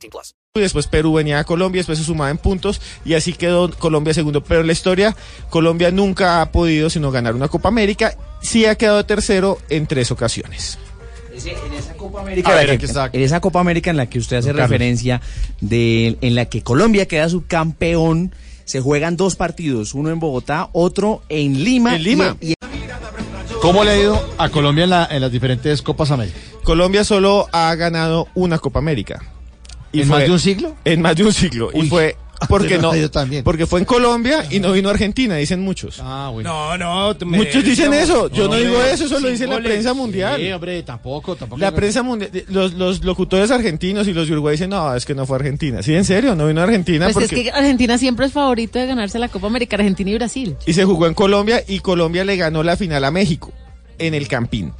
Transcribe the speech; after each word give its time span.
18 0.00 0.10
plus. 0.10 0.34
y 0.56 0.60
después 0.60 0.86
Perú 0.88 1.12
venía 1.14 1.38
a 1.38 1.44
Colombia, 1.44 1.80
después 1.80 1.98
se 1.98 2.04
sumaba 2.04 2.30
en 2.30 2.38
puntos 2.38 2.80
y 3.04 3.14
así 3.14 3.32
quedó 3.34 3.70
Colombia 3.70 4.14
segundo. 4.14 4.42
Pero 4.42 4.60
en 4.62 4.66
la 4.66 4.72
historia, 4.72 5.14
Colombia 5.50 5.90
nunca 5.90 6.40
ha 6.42 6.50
podido 6.52 6.90
sino 6.90 7.10
ganar 7.10 7.34
una 7.34 7.48
Copa 7.48 7.68
América, 7.68 8.16
sí 8.42 8.66
ha 8.66 8.74
quedado 8.76 9.04
tercero 9.06 9.58
en 9.68 9.86
tres 9.86 10.10
ocasiones. 10.10 10.78
En 11.32 11.72
esa 11.72 11.94
Copa 11.94 12.20
América, 12.20 12.50
ver, 12.54 12.70
en 12.70 12.78
que- 12.78 13.22
esa 13.24 13.40
Copa 13.40 13.60
América 13.60 13.90
en 13.90 13.96
la 13.96 14.06
que 14.06 14.18
usted 14.18 14.38
hace 14.38 14.48
Carlos. 14.48 14.68
referencia, 14.68 15.20
de, 15.60 16.18
en 16.20 16.34
la 16.34 16.46
que 16.46 16.62
Colombia 16.62 17.06
queda 17.06 17.28
subcampeón, 17.28 18.34
se 18.64 18.80
juegan 18.80 19.16
dos 19.16 19.36
partidos, 19.36 19.94
uno 19.94 20.10
en 20.10 20.18
Bogotá, 20.20 20.68
otro 20.72 21.22
en 21.28 21.64
Lima. 21.64 21.96
En 21.96 22.02
Lima. 22.02 22.36
y- 22.40 22.50
y- 22.50 22.54
¿Cómo 23.62 23.84
le 23.84 23.90
ha 23.90 23.98
ido 23.98 24.34
a 24.38 24.48
Colombia 24.48 24.84
en, 24.84 24.90
la- 24.90 25.08
en 25.10 25.20
las 25.20 25.30
diferentes 25.32 25.82
Copas 25.82 26.10
América? 26.10 26.36
Colombia 26.64 27.04
solo 27.04 27.46
ha 27.52 27.74
ganado 27.74 28.26
una 28.34 28.58
Copa 28.58 28.78
América. 28.78 29.22
¿En 29.92 30.08
más 30.08 30.20
de 30.20 30.30
un 30.30 30.40
siglo? 30.40 30.76
En 30.84 31.02
más 31.02 31.16
de 31.16 31.24
un 31.24 31.32
siglo. 31.32 31.70
y 31.74 31.88
fue 31.88 32.16
porque 32.48 32.78
no, 32.78 32.94
yo 32.96 33.10
también. 33.10 33.44
porque 33.44 33.66
fue 33.66 33.80
en 33.80 33.84
Colombia 33.84 34.46
y 34.50 34.60
no 34.60 34.72
vino 34.72 34.88
a 34.88 34.92
Argentina, 34.92 35.36
dicen 35.36 35.60
muchos. 35.60 36.00
Ah, 36.02 36.30
bueno. 36.32 36.76
No, 36.78 37.12
no. 37.12 37.26
Muchos 37.26 37.62
dicen 37.64 37.92
eso. 37.92 38.30
Yo 38.30 38.48
no, 38.48 38.54
digo 38.54 38.82
eso, 38.82 39.04
eso 39.04 39.20
lo 39.20 39.28
dice 39.28 39.46
la 39.46 39.58
prensa 39.58 39.92
mundial. 39.94 40.40
Sí, 40.40 40.50
hombre, 40.50 40.82
tampoco, 40.82 41.36
tampoco. 41.36 41.60
La 41.60 41.74
prensa 41.74 42.02
mundial, 42.02 42.30
los, 42.48 42.74
los 42.74 43.04
locutores 43.04 43.50
argentinos 43.50 44.08
y 44.08 44.14
los 44.14 44.26
de 44.26 44.32
Uruguay 44.32 44.52
dicen, 44.52 44.70
no, 44.70 44.94
es 44.94 45.04
que 45.04 45.14
no 45.14 45.26
fue 45.26 45.36
Argentina. 45.36 45.82
Sí, 45.82 45.94
en 45.94 46.04
serio, 46.04 46.34
no 46.34 46.46
vino 46.46 46.60
a 46.60 46.64
Argentina 46.64 47.06
Pues 47.06 47.14
porque... 47.14 47.40
es 47.40 47.42
que 47.42 47.50
Argentina 47.50 47.98
siempre 47.98 48.26
es 48.26 48.32
favorito 48.32 48.78
de 48.78 48.86
ganarse 48.86 49.18
la 49.18 49.28
Copa 49.28 49.46
América, 49.46 49.76
Argentina 49.76 50.10
y 50.10 50.14
Brasil. 50.14 50.56
y 50.66 50.72
se 50.72 50.84
jugó 50.84 51.06
en 51.06 51.14
Colombia 51.14 51.62
y 51.66 51.80
Colombia 51.80 52.24
le 52.24 52.36
ganó 52.36 52.62
la 52.62 52.76
final 52.76 53.04
a 53.04 53.10
México 53.10 53.52
en 53.98 54.14
el 54.14 54.28
Campín. 54.28 54.72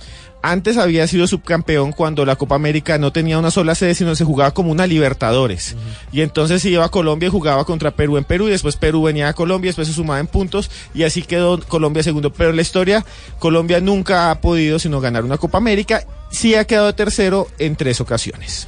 Antes 0.43 0.79
había 0.79 1.07
sido 1.07 1.27
subcampeón 1.27 1.93
cuando 1.93 2.25
la 2.25 2.37
Copa 2.37 2.55
América 2.55 2.97
no 2.97 3.13
tenía 3.13 3.39
una 3.39 3.51
sola 3.51 3.75
sede, 3.75 3.95
sino 3.95 4.15
se 4.15 4.25
jugaba 4.25 4.53
como 4.55 4.73
una 4.73 4.87
Libertadores. 4.87 5.77
Y 6.13 6.23
entonces 6.23 6.63
se 6.63 6.71
iba 6.71 6.85
a 6.85 6.89
Colombia 6.89 7.27
y 7.27 7.31
jugaba 7.31 7.65
contra 7.67 7.91
Perú 7.91 8.17
en 8.17 8.25
Perú 8.25 8.49
y 8.49 8.51
después 8.53 8.77
Perú 8.77 9.03
venía 9.03 9.29
a 9.29 9.33
Colombia, 9.35 9.69
después 9.69 9.87
se 9.89 9.93
sumaba 9.95 10.19
en 10.19 10.27
puntos 10.27 10.71
y 10.95 11.03
así 11.03 11.21
quedó 11.23 11.61
Colombia 11.61 12.03
segundo. 12.03 12.33
Pero 12.33 12.51
en 12.51 12.57
la 12.57 12.63
historia, 12.63 13.05
Colombia 13.39 13.81
nunca 13.83 14.31
ha 14.31 14.41
podido 14.41 14.79
sino 14.79 15.01
ganar 15.01 15.25
una 15.25 15.37
Copa 15.37 15.59
América, 15.59 16.05
sí 16.31 16.55
ha 16.55 16.65
quedado 16.65 16.95
tercero 16.95 17.47
en 17.59 17.77
tres 17.77 18.01
ocasiones. 18.01 18.67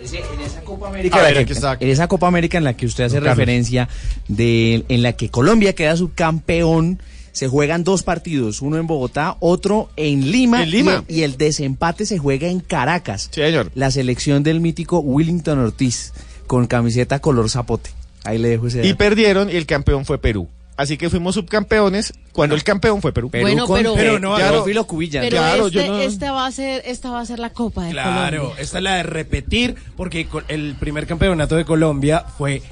en 0.00 0.40
esa 0.40 0.60
Copa 0.60 0.86
América, 0.88 1.16
en 1.16 1.22
la 1.22 1.28
ver, 1.28 1.34
que- 1.38 1.42
aquí 1.42 1.52
está. 1.52 1.76
en 1.80 1.88
esa 1.88 2.06
Copa 2.06 2.28
América 2.28 2.56
en 2.58 2.64
la 2.64 2.74
que 2.74 2.86
usted 2.86 3.04
hace 3.04 3.16
Carlos. 3.16 3.30
referencia, 3.36 3.88
de, 4.28 4.84
en 4.88 5.02
la 5.02 5.14
que 5.14 5.28
Colombia 5.30 5.74
queda 5.74 5.96
subcampeón, 5.96 7.02
se 7.38 7.46
juegan 7.46 7.84
dos 7.84 8.02
partidos, 8.02 8.62
uno 8.62 8.78
en 8.78 8.88
Bogotá, 8.88 9.36
otro 9.38 9.90
en 9.94 10.32
Lima. 10.32 10.64
En 10.64 10.70
Lima. 10.72 11.04
Y, 11.06 11.20
y 11.20 11.22
el 11.22 11.36
desempate 11.36 12.04
se 12.04 12.18
juega 12.18 12.48
en 12.48 12.58
Caracas. 12.58 13.28
Sí, 13.30 13.40
señor. 13.40 13.70
La 13.76 13.92
selección 13.92 14.42
del 14.42 14.58
mítico 14.60 14.98
Willington 14.98 15.58
Ortiz, 15.60 16.12
con 16.48 16.66
camiseta 16.66 17.20
color 17.20 17.48
zapote. 17.48 17.90
Ahí 18.24 18.38
le 18.38 18.48
dejo 18.48 18.66
ese 18.66 18.80
Y 18.80 18.88
dato. 18.88 18.98
perdieron 18.98 19.50
y 19.50 19.54
el 19.54 19.66
campeón 19.66 20.04
fue 20.04 20.18
Perú. 20.18 20.48
Así 20.76 20.96
que 20.96 21.10
fuimos 21.10 21.34
subcampeones 21.36 22.12
cuando 22.32 22.54
el 22.56 22.64
campeón 22.64 23.00
fue 23.02 23.12
Perú. 23.12 23.30
Perú 23.30 23.42
Bueno, 23.42 23.66
con 23.66 23.76
pero- 23.78 23.94
Pero 23.94 24.18
no, 24.18 24.34
claro. 24.34 24.64
Cubilla. 24.86 25.20
Pero 25.20 25.36
Claro, 25.36 25.66
este, 25.68 25.78
yo 25.78 25.86
no- 25.92 25.98
esta 26.00 26.32
va 26.32 26.46
a 26.46 26.50
ser, 26.52 26.82
esta 26.86 27.10
va 27.10 27.20
a 27.20 27.26
ser 27.26 27.38
la 27.38 27.50
Copa 27.50 27.84
de 27.84 27.90
Claro, 27.92 28.38
Colombia. 28.38 28.62
esta 28.62 28.78
es 28.78 28.84
la 28.84 28.94
de 28.96 29.02
repetir, 29.04 29.76
porque 29.96 30.26
el 30.48 30.74
primer 30.78 31.06
campeonato 31.06 31.54
de 31.56 31.64
Colombia 31.64 32.24
fue 32.36 32.62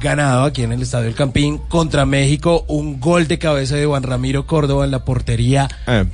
ganado 0.00 0.44
aquí 0.44 0.62
en 0.62 0.72
el 0.72 0.82
Estadio 0.82 1.06
del 1.06 1.14
Campín 1.14 1.58
contra 1.68 2.06
México, 2.06 2.64
un 2.68 3.00
gol 3.00 3.26
de 3.28 3.38
cabeza 3.38 3.76
de 3.76 3.86
Juan 3.86 4.02
Ramiro 4.02 4.46
Córdoba 4.46 4.84
en 4.84 4.90
la 4.90 5.04
portería 5.04 5.68
Ah, 5.86 6.04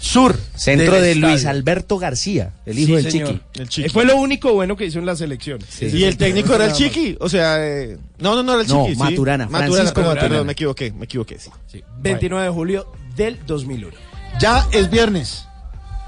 sur. 0.00 0.36
Centro 0.54 1.00
de 1.00 1.14
Luis. 1.14 1.46
Alberto 1.46 1.98
García, 1.98 2.52
el 2.66 2.78
hijo 2.78 2.96
Sí, 2.98 3.02
del 3.02 3.10
señor. 3.12 3.28
Chiqui. 3.28 3.60
el 3.60 3.68
Chiqui. 3.68 3.86
Eh, 3.86 3.90
Fue 3.90 4.04
lo 4.04 4.16
único 4.16 4.52
bueno 4.52 4.76
que 4.76 4.84
hizo 4.86 4.98
en 4.98 5.06
la 5.06 5.14
selección. 5.16 5.58
y 5.80 6.04
el 6.04 6.16
técnico 6.16 6.54
era 6.54 6.66
el 6.66 6.72
Chiqui, 6.72 7.16
o 7.20 7.28
sea, 7.28 7.56
eh, 7.64 7.98
no, 8.18 8.34
no, 8.34 8.42
no 8.42 8.52
era 8.54 8.62
el 8.62 8.68
No, 8.68 8.82
Chiqui. 8.84 8.94
sí. 8.94 8.98
Maturana, 9.00 9.44
Maturana, 9.46 9.66
Francisco 9.72 9.94
perdón, 9.94 10.08
Maturana. 10.14 10.28
perdón, 10.28 10.46
me 10.46 10.52
equivoqué, 10.52 10.92
me 10.92 11.04
equivoqué, 11.04 11.38
sí. 11.38 11.50
Sí, 11.70 11.82
29 12.00 12.44
de 12.46 12.50
julio 12.52 12.92
del 13.16 13.38
2001. 13.46 13.94
Ya 14.40 14.66
es 14.72 14.90
viernes. 14.90 15.46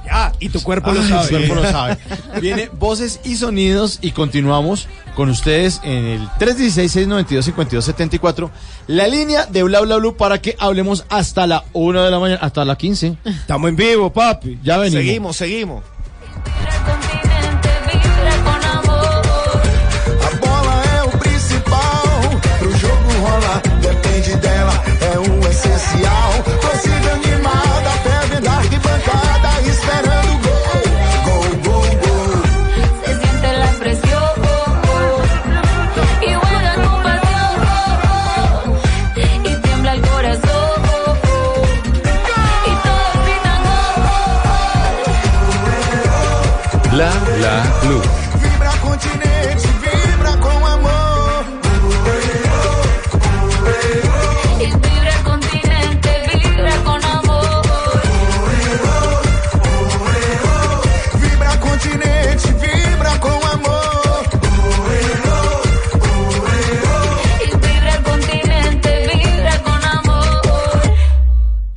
Ya, 0.05 0.33
y 0.39 0.51
tu 0.51 0.63
cuerpo 0.63 0.93
lo 0.93 1.03
sabe. 1.03 1.29
cuerpo 1.29 1.55
lo 1.55 1.63
sabe. 1.63 1.97
Viene 2.41 2.69
Voces 2.73 3.21
y 3.25 3.37
Sonidos 3.37 3.99
y 4.03 4.11
continuamos 4.11 4.87
con 5.15 5.31
ustedes 5.31 5.81
en 5.85 6.05
el 6.05 6.29
316-692-5274, 6.41 8.51
la 8.89 9.07
línea 9.07 9.47
de 9.47 9.63
Bla 9.63 9.81
Bla 9.81 9.97
Blue 9.97 10.17
para 10.17 10.43
que 10.43 10.57
hablemos 10.59 11.07
hasta 11.09 11.47
la 11.47 11.63
1 11.73 12.03
de 12.03 12.11
la 12.11 12.19
mañana, 12.19 12.41
hasta 12.43 12.65
la 12.65 12.77
15. 12.77 13.17
Estamos 13.25 13.69
en 13.69 13.77
vivo, 13.77 14.13
papi. 14.13 14.59
Ya 14.63 14.79
venimos. 14.79 15.05
Seguimos, 15.05 15.37
seguimos. 15.37 15.85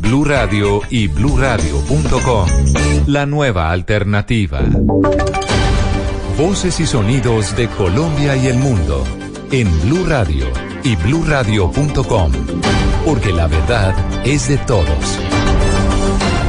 Blue 0.00 0.24
Radio 0.24 0.80
y 0.90 1.08
bluradio.com. 1.08 2.48
La 3.06 3.26
nueva 3.26 3.70
alternativa. 3.70 4.60
Voces 6.38 6.80
y 6.80 6.86
sonidos 6.86 7.54
de 7.56 7.68
Colombia 7.68 8.36
y 8.36 8.46
el 8.46 8.58
mundo 8.58 9.04
en 9.52 9.68
Blue 9.82 10.04
Radio 10.06 10.46
y 10.82 10.96
bluradio.com, 10.96 12.32
porque 13.04 13.32
la 13.32 13.46
verdad 13.46 13.94
es 14.26 14.48
de 14.48 14.56
todos. 14.58 15.18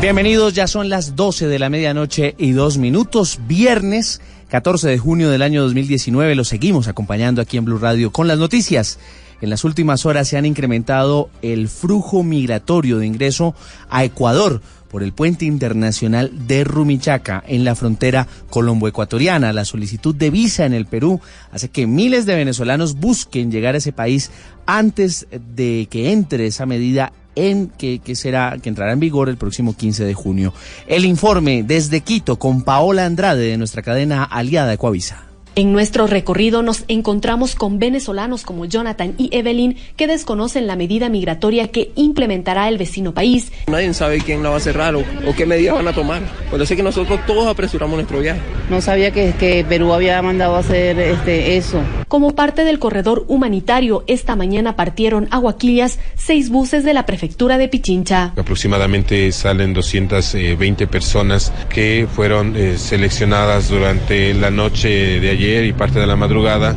Bienvenidos, 0.01 0.53
ya 0.53 0.67
son 0.67 0.89
las 0.89 1.15
12 1.15 1.47
de 1.47 1.59
la 1.59 1.69
medianoche 1.69 2.35
y 2.37 2.51
dos 2.51 2.77
minutos, 2.77 3.39
viernes 3.47 4.21
14 4.49 4.89
de 4.89 4.97
junio 4.97 5.29
del 5.29 5.41
año 5.41 5.61
2019. 5.63 6.35
Los 6.35 6.47
seguimos 6.47 6.87
acompañando 6.87 7.41
aquí 7.41 7.57
en 7.57 7.65
Blue 7.65 7.77
Radio 7.77 8.11
con 8.11 8.27
las 8.27 8.39
noticias 8.39 8.97
en 9.41 9.49
las 9.49 9.63
últimas 9.63 10.05
horas 10.05 10.27
se 10.27 10.37
han 10.37 10.45
incrementado 10.45 11.29
el 11.41 11.67
flujo 11.67 12.23
migratorio 12.23 12.99
de 12.99 13.07
ingreso 13.07 13.55
a 13.89 14.03
Ecuador 14.03 14.61
por 14.91 15.03
el 15.03 15.13
puente 15.13 15.45
internacional 15.45 16.47
de 16.47 16.65
Rumichaca 16.65 17.41
en 17.47 17.63
la 17.63 17.75
frontera 17.75 18.27
colombo-ecuatoriana. 18.49 19.53
La 19.53 19.65
solicitud 19.65 20.13
de 20.13 20.29
visa 20.29 20.65
en 20.65 20.73
el 20.73 20.85
Perú 20.85 21.21
hace 21.51 21.69
que 21.69 21.87
miles 21.87 22.25
de 22.25 22.35
venezolanos 22.35 22.95
busquen 22.95 23.51
llegar 23.51 23.73
a 23.73 23.77
ese 23.77 23.93
país 23.93 24.31
antes 24.65 25.27
de 25.55 25.87
que 25.89 26.11
entre 26.11 26.45
esa 26.45 26.65
medida 26.65 27.13
en 27.35 27.69
que, 27.69 27.99
que 27.99 28.15
será 28.15 28.57
que 28.61 28.67
entrará 28.67 28.91
en 28.91 28.99
vigor 28.99 29.29
el 29.29 29.37
próximo 29.37 29.75
15 29.75 30.03
de 30.03 30.13
junio. 30.13 30.53
El 30.87 31.05
informe 31.05 31.63
desde 31.63 32.01
Quito 32.01 32.37
con 32.37 32.63
Paola 32.63 33.05
Andrade 33.05 33.47
de 33.47 33.57
nuestra 33.57 33.81
cadena 33.81 34.25
aliada 34.25 34.73
Ecuavisa. 34.73 35.30
En 35.53 35.73
nuestro 35.73 36.07
recorrido 36.07 36.63
nos 36.63 36.85
encontramos 36.87 37.55
con 37.55 37.77
venezolanos 37.77 38.43
como 38.43 38.63
Jonathan 38.63 39.15
y 39.17 39.35
Evelyn 39.35 39.75
que 39.97 40.07
desconocen 40.07 40.65
la 40.65 40.77
medida 40.77 41.09
migratoria 41.09 41.67
que 41.67 41.91
implementará 41.95 42.69
el 42.69 42.77
vecino 42.77 43.13
país. 43.13 43.51
Nadie 43.67 43.93
sabe 43.93 44.21
quién 44.21 44.43
la 44.43 44.49
va 44.49 44.55
a 44.55 44.59
cerrar 44.61 44.95
o, 44.95 45.01
o 45.01 45.35
qué 45.35 45.45
medidas 45.45 45.75
van 45.75 45.89
a 45.89 45.93
tomar. 45.93 46.21
Por 46.49 46.61
eso 46.61 46.73
es 46.73 46.77
que 46.77 46.83
nosotros 46.83 47.19
todos 47.27 47.47
apresuramos 47.47 47.95
nuestro 47.95 48.21
viaje. 48.21 48.39
No 48.69 48.79
sabía 48.79 49.11
que, 49.11 49.33
que 49.37 49.65
Perú 49.67 49.91
había 49.91 50.21
mandado 50.21 50.55
a 50.55 50.59
hacer 50.59 50.97
este, 50.97 51.57
eso. 51.57 51.81
Como 52.07 52.33
parte 52.33 52.63
del 52.63 52.79
corredor 52.79 53.25
humanitario, 53.27 54.05
esta 54.07 54.37
mañana 54.37 54.77
partieron 54.77 55.27
a 55.31 55.37
Guaquillas 55.37 55.99
seis 56.15 56.49
buses 56.49 56.85
de 56.85 56.93
la 56.93 57.05
prefectura 57.05 57.57
de 57.57 57.67
Pichincha. 57.67 58.31
Aproximadamente 58.37 59.29
salen 59.33 59.73
220 59.73 60.87
personas 60.87 61.51
que 61.67 62.07
fueron 62.09 62.55
eh, 62.55 62.77
seleccionadas 62.77 63.67
durante 63.67 64.33
la 64.33 64.49
noche 64.49 65.19
de 65.19 65.29
ayer 65.29 65.40
y 65.41 65.73
parte 65.73 65.99
de 65.99 66.05
la 66.05 66.15
madrugada, 66.15 66.75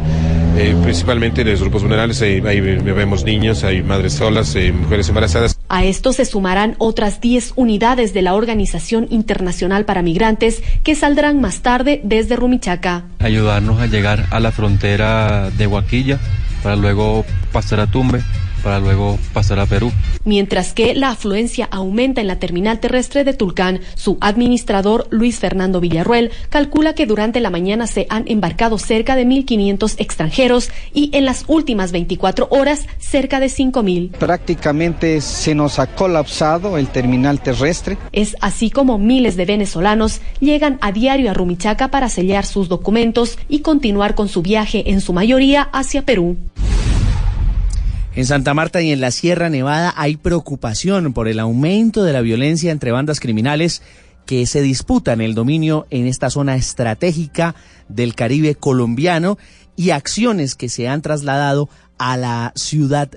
eh, 0.56 0.74
principalmente 0.82 1.42
en 1.42 1.50
los 1.50 1.60
grupos 1.60 1.82
vulnerables. 1.82 2.22
Ahí, 2.22 2.42
ahí 2.46 2.60
vemos 2.60 3.24
niños, 3.24 3.62
hay 3.62 3.82
madres 3.82 4.14
solas, 4.14 4.54
eh, 4.56 4.72
mujeres 4.72 5.08
embarazadas. 5.08 5.58
A 5.68 5.84
esto 5.84 6.12
se 6.12 6.24
sumarán 6.24 6.74
otras 6.78 7.20
10 7.20 7.52
unidades 7.56 8.14
de 8.14 8.22
la 8.22 8.34
Organización 8.34 9.06
Internacional 9.10 9.84
para 9.84 10.02
Migrantes 10.02 10.62
que 10.82 10.94
saldrán 10.94 11.40
más 11.40 11.60
tarde 11.60 12.00
desde 12.04 12.36
Rumichaca. 12.36 13.04
Ayudarnos 13.18 13.80
a 13.80 13.86
llegar 13.86 14.26
a 14.30 14.40
la 14.40 14.50
frontera 14.50 15.50
de 15.50 15.66
Huaquilla 15.66 16.18
para 16.62 16.76
luego 16.76 17.24
pasar 17.52 17.80
a 17.80 17.86
Tumbe 17.86 18.22
para 18.64 18.80
luego 18.80 19.18
pasar 19.34 19.60
a 19.60 19.66
Perú. 19.66 19.92
Mientras 20.24 20.72
que 20.72 20.94
la 20.94 21.10
afluencia 21.10 21.68
aumenta 21.70 22.22
en 22.22 22.26
la 22.26 22.38
terminal 22.38 22.80
terrestre 22.80 23.22
de 23.22 23.34
Tulcán, 23.34 23.80
su 23.94 24.16
administrador 24.22 25.06
Luis 25.10 25.38
Fernando 25.38 25.80
Villarruel 25.80 26.32
calcula 26.48 26.94
que 26.94 27.04
durante 27.06 27.40
la 27.40 27.50
mañana 27.50 27.86
se 27.86 28.06
han 28.08 28.24
embarcado 28.26 28.78
cerca 28.78 29.16
de 29.16 29.26
1.500 29.26 29.96
extranjeros 29.98 30.70
y 30.94 31.10
en 31.12 31.26
las 31.26 31.44
últimas 31.46 31.92
24 31.92 32.48
horas 32.50 32.86
cerca 32.98 33.38
de 33.38 33.46
5.000. 33.46 34.12
Prácticamente 34.12 35.20
se 35.20 35.54
nos 35.54 35.78
ha 35.78 35.86
colapsado 35.86 36.78
el 36.78 36.88
terminal 36.88 37.40
terrestre. 37.40 37.98
Es 38.12 38.34
así 38.40 38.70
como 38.70 38.98
miles 38.98 39.36
de 39.36 39.44
venezolanos 39.44 40.22
llegan 40.40 40.78
a 40.80 40.90
diario 40.90 41.30
a 41.30 41.34
Rumichaca 41.34 41.90
para 41.90 42.08
sellar 42.08 42.46
sus 42.46 42.68
documentos 42.68 43.38
y 43.48 43.60
continuar 43.60 44.14
con 44.14 44.28
su 44.28 44.40
viaje 44.40 44.90
en 44.90 45.02
su 45.02 45.12
mayoría 45.12 45.62
hacia 45.62 46.02
Perú. 46.02 46.38
En 48.16 48.26
Santa 48.26 48.54
Marta 48.54 48.80
y 48.80 48.92
en 48.92 49.00
la 49.00 49.10
Sierra 49.10 49.50
Nevada 49.50 49.92
hay 49.96 50.16
preocupación 50.16 51.12
por 51.12 51.26
el 51.26 51.40
aumento 51.40 52.04
de 52.04 52.12
la 52.12 52.20
violencia 52.20 52.70
entre 52.70 52.92
bandas 52.92 53.18
criminales 53.18 53.82
que 54.24 54.46
se 54.46 54.62
disputan 54.62 55.20
el 55.20 55.34
dominio 55.34 55.86
en 55.90 56.06
esta 56.06 56.30
zona 56.30 56.54
estratégica 56.54 57.56
del 57.88 58.14
Caribe 58.14 58.54
colombiano 58.54 59.36
y 59.74 59.90
acciones 59.90 60.54
que 60.54 60.68
se 60.68 60.86
han 60.86 61.02
trasladado 61.02 61.68
a 61.98 62.16
la 62.16 62.52
ciudad 62.54 63.10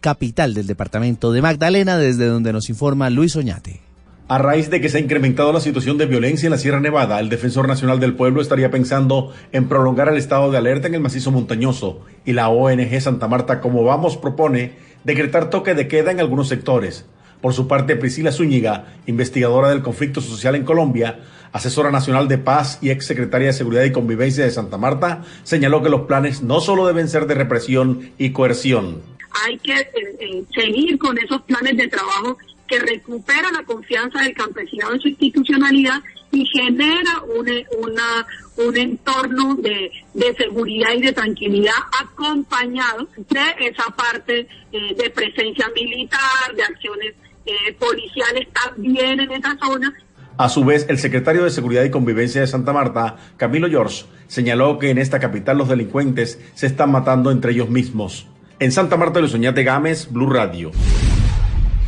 capital 0.00 0.54
del 0.54 0.66
departamento 0.66 1.30
de 1.30 1.42
Magdalena, 1.42 1.98
desde 1.98 2.26
donde 2.26 2.54
nos 2.54 2.70
informa 2.70 3.10
Luis 3.10 3.36
Oñate. 3.36 3.87
A 4.30 4.36
raíz 4.36 4.68
de 4.68 4.82
que 4.82 4.90
se 4.90 4.98
ha 4.98 5.00
incrementado 5.00 5.54
la 5.54 5.60
situación 5.60 5.96
de 5.96 6.04
violencia 6.04 6.48
en 6.48 6.50
la 6.50 6.58
Sierra 6.58 6.80
Nevada, 6.80 7.18
el 7.18 7.30
Defensor 7.30 7.66
Nacional 7.66 7.98
del 7.98 8.14
Pueblo 8.14 8.42
estaría 8.42 8.70
pensando 8.70 9.32
en 9.52 9.68
prolongar 9.70 10.10
el 10.10 10.18
estado 10.18 10.50
de 10.50 10.58
alerta 10.58 10.86
en 10.86 10.94
el 10.94 11.00
macizo 11.00 11.30
montañoso 11.30 12.04
y 12.26 12.34
la 12.34 12.50
ONG 12.50 13.00
Santa 13.00 13.26
Marta, 13.26 13.62
como 13.62 13.84
vamos, 13.84 14.18
propone 14.18 14.72
decretar 15.02 15.48
toque 15.48 15.74
de 15.74 15.88
queda 15.88 16.10
en 16.10 16.20
algunos 16.20 16.46
sectores. 16.46 17.06
Por 17.40 17.54
su 17.54 17.66
parte, 17.68 17.96
Priscila 17.96 18.30
Zúñiga, 18.30 18.96
investigadora 19.06 19.70
del 19.70 19.80
conflicto 19.80 20.20
social 20.20 20.56
en 20.56 20.64
Colombia, 20.66 21.20
asesora 21.52 21.90
nacional 21.90 22.28
de 22.28 22.36
paz 22.36 22.80
y 22.82 22.90
exsecretaria 22.90 23.46
de 23.46 23.54
Seguridad 23.54 23.84
y 23.84 23.92
Convivencia 23.92 24.44
de 24.44 24.50
Santa 24.50 24.76
Marta, 24.76 25.22
señaló 25.42 25.82
que 25.82 25.88
los 25.88 26.02
planes 26.02 26.42
no 26.42 26.60
solo 26.60 26.86
deben 26.86 27.08
ser 27.08 27.26
de 27.28 27.34
represión 27.34 28.10
y 28.18 28.32
coerción. 28.32 29.00
Hay 29.46 29.56
que 29.56 29.72
eh, 29.72 29.86
eh, 30.20 30.44
seguir 30.54 30.98
con 30.98 31.16
esos 31.16 31.40
planes 31.42 31.78
de 31.78 31.88
trabajo 31.88 32.36
que 32.68 32.78
recupera 32.78 33.50
la 33.50 33.64
confianza 33.64 34.20
del 34.22 34.34
campesinado 34.34 34.94
en 34.94 35.00
su 35.00 35.08
institucionalidad 35.08 36.00
y 36.30 36.44
genera 36.46 37.22
un, 37.36 37.48
un 38.58 38.76
entorno 38.76 39.54
de, 39.56 39.90
de, 40.14 40.34
seguridad 40.34 40.90
y 40.94 41.00
de 41.00 41.12
tranquilidad 41.12 41.72
acompañado 42.00 43.08
de 43.16 43.66
esa 43.66 43.84
parte 43.96 44.46
eh, 44.72 44.94
de 44.96 45.10
presencia 45.10 45.66
militar, 45.74 46.54
de 46.54 46.62
acciones 46.62 47.14
eh, 47.46 47.72
policiales 47.78 48.46
también 48.52 49.20
en 49.20 49.32
esa 49.32 49.56
zona. 49.56 49.94
A 50.36 50.48
su 50.48 50.64
vez, 50.64 50.86
el 50.88 50.98
secretario 50.98 51.42
de 51.42 51.50
Seguridad 51.50 51.82
y 51.82 51.90
Convivencia 51.90 52.42
de 52.42 52.46
Santa 52.46 52.72
Marta, 52.72 53.16
Camilo 53.36 53.68
George, 53.68 54.04
señaló 54.28 54.78
que 54.78 54.90
en 54.90 54.98
esta 54.98 55.18
capital 55.18 55.58
los 55.58 55.68
delincuentes 55.68 56.38
se 56.54 56.66
están 56.66 56.92
matando 56.92 57.32
entre 57.32 57.52
ellos 57.52 57.70
mismos. 57.70 58.26
En 58.60 58.70
Santa 58.70 58.96
Marta, 58.96 59.18
Luis 59.18 59.34
Oñate 59.34 59.64
Gámez, 59.64 60.08
Blue 60.12 60.30
Radio. 60.30 60.70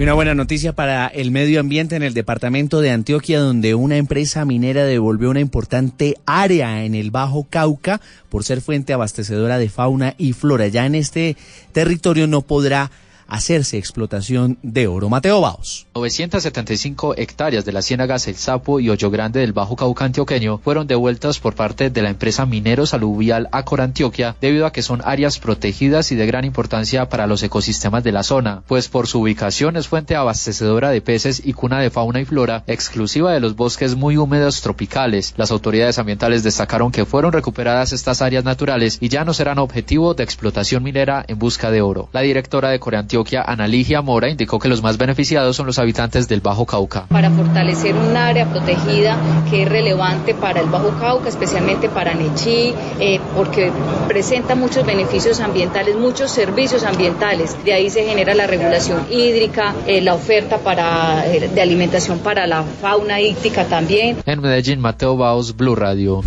Y 0.01 0.03
una 0.03 0.15
buena 0.15 0.35
noticia 0.35 0.73
para 0.73 1.09
el 1.09 1.31
medio 1.31 1.61
ambiente 1.61 1.95
en 1.95 2.03
el 2.03 2.15
departamento 2.15 2.81
de 2.81 2.91
Antioquia, 2.91 3.39
donde 3.39 3.75
una 3.75 3.99
empresa 3.99 4.47
minera 4.47 4.87
devolvió 4.87 5.29
una 5.29 5.41
importante 5.41 6.17
área 6.25 6.85
en 6.85 6.95
el 6.95 7.11
Bajo 7.11 7.47
Cauca 7.51 8.01
por 8.31 8.43
ser 8.43 8.63
fuente 8.63 8.95
abastecedora 8.95 9.59
de 9.59 9.69
fauna 9.69 10.15
y 10.17 10.33
flora. 10.33 10.69
Ya 10.69 10.87
en 10.87 10.95
este 10.95 11.37
territorio 11.73 12.27
no 12.27 12.41
podrá 12.41 12.91
hacerse 13.31 13.79
explotación 13.79 14.59
de 14.63 14.87
oro. 14.87 15.09
Mateo 15.09 15.41
Baos. 15.41 15.87
975 15.95 17.15
hectáreas 17.17 17.65
de 17.65 17.73
la 17.73 17.83
Ciénagas 17.83 18.27
El 18.29 18.37
Sapo 18.37 18.81
y 18.81 18.91
Hoyo 18.91 19.11
Grande 19.11 19.41
del 19.41 19.53
Bajo 19.53 19.77
Cauca 19.77 20.05
antioqueño 20.05 20.59
fueron 20.59 20.87
devueltas 20.87 21.39
por 21.39 21.55
parte 21.55 21.91
de 21.91 22.03
la 22.03 22.11
empresa 22.11 22.47
Mineros 22.47 22.95
Aluvial 22.95 23.49
Acor 23.53 23.81
Antioquia 23.81 24.37
debido 24.41 24.67
a 24.67 24.73
que 24.73 24.83
son 24.83 25.01
áreas 25.05 25.39
protegidas 25.39 26.11
y 26.13 26.17
de 26.17 26.27
gran 26.27 26.45
importancia 26.45 27.09
para 27.09 27.27
los 27.27 27.43
ecosistemas 27.43 28.03
de 28.03 28.13
la 28.13 28.23
zona, 28.23 28.63
pues 28.67 28.89
por 28.89 29.07
su 29.07 29.21
ubicación 29.21 29.77
es 29.77 29.89
fuente 29.89 30.17
abastecedora 30.17 30.91
de 30.91 31.01
peces 31.01 31.43
y 31.45 31.53
cuna 31.53 31.79
de 31.81 31.91
fauna 31.91 32.21
y 32.21 32.25
flora 32.25 32.65
exclusiva 32.67 33.33
de 33.33 33.41
los 33.41 33.57
bosques 33.57 33.95
muy 33.95 34.17
húmedos 34.17 34.61
tropicales. 34.61 35.35
Las 35.37 35.51
autoridades 35.51 35.99
ambientales 35.99 36.43
destacaron 36.43 36.91
que 36.91 37.05
fueron 37.05 37.33
recuperadas 37.33 37.93
estas 37.93 38.23
áreas 38.23 38.45
naturales 38.45 38.99
y 39.01 39.09
ya 39.09 39.25
no 39.25 39.35
serán 39.35 39.59
objetivo 39.59 40.15
de 40.15 40.25
explotación 40.25 40.83
minera 40.83 41.25
en 41.29 41.39
busca 41.39 41.71
de 41.71 41.83
oro. 41.83 42.09
La 42.13 42.23
directora 42.23 42.71
de 42.71 42.81
Coreantioquia 42.81 43.20
Antioquia, 43.21 43.43
Analigia 43.43 44.01
Mora, 44.01 44.31
indicó 44.31 44.59
que 44.59 44.69
los 44.69 44.83
más 44.83 44.97
beneficiados 44.97 45.55
son 45.55 45.67
los 45.67 45.79
habitantes 45.79 46.27
del 46.27 46.41
Bajo 46.41 46.65
Cauca. 46.65 47.05
Para 47.09 47.31
fortalecer 47.31 47.95
un 47.95 48.17
área 48.17 48.49
protegida 48.49 49.19
que 49.51 49.65
es 49.65 49.69
relevante 49.69 50.33
para 50.33 50.61
el 50.61 50.71
Bajo 50.71 50.89
Cauca, 50.99 51.29
especialmente 51.29 51.91
para 51.91 52.15
Nechí, 52.15 52.73
eh, 52.99 53.21
porque 53.37 53.71
presenta 54.09 54.55
muchos 54.55 54.87
beneficios 54.87 55.41
ambientales, 55.41 55.97
muchos 55.97 56.31
servicios 56.31 56.83
ambientales. 56.85 57.63
De 57.63 57.75
ahí 57.75 57.91
se 57.91 58.05
genera 58.05 58.35
la 58.35 58.47
regulación 58.47 59.05
hídrica, 59.11 59.75
eh, 59.87 60.01
la 60.01 60.15
oferta 60.15 60.57
para, 60.57 61.27
eh, 61.27 61.51
de 61.55 61.61
alimentación 61.61 62.21
para 62.21 62.47
la 62.47 62.63
fauna 62.63 63.21
hídrica 63.21 63.67
también. 63.67 64.17
En 64.25 64.41
Medellín, 64.41 64.81
Mateo 64.81 65.19
Baos, 65.19 65.55
Blue 65.55 65.77
Radio. 65.77 66.23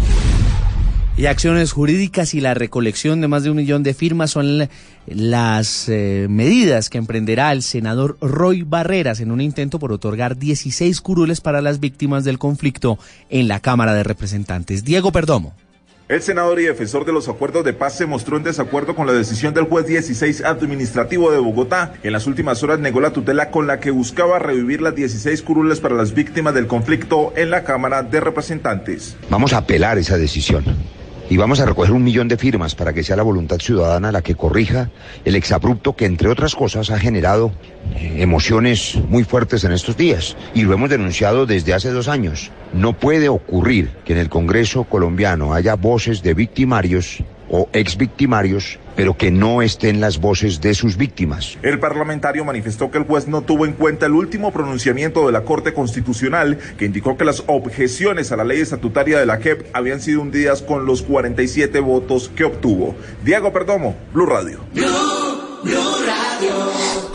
Y 1.15 1.27
acciones 1.27 1.71
jurídicas 1.71 2.33
y 2.33 2.41
la 2.41 2.55
recolección 2.55 3.21
de 3.21 3.27
más 3.27 3.43
de 3.43 3.51
un 3.51 3.57
millón 3.57 3.83
de 3.83 3.93
firmas 3.93 4.31
son 4.31 4.67
las 5.07 5.89
eh, 5.89 6.27
medidas 6.29 6.89
que 6.89 6.97
emprenderá 6.97 7.51
el 7.51 7.63
senador 7.63 8.17
Roy 8.21 8.63
Barreras 8.63 9.19
en 9.19 9.31
un 9.31 9.41
intento 9.41 9.79
por 9.79 9.91
otorgar 9.91 10.37
16 10.37 11.01
curules 11.01 11.41
para 11.41 11.61
las 11.61 11.79
víctimas 11.79 12.23
del 12.23 12.39
conflicto 12.39 12.97
en 13.29 13.47
la 13.47 13.59
Cámara 13.59 13.93
de 13.93 14.03
Representantes. 14.03 14.83
Diego 14.83 15.11
Perdomo. 15.11 15.53
El 16.09 16.21
senador 16.21 16.59
y 16.59 16.65
defensor 16.65 17.05
de 17.05 17.13
los 17.13 17.29
acuerdos 17.29 17.63
de 17.63 17.71
paz 17.71 17.95
se 17.95 18.05
mostró 18.05 18.35
en 18.35 18.43
desacuerdo 18.43 18.93
con 18.93 19.07
la 19.07 19.13
decisión 19.13 19.53
del 19.53 19.63
juez 19.63 19.87
16 19.87 20.43
administrativo 20.43 21.31
de 21.31 21.39
Bogotá. 21.39 21.93
En 22.03 22.11
las 22.11 22.27
últimas 22.27 22.61
horas 22.61 22.79
negó 22.79 22.99
la 22.99 23.13
tutela 23.13 23.51
con 23.51 23.67
la 23.67 23.79
que 23.79 23.89
buscaba 23.89 24.37
revivir 24.37 24.81
las 24.81 24.95
16 24.95 25.41
curules 25.41 25.79
para 25.79 25.95
las 25.95 26.13
víctimas 26.13 26.53
del 26.53 26.67
conflicto 26.67 27.31
en 27.37 27.49
la 27.49 27.63
Cámara 27.63 28.03
de 28.03 28.19
Representantes. 28.19 29.15
Vamos 29.29 29.53
a 29.53 29.59
apelar 29.59 29.97
esa 29.97 30.17
decisión 30.17 30.65
y 31.29 31.37
vamos 31.37 31.59
a 31.59 31.65
recoger 31.65 31.93
un 31.93 32.03
millón 32.03 32.27
de 32.27 32.37
firmas 32.37 32.75
para 32.75 32.93
que 32.93 33.03
sea 33.03 33.15
la 33.15 33.23
voluntad 33.23 33.57
ciudadana 33.59 34.11
la 34.11 34.21
que 34.21 34.35
corrija 34.35 34.89
el 35.25 35.35
exabrupto 35.35 35.95
que, 35.95 36.05
entre 36.05 36.29
otras 36.29 36.55
cosas, 36.55 36.89
ha 36.89 36.99
generado 36.99 37.51
eh, 37.95 38.17
emociones 38.19 38.97
muy 39.09 39.23
fuertes 39.23 39.63
en 39.63 39.71
estos 39.71 39.97
días. 39.97 40.35
Y 40.53 40.63
lo 40.63 40.73
hemos 40.73 40.89
denunciado 40.89 41.45
desde 41.45 41.73
hace 41.73 41.91
dos 41.91 42.07
años. 42.07 42.51
No 42.73 42.93
puede 42.93 43.29
ocurrir 43.29 43.89
que 44.05 44.13
en 44.13 44.19
el 44.19 44.29
Congreso 44.29 44.83
colombiano 44.83 45.53
haya 45.53 45.75
voces 45.75 46.23
de 46.23 46.33
victimarios 46.33 47.23
o 47.49 47.69
ex 47.73 47.97
victimarios 47.97 48.79
pero 48.95 49.17
que 49.17 49.31
no 49.31 49.61
estén 49.61 50.01
las 50.01 50.19
voces 50.19 50.61
de 50.61 50.73
sus 50.73 50.97
víctimas. 50.97 51.57
El 51.61 51.79
parlamentario 51.79 52.45
manifestó 52.45 52.91
que 52.91 52.97
el 52.97 53.05
juez 53.05 53.27
no 53.27 53.41
tuvo 53.41 53.65
en 53.65 53.73
cuenta 53.73 54.05
el 54.05 54.13
último 54.13 54.51
pronunciamiento 54.51 55.25
de 55.25 55.31
la 55.31 55.41
Corte 55.41 55.73
Constitucional 55.73 56.57
que 56.77 56.85
indicó 56.85 57.17
que 57.17 57.25
las 57.25 57.43
objeciones 57.47 58.31
a 58.31 58.37
la 58.37 58.43
ley 58.43 58.61
estatutaria 58.61 59.19
de 59.19 59.25
la 59.25 59.37
JEP 59.37 59.67
habían 59.73 60.01
sido 60.01 60.21
hundidas 60.21 60.61
con 60.61 60.85
los 60.85 61.01
47 61.01 61.79
votos 61.79 62.29
que 62.35 62.43
obtuvo. 62.43 62.95
Diego 63.23 63.51
Perdomo, 63.51 63.95
Blue 64.13 64.25
Radio. 64.25 64.59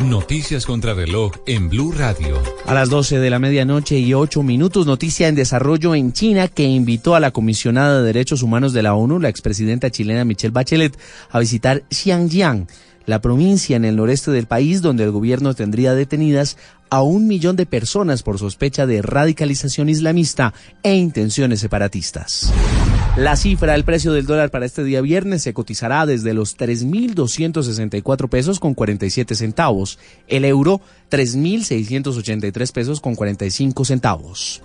Noticias 0.08 0.64
contra 0.64 0.94
reloj 0.94 1.32
en 1.46 1.68
Blue 1.68 1.92
Radio. 1.92 2.42
A 2.64 2.72
las 2.72 2.88
12 2.88 3.18
de 3.18 3.28
la 3.28 3.38
medianoche 3.38 3.98
y 3.98 4.14
8 4.14 4.42
minutos, 4.42 4.86
noticia 4.86 5.28
en 5.28 5.34
desarrollo 5.34 5.94
en 5.94 6.14
China 6.14 6.48
que 6.48 6.64
invitó 6.64 7.14
a 7.14 7.20
la 7.20 7.30
comisionada 7.30 7.98
de 7.98 8.06
Derechos 8.06 8.42
Humanos 8.42 8.72
de 8.72 8.82
la 8.82 8.94
ONU, 8.94 9.20
la 9.20 9.28
expresidenta 9.28 9.90
chilena 9.90 10.24
Michelle 10.24 10.52
Bachelet, 10.52 10.98
a 11.30 11.38
visitar 11.38 11.82
Xinjiang, 11.90 12.68
la 13.04 13.20
provincia 13.20 13.76
en 13.76 13.84
el 13.84 13.96
noreste 13.96 14.30
del 14.30 14.46
país 14.46 14.80
donde 14.80 15.04
el 15.04 15.10
gobierno 15.10 15.52
tendría 15.52 15.92
detenidas 15.92 16.56
a 16.88 17.02
un 17.02 17.26
millón 17.26 17.56
de 17.56 17.66
personas 17.66 18.22
por 18.22 18.38
sospecha 18.38 18.86
de 18.86 19.02
radicalización 19.02 19.90
islamista 19.90 20.54
e 20.82 20.94
intenciones 20.94 21.60
separatistas. 21.60 22.50
La 23.18 23.34
cifra 23.34 23.72
del 23.72 23.82
precio 23.82 24.12
del 24.12 24.26
dólar 24.26 24.52
para 24.52 24.64
este 24.64 24.84
día 24.84 25.00
viernes 25.00 25.42
se 25.42 25.52
cotizará 25.52 26.06
desde 26.06 26.34
los 26.34 26.56
3.264 26.56 28.28
pesos 28.28 28.60
con 28.60 28.74
47 28.74 29.34
centavos. 29.34 29.98
El 30.28 30.44
euro, 30.44 30.80
3.683 31.10 32.72
pesos 32.72 33.00
con 33.00 33.16
45 33.16 33.84
centavos. 33.84 34.62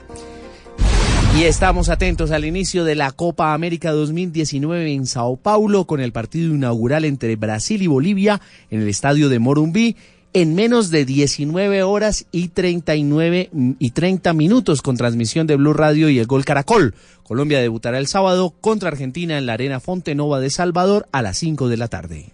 Y 1.36 1.45
estamos 1.45 1.89
atentos 1.89 2.29
al 2.29 2.45
inicio 2.45 2.83
de 2.83 2.93
la 2.93 3.12
Copa 3.12 3.55
América 3.55 3.91
2019 3.91 4.93
en 4.93 5.07
Sao 5.07 5.36
Paulo 5.36 5.86
con 5.86 6.00
el 6.00 6.12
partido 6.12 6.53
inaugural 6.53 7.05
entre 7.05 7.36
Brasil 7.38 7.81
y 7.81 7.88
Bolivia 7.88 8.39
en 8.69 8.81
el 8.81 8.88
estadio 8.88 9.29
de 9.29 9.39
Morumbí 9.39 9.95
en 10.33 10.55
menos 10.55 10.89
de 10.89 11.05
19 11.05 11.83
horas 11.83 12.25
y 12.31 12.49
39 12.49 13.49
y 13.79 13.91
30 13.91 14.33
minutos 14.33 14.81
con 14.81 14.97
transmisión 14.97 15.47
de 15.47 15.55
Blue 15.55 15.73
Radio 15.73 16.09
y 16.09 16.19
el 16.19 16.27
Gol 16.27 16.45
Caracol. 16.45 16.95
Colombia 17.23 17.59
debutará 17.59 17.99
el 17.99 18.07
sábado 18.07 18.53
contra 18.61 18.89
Argentina 18.89 19.37
en 19.37 19.45
la 19.45 19.53
Arena 19.53 19.79
Fontenova 19.79 20.39
de 20.39 20.49
Salvador 20.49 21.07
a 21.11 21.21
las 21.21 21.37
5 21.37 21.69
de 21.69 21.77
la 21.77 21.87
tarde. 21.87 22.31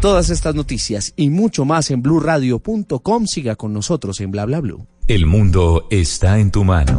Todas 0.00 0.30
estas 0.30 0.54
noticias 0.54 1.12
y 1.16 1.30
mucho 1.30 1.64
más 1.64 1.90
en 1.90 2.02
bluradio.com. 2.02 3.26
Siga 3.26 3.56
con 3.56 3.72
nosotros 3.72 4.20
en 4.20 4.30
Bla 4.30 4.46
Bla 4.46 4.60
Blue. 4.60 4.86
El 5.08 5.26
mundo 5.26 5.86
está 5.90 6.38
en 6.38 6.50
tu 6.50 6.64
mano. 6.64 6.98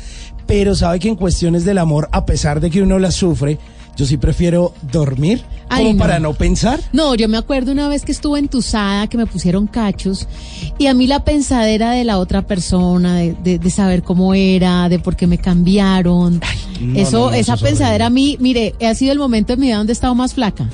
Pero 0.47 0.75
sabe 0.75 0.99
que 1.01 1.09
en 1.09 1.17
cuestiones 1.17 1.65
del 1.65 1.79
amor, 1.79 2.09
a 2.13 2.27
pesar 2.27 2.61
de 2.61 2.71
que 2.71 2.83
uno 2.83 2.99
las 2.99 3.15
sufre, 3.15 3.59
yo 3.97 4.07
sí 4.07 4.17
prefiero 4.17 4.75
dormir, 4.93 5.43
Ay, 5.69 5.85
como 5.85 5.95
no. 5.95 5.99
para 5.99 6.19
no 6.19 6.35
pensar. 6.35 6.81
No, 6.93 7.15
yo 7.15 7.29
me 7.29 7.37
acuerdo 7.39 7.73
una 7.73 7.89
vez 7.89 8.05
que 8.05 8.13
estuve 8.13 8.39
entusada, 8.39 9.07
que 9.09 9.17
me 9.17 9.27
pusieron 9.27 9.67
cachos, 9.67 10.27
y 10.79 10.87
a 10.87 10.95
mí 10.95 11.07
la 11.07 11.25
pensadera 11.25 11.93
de 11.93 12.05
la 12.05 12.19
otra 12.19 12.47
persona, 12.47 13.17
de, 13.17 13.35
de- 13.45 13.59
de 13.59 13.71
saber 13.71 14.03
cómo 14.03 14.35
era, 14.35 14.89
de 14.89 14.99
por 14.99 15.17
qué 15.17 15.27
me 15.27 15.39
cambiaron, 15.39 16.41
no, 16.81 16.99
eso, 16.99 17.31
no, 17.31 17.35
esa 17.35 17.55
eso 17.55 17.65
pensadera 17.65 18.07
a 18.07 18.11
mí, 18.11 18.37
mire, 18.41 18.75
ha 18.85 18.95
sido 18.95 19.13
el 19.13 19.19
momento 19.19 19.53
de 19.55 19.57
mi 19.59 19.67
vida 19.67 19.77
donde 19.79 19.93
he 19.93 19.95
estado 19.95 20.15
más 20.15 20.35
flaca. 20.35 20.69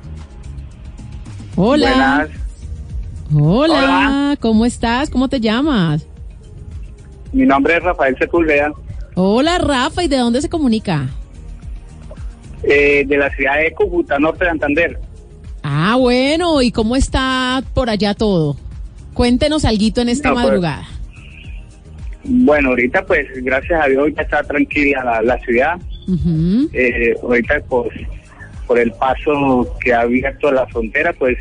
Hola. 1.56 2.28
Hola. 3.34 3.63
Hola. 3.63 4.38
¿Cómo 4.39 4.65
estás? 4.65 5.10
¿Cómo 5.10 5.28
te 5.28 5.39
llamas? 5.39 6.06
Mi 7.32 7.45
nombre 7.45 7.78
es 7.78 7.84
Rafael 7.84 8.15
Sepúlveda, 8.17 8.72
Hola, 9.15 9.58
Rafa. 9.60 10.04
¿Y 10.04 10.08
de 10.08 10.17
dónde 10.17 10.41
se 10.41 10.50
comunica? 10.50 11.10
eh, 12.63 13.04
de 13.08 13.17
la 13.17 13.30
ciudad 13.36 13.56
de 13.58 13.74
Cúcuta, 13.74 14.19
Norte 14.19 14.43
de 14.43 14.50
Santander. 14.52 15.00
Ah, 15.63 15.95
bueno. 15.98 16.62
¿Y 16.62 16.72
cómo 16.72 16.95
está 16.95 17.63
por 17.74 17.89
allá 17.89 18.13
todo? 18.13 18.58
Cuéntenos 19.13 19.63
algo 19.65 19.84
en 20.02 20.10
esta 20.10 20.30
No, 20.30 20.36
pues, 20.36 20.45
madrugada. 20.45 20.88
Bueno, 22.23 22.69
ahorita 22.69 23.05
pues 23.05 23.27
gracias 23.43 23.82
a 23.84 23.88
Dios 23.88 24.10
ya 24.15 24.21
está 24.23 24.43
tranquila 24.43 25.03
la, 25.03 25.21
la 25.21 25.39
ciudad. 25.39 25.79
Eh, 26.73 27.13
ahorita 27.23 27.62
pues 27.69 27.89
por 28.67 28.77
el 28.79 28.91
paso 28.93 29.75
que 29.79 29.93
ha 29.93 30.01
abierto 30.01 30.51
la 30.51 30.65
frontera 30.67 31.13
pues 31.13 31.38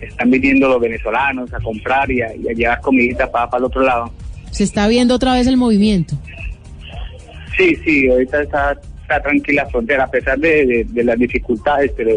están 0.00 0.30
viniendo 0.30 0.68
los 0.68 0.80
venezolanos 0.80 1.52
a 1.52 1.60
comprar 1.60 2.10
y 2.10 2.22
a, 2.22 2.34
y 2.34 2.48
a 2.48 2.52
llevar 2.52 2.80
comidita 2.80 3.30
para, 3.30 3.48
para 3.50 3.58
el 3.60 3.64
otro 3.64 3.82
lado. 3.82 4.12
Se 4.50 4.64
está 4.64 4.86
viendo 4.88 5.14
otra 5.14 5.34
vez 5.34 5.46
el 5.46 5.56
movimiento. 5.56 6.16
Sí, 7.56 7.76
sí, 7.84 8.08
ahorita 8.08 8.42
está, 8.42 8.76
está 9.02 9.20
tranquila 9.22 9.64
la 9.64 9.70
frontera 9.70 10.04
a 10.04 10.10
pesar 10.10 10.38
de, 10.38 10.66
de- 10.66 10.86
de 10.88 11.04
las 11.04 11.18
dificultades, 11.18 11.90
pero 11.96 12.16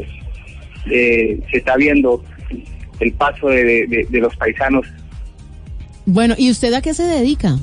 eh, 0.90 1.40
se 1.52 1.58
está 1.58 1.76
viendo 1.76 2.24
el 3.00 3.12
paso 3.14 3.48
de- 3.50 4.08
de 4.10 4.20
los 4.20 4.36
paisanos. 4.38 4.86
Bueno, 6.06 6.36
¿y 6.38 6.50
usted 6.52 6.74
a 6.74 6.82
qué 6.82 6.94
se 6.94 7.04
dedica? 7.04 7.58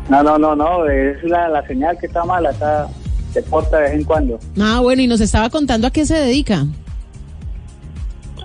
No, 0.08 0.22
no, 0.22 0.38
no, 0.38 0.54
no, 0.54 0.86
es 0.88 1.24
la, 1.24 1.48
la 1.48 1.66
señal 1.66 1.98
que 1.98 2.06
está 2.06 2.24
mala, 2.24 2.50
está, 2.50 2.86
se 3.32 3.42
corta 3.42 3.78
de 3.78 3.82
vez 3.82 3.92
en 3.94 4.04
cuando. 4.04 4.38
Ah, 4.60 4.78
bueno, 4.80 5.02
y 5.02 5.08
nos 5.08 5.20
estaba 5.20 5.50
contando 5.50 5.88
a 5.88 5.90
qué 5.90 6.06
se 6.06 6.14
dedica. 6.14 6.64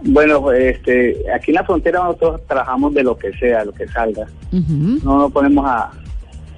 Bueno, 0.03 0.41
pues, 0.41 0.77
este, 0.77 1.23
aquí 1.31 1.51
en 1.51 1.55
la 1.55 1.63
frontera 1.63 1.99
nosotros 2.05 2.41
trabajamos 2.47 2.95
de 2.95 3.03
lo 3.03 3.15
que 3.15 3.31
sea, 3.33 3.65
lo 3.65 3.71
que 3.71 3.87
salga. 3.87 4.25
Ujú. 4.51 4.99
No 5.03 5.19
nos 5.19 5.31
ponemos 5.31 5.63
a, 5.67 5.91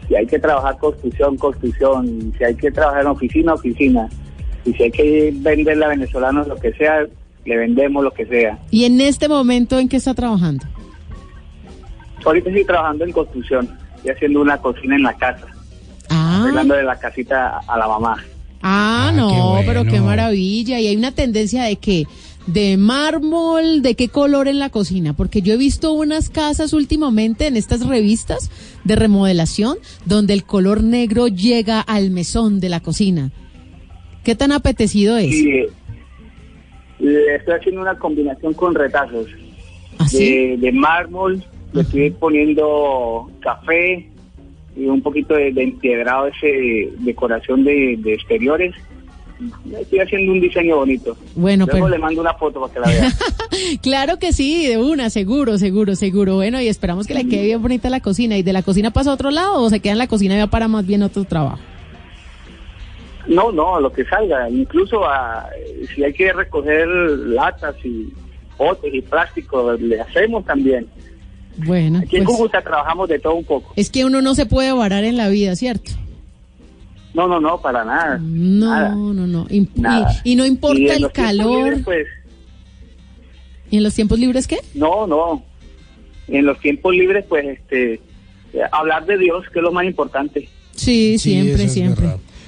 si 0.07 0.15
hay 0.15 0.27
que 0.27 0.39
trabajar 0.39 0.77
construcción, 0.77 1.35
construcción, 1.35 2.33
si 2.37 2.43
hay 2.45 2.55
que 2.55 2.71
trabajar 2.71 3.01
en 3.01 3.07
oficina, 3.07 3.53
oficina, 3.53 4.07
y 4.65 4.73
si 4.73 4.83
hay 4.83 4.91
que 4.91 5.31
venderle 5.35 5.85
a 5.85 5.89
venezolanos 5.89 6.47
lo 6.47 6.55
que 6.57 6.73
sea, 6.73 7.05
le 7.45 7.57
vendemos 7.57 8.03
lo 8.03 8.11
que 8.11 8.25
sea. 8.25 8.57
Y 8.71 8.85
en 8.85 8.99
este 9.01 9.27
momento, 9.29 9.77
¿en 9.79 9.87
qué 9.87 9.97
está 9.97 10.13
trabajando? 10.13 10.65
Ahorita 12.25 12.49
estoy 12.49 12.65
trabajando 12.65 13.05
en 13.05 13.11
construcción, 13.11 13.69
estoy 13.97 14.11
haciendo 14.11 14.41
una 14.41 14.57
cocina 14.57 14.95
en 14.95 15.03
la 15.03 15.13
casa, 15.13 15.45
Ah, 16.09 16.41
arreglándole 16.43 16.83
la 16.83 16.97
casita 16.99 17.59
a 17.67 17.77
la 17.77 17.87
mamá. 17.87 18.23
ah, 18.61 19.11
no, 19.15 19.29
qué 19.29 19.39
bueno. 19.41 19.61
pero 19.65 19.85
qué 19.85 19.99
maravilla. 20.01 20.79
Y 20.79 20.87
hay 20.87 20.95
una 20.95 21.11
tendencia 21.11 21.63
de 21.63 21.75
que 21.77 22.05
de 22.47 22.77
mármol, 22.77 23.81
de 23.81 23.95
qué 23.95 24.09
color 24.09 24.47
en 24.47 24.59
la 24.59 24.69
cocina, 24.69 25.13
porque 25.13 25.41
yo 25.41 25.53
he 25.53 25.57
visto 25.57 25.93
unas 25.93 26.29
casas 26.29 26.73
últimamente 26.73 27.47
en 27.47 27.57
estas 27.57 27.85
revistas 27.87 28.51
de 28.83 28.95
remodelación 28.95 29.77
donde 30.05 30.33
el 30.33 30.43
color 30.45 30.83
negro 30.83 31.27
llega 31.27 31.81
al 31.81 32.11
mesón 32.11 32.59
de 32.59 32.69
la 32.69 32.79
cocina. 32.81 33.31
¿Qué 34.25 34.35
tan 34.35 34.51
apetecido 34.51 35.17
es? 35.17 35.31
Eh, 35.33 35.69
le 36.99 37.35
estoy 37.35 37.53
haciendo 37.53 37.81
una 37.81 37.97
combinación 37.97 38.53
con 38.53 38.73
retazos 38.75 39.27
¿Ah, 39.99 40.07
sí? 40.07 40.17
de, 40.35 40.57
de 40.57 40.71
mármol, 40.71 41.43
le 41.73 41.81
estoy 41.81 42.09
poniendo 42.11 43.29
café 43.39 44.09
y 44.75 44.85
un 44.87 45.01
poquito 45.01 45.35
de, 45.35 45.51
de 45.53 45.63
empiedrado 45.63 46.27
ese 46.27 46.47
de 46.47 46.93
decoración 46.99 47.63
de, 47.63 47.95
de 47.99 48.13
exteriores. 48.13 48.73
Estoy 49.79 49.99
haciendo 49.99 50.31
un 50.31 50.39
diseño 50.41 50.77
bonito. 50.77 51.15
Bueno, 51.35 51.65
Luego 51.65 51.85
pero- 51.87 51.89
le 51.95 51.99
mando 52.01 52.21
una 52.21 52.33
foto 52.33 52.61
para 52.61 52.73
que 52.73 52.79
la 52.79 52.87
vea. 52.87 53.13
Claro 53.81 54.17
que 54.19 54.33
sí, 54.33 54.65
de 54.67 54.77
una, 54.77 55.09
seguro, 55.09 55.57
seguro, 55.57 55.95
seguro. 55.95 56.35
Bueno, 56.35 56.59
y 56.59 56.67
esperamos 56.67 57.05
que 57.07 57.13
le 57.13 57.27
quede 57.27 57.43
bien 57.45 57.61
bonita 57.61 57.89
la 57.89 57.99
cocina. 58.01 58.37
¿Y 58.37 58.43
de 58.43 58.51
la 58.53 58.63
cocina 58.63 58.91
pasa 58.91 59.11
a 59.11 59.13
otro 59.13 59.31
lado 59.31 59.61
o 59.61 59.69
se 59.69 59.79
queda 59.79 59.93
en 59.93 59.99
la 59.99 60.07
cocina 60.07 60.35
y 60.35 60.39
va 60.39 60.47
para 60.47 60.67
más 60.67 60.85
bien 60.85 61.03
otro 61.03 61.23
trabajo? 61.25 61.59
No, 63.27 63.51
no, 63.51 63.79
lo 63.79 63.91
que 63.91 64.05
salga. 64.05 64.49
Incluso 64.49 65.05
a- 65.05 65.49
si 65.93 66.03
hay 66.03 66.13
que 66.13 66.31
recoger 66.33 66.87
latas 66.87 67.75
y 67.83 68.13
botes 68.57 68.93
y 68.93 69.01
plástico, 69.01 69.73
le 69.73 69.99
hacemos 70.01 70.45
también. 70.45 70.87
Bueno, 71.57 71.99
Aquí 71.99 72.17
en 72.17 72.25
pues, 72.25 72.35
Cúcuta 72.37 72.61
trabajamos 72.61 73.07
de 73.09 73.19
todo 73.19 73.35
un 73.35 73.45
poco. 73.45 73.73
es 73.75 73.89
que 73.89 74.03
uno 74.05 74.21
no 74.21 74.35
se 74.35 74.45
puede 74.45 74.71
varar 74.73 75.03
en 75.05 75.15
la 75.17 75.29
vida, 75.29 75.55
¿cierto? 75.55 75.91
No, 77.13 77.27
no, 77.29 77.39
no, 77.39 77.61
para 77.61 77.85
nada. 77.85 78.17
No, 78.21 78.65
Nada. 78.69 78.89
no, 78.89 79.13
no. 79.13 79.47
Y, 79.49 79.67
Nada. 79.75 80.11
y- 80.25 80.33
y 80.33 80.35
no 80.35 80.45
importa 80.45 80.79
Y 80.81 80.87
el 80.89 81.11
calor. 81.13 81.63
libres, 81.65 81.81
pues 81.85 82.07
¿Y 83.71 83.77
en 83.77 83.83
los 83.83 83.93
tiempos 83.95 84.19
libres 84.19 84.47
qué? 84.47 84.57
No, 84.75 85.07
no. 85.07 85.43
En 86.27 86.45
los 86.45 86.59
tiempos 86.59 86.93
libres, 86.93 87.25
pues, 87.27 87.45
este, 87.45 87.99
hablar 88.71 89.05
de 89.05 89.17
Dios, 89.17 89.43
que 89.51 89.59
es 89.59 89.63
lo 89.63 89.71
más 89.71 89.85
importante. 89.85 90.47
Sí, 90.75 91.17
siempre, 91.17 91.67
siempre. 91.69 92.05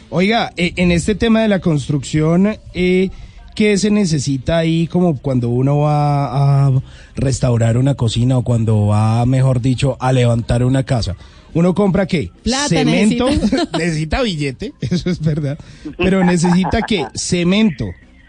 Oiga, 0.10 0.52
eh, 0.56 0.74
en 0.78 0.92
este 0.92 1.16
tema 1.16 1.42
de 1.42 1.50
la 1.50 1.60
construcción, 1.60 2.56
eh, 2.74 3.10
¿qué 3.56 3.78
se 3.78 3.92
necesita 3.92 4.58
ahí 4.58 4.88
como 4.88 5.18
cuando 5.18 5.50
uno 5.50 5.80
va 5.80 6.68
a 6.68 6.72
restaurar 7.16 7.78
una 7.78 7.96
cocina 7.96 8.38
o 8.38 8.44
cuando 8.44 8.88
va, 8.88 9.26
mejor 9.26 9.60
dicho, 9.60 9.98
a 10.00 10.14
levantar 10.14 10.64
una 10.64 10.84
casa? 10.84 11.18
¿Uno 11.54 11.74
compra 11.74 12.06
qué? 12.06 12.32
Plata 12.42 12.70
Cemento. 12.70 13.26
necesita. 13.26 13.70
necesita 13.78 14.22
billete, 14.22 14.74
eso 14.82 15.10
es 15.10 15.20
verdad. 15.20 15.58
Pero 15.98 16.24
necesita 16.24 16.84
qué? 16.84 17.06
Cemento. 17.14 17.88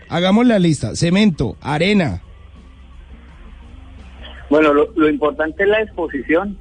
Hagamos 0.09 0.47
la 0.47 0.59
lista. 0.59 0.97
Cemento, 0.97 1.57
arena. 1.61 2.23
Bueno, 4.51 4.73
lo, 4.73 4.91
lo 4.97 5.09
importante 5.09 5.63
es 5.63 5.69
la 5.69 5.83
exposición. 5.83 6.59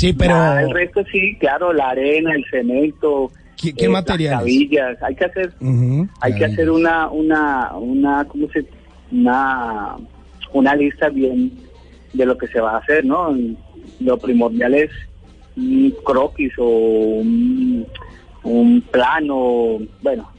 Sí, 0.00 0.14
pero... 0.14 0.58
El 0.58 0.70
resto 0.70 1.04
sí, 1.12 1.36
claro, 1.38 1.74
la 1.74 1.90
arena, 1.90 2.32
el 2.34 2.42
cemento. 2.50 3.30
¿Qué, 3.60 3.74
qué 3.74 3.84
eh, 3.84 3.88
materiales? 3.90 4.32
Las 4.32 4.40
cabillas. 4.40 5.02
Hay 5.02 5.14
que 5.14 5.24
hacer, 5.26 5.52
hay 6.22 6.34
que 6.36 6.44
hacer 6.46 6.70
una, 6.70 7.10
una, 7.10 7.76
una, 7.76 8.24
¿cómo 8.24 8.48
se, 8.48 8.64
una, 9.12 9.96
una 10.54 10.74
lista 10.74 11.10
bien 11.10 11.52
de 12.14 12.24
lo 12.24 12.38
que 12.38 12.46
se 12.46 12.60
va 12.60 12.76
a 12.76 12.78
hacer, 12.78 13.04
¿no? 13.04 13.36
Lo 14.00 14.16
primordial 14.16 14.74
es 14.74 14.90
un 15.58 15.94
croquis 16.02 16.54
o 16.56 16.64
un, 16.64 17.86
un 18.42 18.80
plano, 18.90 19.80
bueno, 20.00 20.32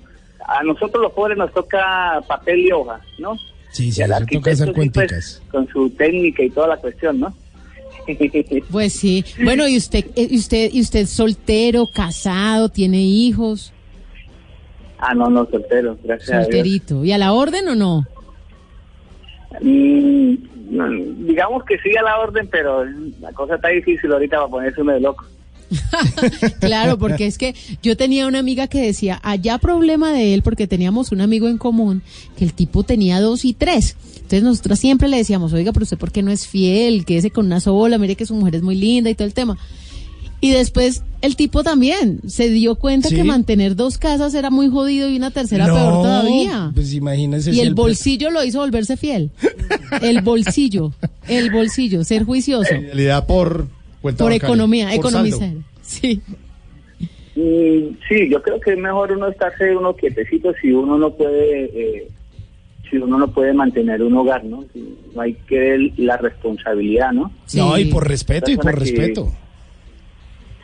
a 0.47 0.63
nosotros 0.63 1.03
los 1.03 1.11
pobres 1.11 1.37
nos 1.37 1.53
toca 1.53 2.19
papel 2.27 2.61
y 2.61 2.71
hoja, 2.71 2.99
¿no? 3.19 3.35
Sí, 3.69 3.91
sí, 3.91 4.01
Y 4.01 4.03
al 4.03 4.25
toca 4.25 4.49
hacer 4.49 4.73
sí, 4.73 4.89
pues, 4.89 5.43
con 5.51 5.67
su 5.67 5.91
técnica 5.91 6.41
y 6.41 6.49
toda 6.49 6.69
la 6.69 6.77
cuestión, 6.77 7.19
¿no? 7.19 7.31
Pues 8.71 8.93
sí. 8.93 9.23
Bueno, 9.43 9.67
y 9.67 9.77
usted, 9.77 10.05
eh, 10.15 10.27
y 10.29 10.37
usted, 10.37 10.69
y 10.71 10.81
usted 10.81 11.05
soltero, 11.05 11.87
casado, 11.93 12.69
tiene 12.69 13.01
hijos, 13.01 13.73
ah, 15.01 15.13
no, 15.13 15.29
no, 15.29 15.45
soltero, 15.45 15.97
gracias 16.03 16.29
a 16.29 16.33
Dios. 16.33 16.45
solterito. 16.45 17.03
¿Y 17.03 17.11
a 17.11 17.17
la 17.17 17.33
orden 17.33 17.67
o 17.67 17.75
no? 17.75 18.05
Mm, 19.59 20.35
digamos 21.25 21.63
que 21.65 21.77
sí 21.79 21.95
a 21.97 22.03
la 22.03 22.19
orden, 22.19 22.47
pero 22.49 22.85
la 23.19 23.31
cosa 23.33 23.55
está 23.55 23.67
difícil 23.69 24.11
ahorita 24.11 24.37
para 24.37 24.47
ponerse 24.47 24.81
uno 24.81 24.93
de 24.93 25.01
loco. 25.01 25.25
Claro, 26.59 26.97
porque 26.97 27.25
es 27.27 27.37
que 27.37 27.55
yo 27.81 27.97
tenía 27.97 28.27
una 28.27 28.39
amiga 28.39 28.67
que 28.67 28.81
decía, 28.81 29.19
allá 29.23 29.57
problema 29.57 30.11
de 30.13 30.33
él, 30.33 30.41
porque 30.41 30.67
teníamos 30.67 31.11
un 31.11 31.21
amigo 31.21 31.47
en 31.47 31.57
común, 31.57 32.01
que 32.37 32.43
el 32.45 32.53
tipo 32.53 32.83
tenía 32.83 33.19
dos 33.21 33.45
y 33.45 33.53
tres. 33.53 33.95
Entonces 34.15 34.43
nosotros 34.43 34.79
siempre 34.79 35.07
le 35.07 35.17
decíamos, 35.17 35.53
oiga, 35.53 35.71
pero 35.73 35.83
usted 35.83 35.97
por 35.97 36.11
qué 36.11 36.21
no 36.23 36.31
es 36.31 36.47
fiel, 36.47 37.05
quédese 37.05 37.31
con 37.31 37.45
una 37.47 37.59
sola, 37.59 37.97
mire 37.97 38.15
que 38.15 38.25
su 38.25 38.35
mujer 38.35 38.55
es 38.55 38.61
muy 38.61 38.75
linda 38.75 39.09
y 39.09 39.15
todo 39.15 39.27
el 39.27 39.33
tema. 39.33 39.57
Y 40.43 40.49
después 40.49 41.03
el 41.21 41.35
tipo 41.35 41.63
también 41.63 42.19
se 42.25 42.49
dio 42.49 42.73
cuenta 42.75 43.09
Sí. 43.09 43.15
que 43.15 43.23
mantener 43.23 43.75
dos 43.75 43.99
casas 43.99 44.33
era 44.33 44.49
muy 44.49 44.69
jodido 44.69 45.07
y 45.07 45.15
una 45.15 45.29
tercera 45.29 45.67
No, 45.67 45.75
peor 45.75 45.93
todavía. 46.01 46.71
Pues 46.73 46.93
imagínese. 46.93 47.51
Y 47.51 47.55
si 47.55 47.59
el 47.61 47.75
bolsillo 47.75 48.31
lo 48.31 48.43
hizo 48.43 48.57
volverse 48.59 48.97
fiel. 48.97 49.29
El 50.01 50.21
bolsillo, 50.21 50.93
el 51.27 51.51
bolsillo, 51.51 52.03
ser 52.03 52.23
juicioso. 52.23 52.73
En 52.73 52.85
realidad 52.85 53.27
por 53.27 53.67
cuenta 54.01 54.23
Por 54.23 54.31
bancaria, 54.31 54.47
economía, 54.53 54.85
por 54.87 54.95
economizar. 54.95 55.39
saldo. 55.39 55.61
Sí. 55.81 56.21
Mm, 57.35 57.95
sí, 58.09 58.29
yo 58.29 58.41
creo 58.41 58.59
que 58.59 58.73
es 58.73 58.77
mejor 58.77 59.11
uno 59.13 59.27
estarse 59.29 59.75
uno 59.75 59.95
quietecito 59.95 60.53
si 60.61 60.71
uno 60.73 60.97
no 60.97 61.11
puede, 61.11 61.63
eh, 61.73 62.07
si 62.89 62.97
uno 62.97 63.17
no 63.17 63.27
puede 63.29 63.53
mantener 63.53 64.01
un 64.03 64.15
hogar, 64.17 64.43
¿no? 64.43 64.63
Si 64.73 64.97
no 65.15 65.21
hay 65.21 65.33
que 65.47 65.57
ver 65.57 65.79
la 65.97 66.17
responsabilidad, 66.17 67.13
¿no? 67.13 67.31
No, 67.55 67.77
y 67.77 67.85
por 67.85 68.07
respeto, 68.07 68.51
y 68.51 68.57
por 68.57 68.73
que- 68.73 68.79
respeto. 68.81 69.31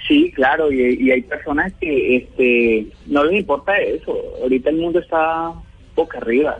Sí, 0.07 0.31
claro, 0.33 0.71
y, 0.71 1.03
y 1.03 1.11
hay 1.11 1.21
personas 1.21 1.73
que 1.81 2.15
este 2.17 2.87
no 3.07 3.25
les 3.25 3.39
importa 3.41 3.77
eso. 3.77 4.17
Ahorita 4.41 4.69
el 4.69 4.77
mundo 4.77 4.99
está 4.99 5.51
boca 5.95 6.17
arriba. 6.19 6.57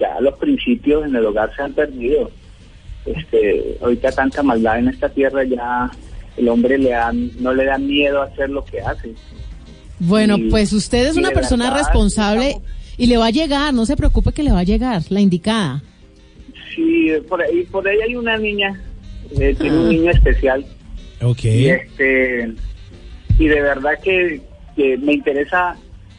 Ya 0.00 0.18
los 0.20 0.34
principios 0.38 1.04
en 1.06 1.14
el 1.14 1.26
hogar 1.26 1.54
se 1.54 1.62
han 1.62 1.72
perdido. 1.74 2.30
Este, 3.06 3.76
ahorita 3.82 4.12
tanta 4.12 4.42
maldad 4.42 4.78
en 4.78 4.88
esta 4.88 5.08
tierra 5.08 5.44
ya 5.44 5.90
el 6.36 6.48
hombre 6.48 6.78
le 6.78 6.90
dan, 6.90 7.30
no 7.40 7.52
le 7.54 7.64
da 7.64 7.78
miedo 7.78 8.22
a 8.22 8.26
hacer 8.26 8.50
lo 8.50 8.64
que 8.64 8.80
hace. 8.80 9.12
Bueno, 9.98 10.36
Y- 10.38 10.50
pues 10.50 10.72
usted 10.72 11.06
es 11.06 11.16
una 11.16 11.30
persona 11.30 11.66
verdad, 11.70 11.80
responsable 11.86 12.56
y 12.96 13.06
le 13.06 13.16
va 13.16 13.26
a 13.26 13.30
llegar, 13.30 13.72
no 13.74 13.86
se 13.86 13.96
preocupe 13.96 14.32
que 14.32 14.42
le 14.42 14.52
va 14.52 14.60
a 14.60 14.64
llegar, 14.64 15.02
la 15.10 15.20
indicada. 15.20 15.82
Sí, 16.74 17.08
por 17.28 17.40
ahí, 17.42 17.62
por 17.64 17.86
ahí 17.86 17.98
hay 18.00 18.16
una 18.16 18.36
niña, 18.36 18.80
eh, 19.38 19.54
tiene 19.58 19.78
un 19.78 19.88
niño 19.90 20.10
especial 20.10 20.64
Ok. 21.22 21.44
y 21.44 21.68
este 21.68 22.52
y 23.38 23.48
de 23.48 23.60
verdad 23.60 23.92
que, 24.02 24.40
que 24.76 24.96
me 24.98 25.14
interesa 25.14 25.76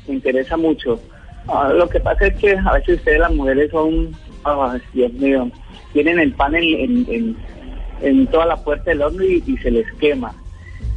me 0.07 0.15
interesa 0.15 0.55
mucho 0.57 0.99
Ah, 1.47 1.71
lo 1.71 1.87
que 1.87 1.99
pasa 1.99 2.25
es 2.27 2.35
que 2.37 2.57
a 2.57 2.73
veces 2.73 2.97
ustedes 2.97 3.19
las 3.19 3.31
mujeres 3.33 3.69
son 3.71 4.15
ah, 4.45 4.77
Dios 4.93 5.13
mío 5.13 5.51
tienen 5.95 6.19
el 6.19 6.33
pan 6.33 6.53
en, 6.55 6.63
en, 6.63 7.05
en- 7.09 7.37
en 8.01 8.27
toda 8.27 8.45
la 8.45 8.57
puerta 8.57 8.91
del 8.91 9.01
horno 9.01 9.23
y, 9.23 9.41
y 9.47 9.55
se 9.57 9.71
les 9.71 9.89
quema. 9.93 10.35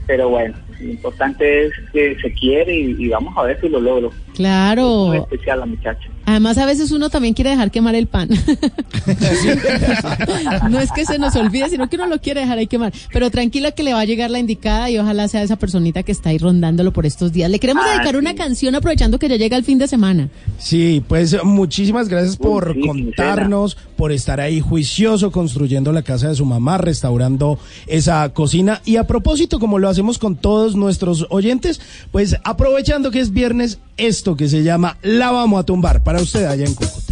Pero 0.08 0.28
bueno 0.28 0.54
lo 0.80 0.90
importante 0.90 1.66
es 1.66 1.72
que 1.92 2.16
se 2.20 2.32
quiere 2.34 2.72
y, 2.76 2.96
y 2.98 3.08
vamos 3.08 3.32
a 3.36 3.42
ver 3.44 3.60
si 3.60 3.68
lo 3.68 3.80
logro. 3.80 4.10
Muy 4.10 4.34
Claro. 4.36 5.12
especial 5.14 5.60
la 5.60 5.66
muchacha 5.66 6.08
Además, 6.28 6.58
a 6.58 6.66
veces 6.66 6.90
uno 6.90 7.08
también 7.08 7.32
quiere 7.32 7.48
dejar 7.48 7.70
quemar 7.70 7.94
el 7.94 8.06
pan. 8.06 8.28
no 10.70 10.78
es 10.78 10.92
que 10.92 11.06
se 11.06 11.18
nos 11.18 11.34
olvide, 11.36 11.70
sino 11.70 11.88
que 11.88 11.96
uno 11.96 12.06
lo 12.06 12.20
quiere 12.20 12.42
dejar 12.42 12.58
ahí 12.58 12.66
quemar. 12.66 12.92
Pero 13.10 13.30
tranquila 13.30 13.72
que 13.72 13.82
le 13.82 13.94
va 13.94 14.00
a 14.00 14.04
llegar 14.04 14.30
la 14.30 14.38
indicada 14.38 14.90
y 14.90 14.98
ojalá 14.98 15.26
sea 15.28 15.42
esa 15.42 15.56
personita 15.56 16.02
que 16.02 16.12
está 16.12 16.28
ahí 16.28 16.36
rondándolo 16.36 16.92
por 16.92 17.06
estos 17.06 17.32
días. 17.32 17.50
Le 17.50 17.58
queremos 17.58 17.82
Ah, 17.86 17.92
dedicar 17.92 18.12
sí. 18.12 18.18
una 18.18 18.34
canción 18.34 18.74
aprovechando 18.74 19.18
que 19.18 19.26
ya 19.30 19.36
llega 19.36 19.56
el 19.56 19.64
fin 19.64 19.78
de 19.78 19.88
semana. 19.88 20.28
Sí, 20.58 21.02
pues 21.08 21.34
muchísimas 21.44 22.10
gracias 22.10 22.36
por 22.36 22.74
sí, 22.74 22.80
contarnos, 22.80 23.78
por 23.96 24.12
estar 24.12 24.38
ahí 24.38 24.60
juicioso 24.60 25.32
construyendo 25.32 25.92
la 25.92 26.02
casa 26.02 26.28
de 26.28 26.34
su 26.34 26.44
mamá, 26.44 26.76
restaurando 26.76 27.58
esa 27.86 28.28
cocina. 28.34 28.82
Y 28.84 28.96
a 28.96 29.06
propósito, 29.06 29.58
como 29.58 29.78
lo 29.78 29.88
hacemos 29.88 30.18
con 30.18 30.36
todos 30.36 30.76
nuestros 30.76 31.26
oyentes, 31.30 31.80
pues 32.12 32.36
aprovechando 32.44 33.10
que 33.10 33.20
es 33.20 33.32
viernes, 33.32 33.78
esto 33.98 34.36
que 34.36 34.48
se 34.48 34.62
llama 34.62 34.96
La 35.02 35.30
Vamos 35.30 35.60
a 35.60 35.64
Tumbar 35.64 36.02
para 36.02 36.20
usted 36.20 36.44
allá 36.44 36.64
en 36.64 36.74
Cúcuta. 36.74 37.07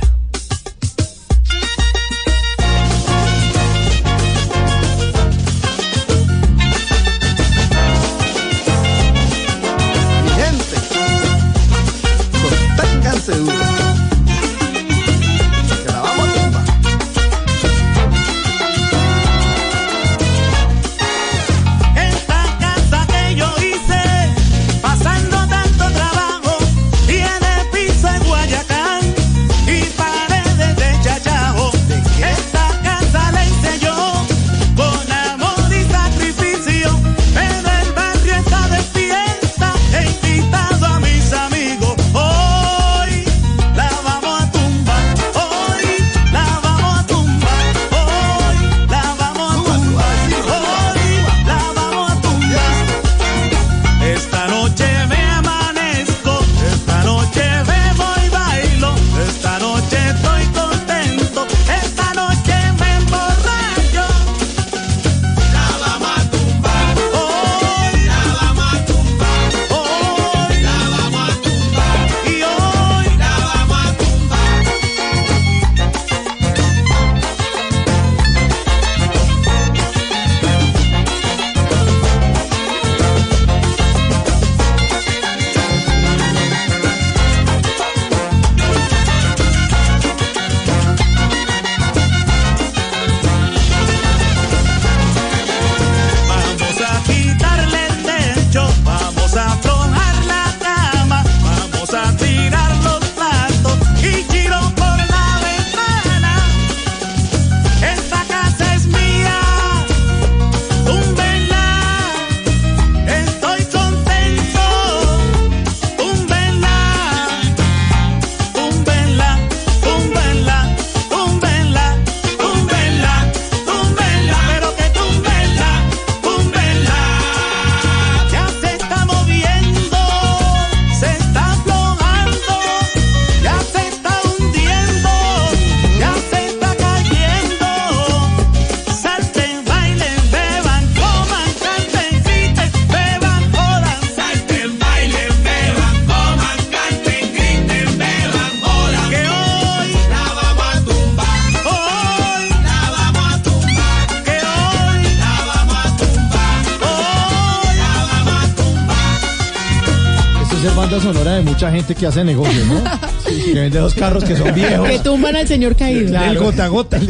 Mucha 161.66 161.76
gente 161.76 161.94
que 161.94 162.07
hace 162.07 162.24
negocios, 162.24 162.66
¿no? 162.66 162.83
que 163.44 163.55
vende 163.55 163.79
dos 163.79 163.94
carros 163.94 164.24
que 164.24 164.37
son 164.37 164.55
viejos. 164.55 164.88
Que 164.88 164.98
tumban 164.98 165.37
al 165.37 165.48
señor 165.48 165.76
caído. 165.76 166.16
El 166.18 166.38
gota 166.38 166.64
a 166.64 166.68
gota. 166.68 167.00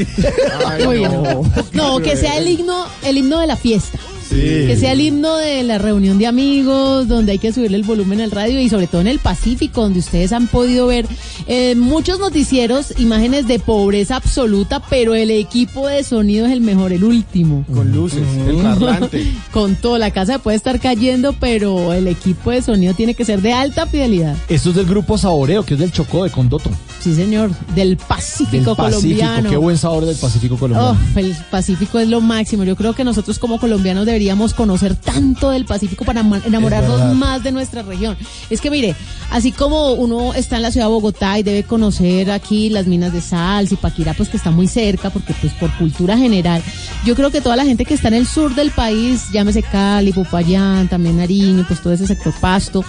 No, 1.72 2.00
que 2.00 2.16
sea 2.16 2.38
el 2.38 2.48
himno, 2.48 2.86
el 3.04 3.18
himno 3.18 3.40
de 3.40 3.46
la 3.46 3.56
fiesta. 3.56 3.98
Sí. 4.28 4.66
Que 4.66 4.76
sea 4.76 4.92
el 4.92 5.00
himno 5.00 5.36
de 5.36 5.62
la 5.62 5.78
reunión 5.78 6.18
de 6.18 6.26
amigos, 6.26 7.06
donde 7.06 7.32
hay 7.32 7.38
que 7.38 7.52
subirle 7.52 7.76
el 7.76 7.84
volumen 7.84 8.20
al 8.20 8.30
radio 8.30 8.60
y 8.60 8.68
sobre 8.68 8.86
todo 8.86 9.00
en 9.00 9.06
el 9.06 9.20
Pacífico, 9.20 9.82
donde 9.82 10.00
ustedes 10.00 10.32
han 10.32 10.48
podido 10.48 10.86
ver 10.88 11.06
eh, 11.46 11.74
muchos 11.76 12.18
noticieros, 12.18 12.98
imágenes 12.98 13.46
de 13.46 13.58
pobreza 13.58 14.16
absoluta, 14.16 14.80
pero 14.80 15.14
el 15.14 15.30
equipo 15.30 15.86
de 15.86 16.02
sonido 16.02 16.46
es 16.46 16.52
el 16.52 16.60
mejor, 16.60 16.92
el 16.92 17.04
último. 17.04 17.64
Con 17.72 17.92
luces, 17.92 18.26
el 18.48 18.56
parlante. 18.56 19.26
Con 19.52 19.76
todo, 19.76 19.98
la 19.98 20.10
casa 20.10 20.38
puede 20.38 20.56
estar 20.56 20.80
cayendo, 20.80 21.34
pero 21.34 21.92
el 21.92 22.08
equipo 22.08 22.50
de 22.50 22.62
sonido 22.62 22.94
tiene 22.94 23.14
que 23.14 23.24
ser 23.24 23.42
de 23.42 23.52
alta 23.52 23.86
fidelidad. 23.86 24.36
Esto 24.48 24.70
es 24.70 24.76
del 24.76 24.86
grupo 24.86 25.18
Saboreo, 25.18 25.64
que 25.64 25.74
es 25.74 25.80
del 25.80 25.92
Chocó 25.92 26.24
de 26.24 26.30
Condoto. 26.30 26.70
Sí, 27.06 27.14
señor, 27.14 27.52
del 27.76 27.96
Pacífico 27.96 28.50
Del 28.50 28.64
Pacífico. 28.64 28.74
colombiano. 28.74 29.48
Qué 29.48 29.56
buen 29.56 29.78
sabor 29.78 30.06
del 30.06 30.16
Pacífico 30.16 30.56
colombiano. 30.56 30.98
Oh, 31.14 31.18
el 31.20 31.36
Pacífico 31.52 32.00
es 32.00 32.08
lo 32.08 32.20
máximo. 32.20 32.64
Yo 32.64 32.74
creo 32.74 32.94
que 32.94 33.04
nosotros 33.04 33.38
como 33.38 33.60
colombianos 33.60 34.06
deberíamos 34.06 34.54
conocer 34.54 34.96
tanto 34.96 35.50
del 35.50 35.66
Pacífico 35.66 36.04
para 36.04 36.22
enamorarnos 36.44 37.14
más 37.14 37.44
de 37.44 37.52
nuestra 37.52 37.82
región. 37.82 38.16
Es 38.50 38.60
que 38.60 38.72
mire, 38.72 38.96
así 39.30 39.52
como 39.52 39.92
uno 39.92 40.34
está 40.34 40.56
en 40.56 40.62
la 40.62 40.72
ciudad 40.72 40.86
de 40.86 40.94
Bogotá 40.94 41.38
y 41.38 41.44
debe 41.44 41.62
conocer 41.62 42.28
aquí 42.32 42.70
las 42.70 42.88
minas 42.88 43.12
de 43.12 43.20
sal, 43.20 43.68
Zipaquirá, 43.68 44.12
pues 44.14 44.28
que 44.28 44.36
está 44.36 44.50
muy 44.50 44.66
cerca, 44.66 45.10
porque 45.10 45.32
pues 45.40 45.52
por 45.52 45.70
cultura 45.78 46.18
general, 46.18 46.60
yo 47.04 47.14
creo 47.14 47.30
que 47.30 47.40
toda 47.40 47.54
la 47.54 47.64
gente 47.64 47.84
que 47.84 47.94
está 47.94 48.08
en 48.08 48.14
el 48.14 48.26
sur 48.26 48.52
del 48.56 48.72
país, 48.72 49.26
llámese 49.32 49.62
Cali, 49.62 50.10
Popayán, 50.10 50.88
también 50.88 51.18
Nariño, 51.18 51.64
pues 51.68 51.80
todo 51.80 51.92
ese 51.92 52.08
sector 52.08 52.34
Pasto, 52.40 52.84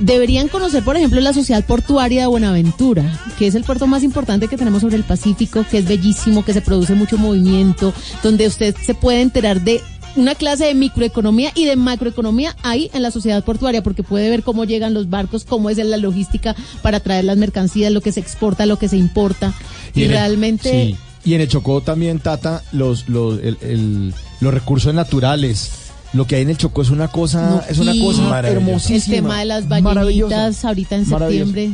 Deberían 0.00 0.48
conocer, 0.48 0.82
por 0.82 0.96
ejemplo, 0.96 1.20
la 1.20 1.32
sociedad 1.32 1.64
portuaria 1.64 2.22
de 2.22 2.26
Buenaventura, 2.26 3.20
que 3.38 3.46
es 3.46 3.54
el 3.54 3.62
puerto 3.62 3.86
más 3.86 4.02
importante 4.02 4.48
que 4.48 4.56
tenemos 4.56 4.80
sobre 4.82 4.96
el 4.96 5.04
Pacífico, 5.04 5.64
que 5.70 5.78
es 5.78 5.84
bellísimo, 5.86 6.44
que 6.44 6.52
se 6.52 6.60
produce 6.60 6.94
mucho 6.94 7.18
movimiento, 7.18 7.92
donde 8.22 8.46
usted 8.48 8.74
se 8.84 8.94
puede 8.94 9.20
enterar 9.20 9.60
de 9.60 9.80
una 10.16 10.34
clase 10.34 10.64
de 10.66 10.74
microeconomía 10.74 11.52
y 11.54 11.64
de 11.66 11.76
macroeconomía 11.76 12.54
ahí 12.62 12.90
en 12.94 13.02
la 13.02 13.10
sociedad 13.10 13.44
portuaria, 13.44 13.82
porque 13.82 14.02
puede 14.02 14.28
ver 14.28 14.42
cómo 14.42 14.64
llegan 14.64 14.92
los 14.92 15.08
barcos, 15.08 15.44
cómo 15.44 15.70
es 15.70 15.78
la 15.78 15.96
logística 15.96 16.54
para 16.82 17.00
traer 17.00 17.24
las 17.24 17.36
mercancías, 17.36 17.92
lo 17.92 18.00
que 18.00 18.12
se 18.12 18.20
exporta, 18.20 18.66
lo 18.66 18.78
que 18.78 18.88
se 18.88 18.96
importa. 18.96 19.54
Y, 19.94 20.02
el- 20.02 20.08
realmente... 20.10 20.70
sí. 20.70 20.96
Y 21.24 21.34
en 21.34 21.40
el 21.40 21.46
Chocó 21.48 21.80
también, 21.82 22.18
Tata, 22.18 22.64
los, 22.72 23.08
los, 23.08 23.38
el- 23.40 23.56
el- 23.60 24.12
los 24.40 24.52
recursos 24.52 24.92
naturales. 24.92 25.70
Lo 26.12 26.26
que 26.26 26.36
hay 26.36 26.42
en 26.42 26.50
el 26.50 26.58
Chocó 26.58 26.82
es 26.82 26.90
una 26.90 27.08
cosa, 27.08 27.64
es 27.68 27.78
una 27.78 27.92
cosa 27.98 28.40
El 28.40 28.56
hermosísima. 28.56 29.14
tema 29.16 29.38
de 29.40 29.44
las 29.46 29.68
ballenitas 29.68 30.64
ahorita 30.64 30.96
en 30.96 31.06
septiembre. 31.06 31.70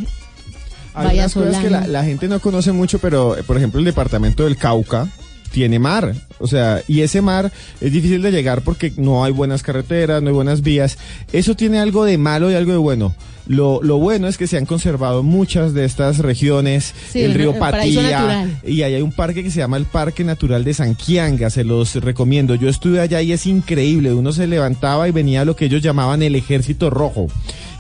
Hay 0.95 1.07
Vaya 1.07 1.23
unas 1.23 1.35
cosas 1.35 1.57
que 1.63 1.71
la, 1.71 1.87
la 1.87 2.05
gente 2.05 2.29
no 2.29 2.41
conoce 2.41 2.73
mucho, 2.73 2.99
pero 2.99 3.37
eh, 3.37 3.43
por 3.43 3.57
ejemplo 3.57 3.79
el 3.79 3.85
departamento 3.85 4.45
del 4.45 4.57
Cauca 4.57 5.09
tiene 5.51 5.79
mar, 5.79 6.15
o 6.39 6.47
sea, 6.47 6.83
y 6.87 7.01
ese 7.01 7.23
mar 7.23 7.51
es 7.81 7.93
difícil 7.93 8.23
de 8.23 8.31
llegar 8.31 8.63
porque 8.63 8.93
no 8.97 9.25
hay 9.25 9.33
buenas 9.33 9.63
carreteras, 9.63 10.23
no 10.23 10.29
hay 10.29 10.35
buenas 10.35 10.63
vías. 10.63 10.99
Eso 11.33 11.55
tiene 11.55 11.79
algo 11.79 12.05
de 12.05 12.19
malo 12.19 12.51
y 12.51 12.55
algo 12.55 12.73
de 12.73 12.79
bueno. 12.79 13.15
Lo, 13.47 13.81
lo 13.83 13.97
bueno 13.97 14.29
es 14.29 14.37
que 14.37 14.47
se 14.47 14.59
han 14.59 14.67
conservado 14.67 15.23
muchas 15.23 15.73
de 15.73 15.87
estas 15.87 16.19
regiones, 16.19 16.95
Sí, 17.11 17.23
el 17.23 17.33
río 17.33 17.53
el 17.55 17.59
Patía, 17.59 18.47
y 18.63 18.83
ahí 18.83 18.95
hay 18.95 19.01
un 19.01 19.11
parque 19.11 19.43
que 19.43 19.51
se 19.51 19.61
llama 19.61 19.79
el 19.79 19.87
Parque 19.87 20.23
Natural 20.23 20.65
de 20.65 20.75
Sanquianga, 20.75 21.49
se 21.49 21.65
los 21.65 21.95
recomiendo. 21.95 22.55
Yo 22.57 22.69
estuve 22.69 23.01
allá 23.01 23.23
y 23.23 23.33
es 23.33 23.47
increíble, 23.47 24.13
uno 24.13 24.33
se 24.33 24.47
levantaba 24.47 25.09
y 25.09 25.13
venía 25.13 25.47
lo 25.47 25.57
que 25.57 25.65
ellos 25.65 25.81
llamaban 25.81 26.23
el 26.23 26.37
ejército 26.37 26.91
rojo. 26.91 27.29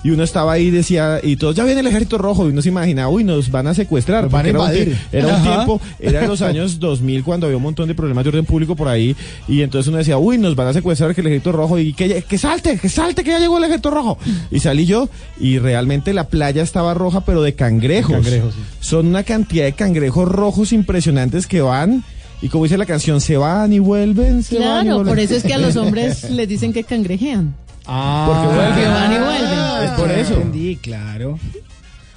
Y 0.04 0.10
uno 0.10 0.22
estaba 0.22 0.52
ahí 0.52 0.66
y 0.66 0.70
decía, 0.70 1.18
y 1.22 1.34
todos, 1.36 1.56
ya 1.56 1.64
viene 1.64 1.80
el 1.80 1.86
ejército 1.88 2.18
rojo, 2.18 2.46
y 2.46 2.52
uno 2.52 2.62
se 2.62 2.68
imaginaba, 2.68 3.08
uy, 3.08 3.24
nos 3.24 3.50
van 3.50 3.66
a 3.66 3.74
secuestrar. 3.74 4.24
Nos 4.24 4.32
van 4.32 4.46
porque 4.52 4.60
a 4.62 4.72
era 5.18 5.26
un 5.26 5.34
Era 5.34 5.42
tiempo, 5.42 5.80
era 5.98 6.22
en 6.22 6.28
los 6.28 6.40
años 6.40 6.78
2000 6.80 7.24
cuando 7.24 7.46
había 7.46 7.56
un 7.56 7.62
montón 7.64 7.88
de 7.88 7.94
problemas 7.96 8.22
de 8.24 8.28
orden 8.30 8.44
público 8.44 8.76
por 8.76 8.86
ahí, 8.86 9.16
y 9.48 9.62
entonces 9.62 9.88
uno 9.88 9.98
decía, 9.98 10.16
uy, 10.16 10.38
nos 10.38 10.54
van 10.54 10.68
a 10.68 10.72
secuestrar 10.72 11.14
que 11.14 11.20
el 11.20 11.26
ejército 11.26 11.50
rojo, 11.52 11.78
y 11.80 11.92
que, 11.94 12.22
que 12.22 12.38
salte, 12.38 12.78
que 12.78 12.88
salte, 12.88 13.24
que 13.24 13.30
ya 13.30 13.40
llegó 13.40 13.58
el 13.58 13.64
ejército 13.64 13.90
rojo. 13.90 14.18
Y 14.52 14.60
salí 14.60 14.86
yo, 14.86 15.08
y 15.40 15.58
realmente 15.58 16.12
la 16.14 16.28
playa 16.28 16.62
estaba 16.62 16.94
roja, 16.94 17.22
pero 17.24 17.42
de 17.42 17.54
cangrejos. 17.54 18.12
Cangrejos, 18.12 18.54
sí. 18.54 18.60
Son 18.80 19.06
una 19.08 19.24
cantidad 19.24 19.64
de 19.64 19.72
cangrejos 19.72 20.28
rojos 20.28 20.72
impresionantes 20.72 21.46
que 21.48 21.60
van, 21.60 22.04
y 22.40 22.50
como 22.50 22.64
dice 22.64 22.78
la 22.78 22.86
canción, 22.86 23.20
se 23.20 23.36
van 23.36 23.72
y 23.72 23.80
vuelven, 23.80 24.44
se 24.44 24.54
van 24.60 24.62
y 24.62 24.64
Claro, 24.66 24.94
vuelven. 24.98 25.06
por 25.12 25.18
eso 25.18 25.34
es 25.34 25.42
que 25.42 25.54
a 25.54 25.58
los 25.58 25.74
hombres 25.76 26.30
les 26.30 26.48
dicen 26.48 26.72
que 26.72 26.84
cangrejean. 26.84 27.52
Ah, 27.88 28.26
Porque 28.28 28.54
vuelven. 28.54 28.90
Van 28.92 29.12
y 29.12 29.18
vuelven. 29.18 29.84
Es 29.84 29.90
por 29.92 30.10
eso. 30.10 30.34
Entendí, 30.34 30.76
claro. 30.76 31.38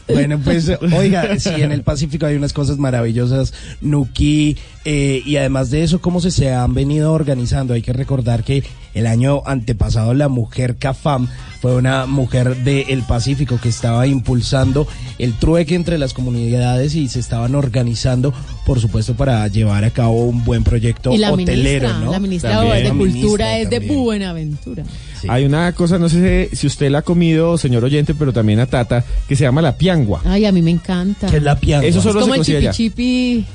Bueno, 0.08 0.40
pues, 0.44 0.70
oiga, 0.94 1.40
sí, 1.40 1.50
en 1.50 1.72
el 1.72 1.84
Pacífico 1.84 2.26
hay 2.26 2.36
unas 2.36 2.54
cosas 2.54 2.78
maravillosas, 2.78 3.54
Nuki, 3.82 4.58
eh, 4.84 5.22
y 5.26 5.38
además 5.38 5.70
de 5.70 5.84
eso, 5.84 6.02
cómo 6.02 6.20
se, 6.20 6.32
se 6.32 6.54
han 6.54 6.74
venido 6.74 7.14
organizando. 7.14 7.74
Hay 7.74 7.82
que 7.82 7.94
recordar 7.94 8.44
que 8.44 8.64
el 8.94 9.08
año 9.08 9.42
antepasado 9.46 10.14
la 10.14 10.28
mujer 10.28 10.76
CAFAM 10.76 11.28
fue 11.62 11.76
una 11.76 12.06
mujer 12.08 12.58
del 12.64 13.04
Pacífico 13.04 13.60
que 13.62 13.70
estaba 13.70 14.08
impulsando 14.08 14.88
el 15.18 15.34
trueque 15.34 15.76
entre 15.76 15.98
las 15.98 16.14
comunidades 16.14 16.96
y 16.96 17.08
se 17.08 17.20
estaban 17.20 17.56
organizando, 17.56 18.34
por 18.66 18.80
supuesto, 18.80 19.16
para 19.16 19.48
llevar 19.48 19.84
a 19.84 19.90
cabo 19.90 20.26
un 20.26 20.44
buen 20.44 20.64
proyecto 20.64 21.12
Y 21.14 21.18
la 21.18 21.32
hotelero, 21.32 21.88
ministra, 21.88 22.00
¿no? 22.00 22.12
la 22.12 22.20
ministra 22.20 22.52
También. 22.52 22.78
de 22.78 22.84
La 22.84 22.90
Cultura 22.90 23.06
ministra 23.14 23.58
es 23.58 23.70
de 23.70 23.76
también. 23.78 24.00
Buenaventura. 24.04 24.84
Hay 25.28 25.46
una 25.46 25.72
cosa, 25.74 26.00
no 26.00 26.10
sé 26.10 26.50
si 26.54 26.68
usted 26.68 26.90
la 26.90 27.00
ha 27.00 27.02
comido, 27.02 27.58
señor 27.58 27.84
oyente, 27.84 28.14
pero 28.16 28.34
también 28.34 28.60
a 28.60 28.66
Tata, 28.66 29.04
que 29.28 29.36
se 29.36 29.44
llama 29.44 29.62
la 29.62 29.78
piangua. 29.78 30.22
Ay, 30.26 30.46
a 30.46 30.52
mí 30.52 30.62
me 30.62 30.72
encanta. 30.72 31.28
¿Qué 31.28 31.38
es 31.38 31.44
la 31.44 31.60
piangua? 31.60 31.88
Eso 31.88 32.00
Es 32.00 32.04
solo 32.04 32.22
como 32.22 32.44
se 32.44 32.58
el 32.58 32.72
chipi 32.72 33.46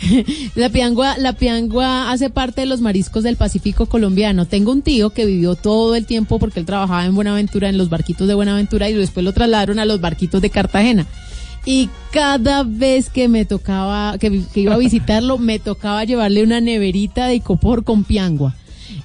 La 0.54 0.68
piangua, 0.68 1.18
la 1.18 1.32
piangua 1.32 2.10
hace 2.10 2.30
parte 2.30 2.60
de 2.60 2.66
los 2.66 2.80
mariscos 2.80 3.24
del 3.24 3.36
Pacífico 3.36 3.86
colombiano. 3.86 4.46
Tengo 4.46 4.72
un 4.72 4.82
tío 4.82 5.10
que 5.10 5.26
vivió 5.26 5.54
todo 5.54 5.96
el 5.96 6.06
tiempo 6.06 6.38
porque 6.38 6.60
él 6.60 6.66
trabajaba 6.66 7.04
en 7.04 7.14
Buenaventura, 7.14 7.68
en 7.68 7.78
los 7.78 7.88
barquitos 7.88 8.28
de 8.28 8.34
Buenaventura 8.34 8.88
y 8.88 8.94
después 8.94 9.24
lo 9.24 9.32
trasladaron 9.32 9.78
a 9.78 9.84
los 9.84 10.00
barquitos 10.00 10.40
de 10.40 10.50
Cartagena. 10.50 11.06
Y 11.64 11.90
cada 12.12 12.62
vez 12.62 13.10
que 13.10 13.28
me 13.28 13.44
tocaba, 13.44 14.16
que, 14.18 14.42
iba 14.54 14.74
a 14.74 14.78
visitarlo, 14.78 15.38
me 15.38 15.58
tocaba 15.58 16.04
llevarle 16.04 16.42
una 16.42 16.60
neverita 16.60 17.26
de 17.26 17.36
icopor 17.36 17.84
con 17.84 18.04
piangua. 18.04 18.54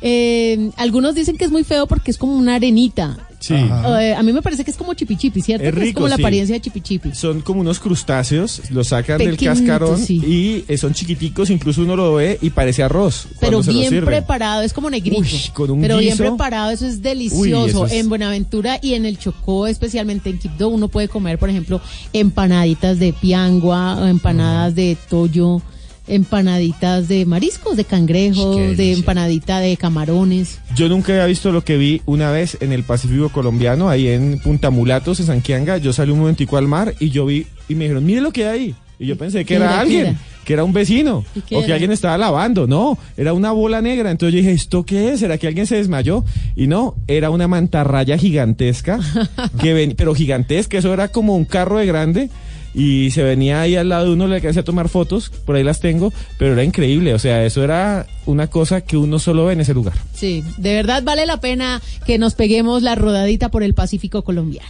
Eh, 0.01 0.71
algunos 0.77 1.15
dicen 1.15 1.37
que 1.37 1.45
es 1.45 1.51
muy 1.51 1.63
feo 1.63 1.87
porque 1.87 2.11
es 2.11 2.17
como 2.17 2.35
una 2.35 2.55
arenita. 2.55 3.17
Sí. 3.39 3.55
Eh, 3.55 4.13
a 4.17 4.23
mí 4.23 4.31
me 4.31 4.41
parece 4.41 4.63
que 4.63 4.71
es 4.71 4.77
como 4.77 4.93
chipichipi, 4.93 5.41
¿cierto? 5.41 5.65
Es 5.67 5.73
Que 5.73 5.79
rico, 5.81 5.95
como 5.95 6.07
la 6.07 6.15
sí. 6.15 6.21
apariencia 6.21 6.55
de 6.55 6.61
chipichipi. 6.61 7.13
Son 7.13 7.41
como 7.41 7.59
unos 7.59 7.77
crustáceos, 7.81 8.61
los 8.69 8.87
sacan 8.87 9.17
del 9.17 9.35
cascarón 9.35 9.97
sí. 9.99 10.15
y 10.25 10.71
eh, 10.71 10.77
son 10.77 10.93
chiquiticos, 10.93 11.49
incluso 11.49 11.81
uno 11.81 11.97
lo 11.97 12.13
ve 12.15 12.37
y 12.41 12.51
parece 12.51 12.83
arroz. 12.83 13.27
Pero 13.41 13.57
cuando 13.57 13.63
se 13.63 13.73
lo 13.73 13.79
bien 13.89 14.05
preparado, 14.05 14.61
es 14.61 14.71
como 14.71 14.89
negrito. 14.89 15.19
Uy, 15.19 15.29
con 15.53 15.71
un 15.71 15.81
pero 15.81 15.97
bien 15.97 16.15
preparado, 16.17 16.71
eso 16.71 16.87
es 16.87 17.01
delicioso. 17.01 17.41
Uy, 17.63 17.69
eso 17.69 17.85
es- 17.85 17.91
En 17.91 18.07
Buenaventura 18.07 18.79
y 18.81 18.93
en 18.93 19.05
el 19.05 19.17
Chocó, 19.19 19.67
especialmente 19.67 20.29
en 20.29 20.39
Quibdó, 20.39 20.69
uno 20.69 20.87
puede 20.87 21.09
comer, 21.09 21.37
por 21.37 21.49
ejemplo, 21.49 21.81
empanaditas 22.13 22.97
de 22.97 23.11
piangua, 23.11 23.97
o 24.01 24.07
empanadas 24.07 24.73
de 24.73 24.95
toyo, 25.09 25.61
empanaditas 26.07 27.07
de 27.07 27.25
mariscos, 27.25 27.77
de 27.77 27.85
cangrejo, 27.85 28.55
de 28.57 28.93
empanadita 28.93 29.59
de 29.59 29.77
camarones. 29.77 30.59
Yo 30.75 30.89
nunca 30.89 31.13
había 31.13 31.25
visto 31.25 31.51
lo 31.51 31.63
que 31.63 31.77
vi 31.77 32.01
una 32.05 32.31
vez 32.31 32.57
en 32.61 32.71
el 32.71 32.83
Pacífico 32.83 33.29
colombiano, 33.29 33.89
ahí 33.89 34.07
en 34.07 34.39
Punta 34.39 34.69
Mulatos, 34.69 35.19
en 35.19 35.27
Sanquianga. 35.27 35.77
Yo 35.77 35.93
salí 35.93 36.11
un 36.11 36.19
momentico 36.19 36.57
al 36.57 36.67
mar 36.67 36.93
y 36.99 37.09
yo 37.09 37.25
vi 37.25 37.47
y 37.69 37.75
me 37.75 37.85
dijeron, 37.85 38.05
mire 38.05 38.21
lo 38.21 38.31
que 38.31 38.45
hay 38.47 38.59
ahí. 38.59 38.75
Y 38.99 39.07
yo 39.07 39.17
pensé 39.17 39.39
que 39.39 39.45
¿Qué 39.45 39.55
era 39.55 39.79
alguien, 39.79 40.05
era? 40.07 40.19
que 40.45 40.53
era 40.53 40.63
un 40.63 40.71
vecino, 40.71 41.25
¿Y 41.35 41.41
qué 41.41 41.55
o 41.55 41.59
que 41.59 41.65
era? 41.65 41.75
alguien 41.75 41.91
estaba 41.91 42.17
lavando. 42.17 42.67
No, 42.67 42.97
era 43.17 43.33
una 43.33 43.51
bola 43.51 43.81
negra. 43.81 44.11
Entonces 44.11 44.33
yo 44.33 44.37
dije, 44.39 44.53
¿esto 44.53 44.85
qué 44.85 45.11
es? 45.11 45.19
¿Será 45.19 45.37
que 45.37 45.47
alguien 45.47 45.65
se 45.67 45.75
desmayó? 45.75 46.23
Y 46.55 46.67
no, 46.67 46.95
era 47.07 47.29
una 47.29 47.47
mantarraya 47.47 48.17
gigantesca, 48.17 48.99
que 49.61 49.73
ven, 49.73 49.95
pero 49.97 50.13
gigantesca, 50.13 50.77
eso 50.77 50.93
era 50.93 51.07
como 51.07 51.35
un 51.35 51.45
carro 51.45 51.79
de 51.79 51.85
grande. 51.85 52.29
Y 52.73 53.11
se 53.11 53.23
venía 53.23 53.61
ahí 53.61 53.75
al 53.75 53.89
lado 53.89 54.05
de 54.05 54.13
uno, 54.13 54.27
le 54.27 54.35
alcancé 54.35 54.61
a 54.61 54.63
tomar 54.63 54.89
fotos, 54.89 55.29
por 55.29 55.55
ahí 55.55 55.63
las 55.63 55.79
tengo, 55.79 56.11
pero 56.37 56.53
era 56.53 56.63
increíble, 56.63 57.13
o 57.13 57.19
sea, 57.19 57.45
eso 57.45 57.63
era 57.63 58.07
una 58.25 58.47
cosa 58.47 58.81
que 58.81 58.97
uno 58.97 59.19
solo 59.19 59.45
ve 59.45 59.53
en 59.53 59.61
ese 59.61 59.73
lugar. 59.73 59.93
Sí, 60.13 60.43
de 60.57 60.73
verdad 60.73 61.03
vale 61.03 61.25
la 61.25 61.39
pena 61.39 61.81
que 62.05 62.17
nos 62.17 62.33
peguemos 62.35 62.81
la 62.81 62.95
rodadita 62.95 63.49
por 63.49 63.63
el 63.63 63.73
Pacífico 63.73 64.23
colombiano. 64.23 64.69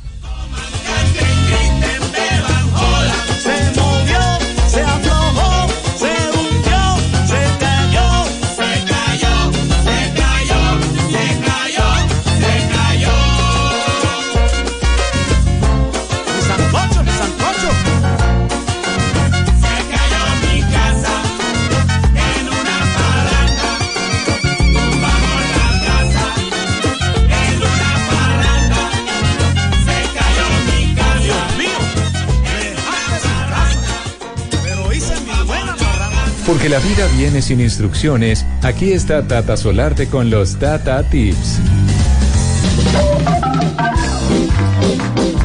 La 36.74 36.80
vida 36.80 37.08
viene 37.16 37.40
sin 37.44 37.62
instrucciones, 37.62 38.48
aquí 38.64 38.94
está 38.94 39.28
Tata 39.28 39.56
Solarte 39.56 40.08
con 40.08 40.32
los 40.32 40.58
Tata 40.58 41.08
Tips. 41.08 41.60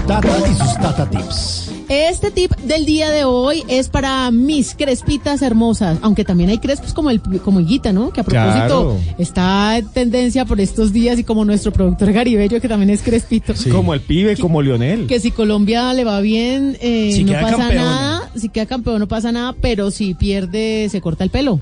Tata 0.07 0.39
y 0.51 0.55
sus 0.57 0.75
Tata 0.79 1.11
Tips. 1.11 1.58
Este 1.89 2.31
tip 2.31 2.53
del 2.57 2.85
día 2.85 3.11
de 3.11 3.25
hoy 3.25 3.65
es 3.67 3.89
para 3.89 4.31
mis 4.31 4.75
crespitas 4.75 5.41
hermosas, 5.41 5.99
aunque 6.03 6.23
también 6.23 6.51
hay 6.51 6.59
crespos 6.59 6.93
como 6.93 7.09
el 7.09 7.21
como 7.41 7.61
Higuita, 7.61 7.95
¿no? 7.95 8.11
Que 8.13 8.21
a 8.21 8.25
propósito 8.25 8.59
Claro. 8.59 8.97
está 9.17 9.79
en 9.79 9.89
tendencia 9.89 10.45
por 10.45 10.61
estos 10.61 10.93
días 10.93 11.19
y 11.19 11.25
como 11.25 11.47
nuestro 11.47 11.73
productor 11.73 12.13
Garibello 12.13 12.61
que 12.61 12.69
también 12.69 12.91
es 12.91 13.01
crespito. 13.01 13.55
Como 13.73 13.95
el 13.95 14.01
pibe, 14.01 14.37
como 14.37 14.61
Lionel. 14.61 15.07
Que 15.07 15.19
si 15.19 15.31
Colombia 15.31 15.95
le 15.95 16.05
va 16.05 16.21
bien, 16.21 16.77
eh, 16.83 17.11
Si 17.15 17.25
no 17.25 17.33
pasa 17.33 17.73
nada. 17.73 18.31
Si 18.37 18.51
queda 18.51 18.67
campeón 18.67 18.99
no 18.99 19.09
pasa 19.09 19.33
nada, 19.33 19.55
pero 19.59 19.91
si 19.91 20.13
pierde 20.13 20.89
se 20.91 21.01
corta 21.01 21.25
el 21.25 21.31
pelo. 21.31 21.59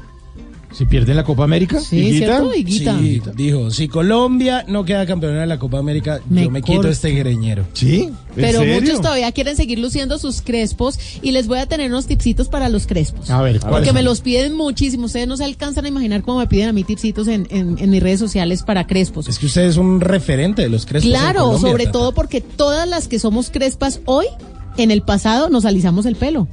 ¿Si 0.72 0.84
pierden 0.84 1.16
la 1.16 1.24
Copa 1.24 1.44
América? 1.44 1.80
Sí, 1.80 1.96
¿Higuita? 1.98 2.26
¿cierto? 2.26 2.54
Higuita. 2.54 2.98
Sí, 2.98 3.22
dijo, 3.34 3.70
si 3.70 3.88
Colombia 3.88 4.64
no 4.68 4.84
queda 4.84 5.06
campeona 5.06 5.40
de 5.40 5.46
la 5.46 5.58
Copa 5.58 5.78
América, 5.78 6.20
Me 6.28 6.44
yo 6.44 6.50
me 6.50 6.60
quito 6.60 6.88
este 6.88 7.12
greñero. 7.12 7.64
¿Sí? 7.72 8.10
Pero 8.34 8.64
muchos 8.64 9.00
todavía 9.00 9.32
quieren 9.32 9.56
seguir 9.56 9.78
luciendo 9.78 10.18
sus 10.18 10.42
crespos 10.42 10.98
y 11.22 11.30
les 11.30 11.46
voy 11.46 11.58
a 11.60 11.66
tener 11.66 11.90
unos 11.90 12.06
tipsitos 12.06 12.48
para 12.48 12.68
los 12.68 12.86
crespos. 12.86 13.30
A 13.30 13.40
ver, 13.40 13.60
¿cuáles 13.60 13.78
Porque 13.78 13.92
me 13.94 14.02
los 14.02 14.20
piden 14.20 14.54
muchísimo. 14.54 15.06
Ustedes 15.06 15.26
no 15.28 15.36
se 15.36 15.44
alcanzan 15.44 15.84
a 15.86 15.88
imaginar 15.88 16.22
cómo 16.22 16.40
me 16.40 16.46
piden 16.46 16.68
a 16.68 16.72
mí 16.72 16.84
tipsitos 16.84 17.28
en, 17.28 17.46
en, 17.50 17.78
en 17.78 17.90
mis 17.90 18.02
redes 18.02 18.20
sociales 18.20 18.62
para 18.62 18.86
crespos. 18.86 19.28
Es 19.28 19.38
que 19.38 19.46
usted 19.46 19.62
es 19.62 19.76
un 19.78 20.00
referente 20.00 20.62
de 20.62 20.68
los 20.68 20.84
crespos. 20.84 21.10
en 21.10 21.18
Claro, 21.18 21.44
Colombia, 21.44 21.70
sobre 21.70 21.84
Tata. 21.84 21.92
todo 21.98 22.12
porque 22.12 22.40
todas 22.42 22.86
las 22.88 23.08
que 23.08 23.18
somos 23.18 23.48
crespas 23.50 24.00
hoy, 24.04 24.26
en 24.76 24.90
el 24.90 25.00
pasado 25.02 25.48
nos 25.48 25.64
alisamos 25.64 26.04
el 26.04 26.16
pelo. 26.16 26.48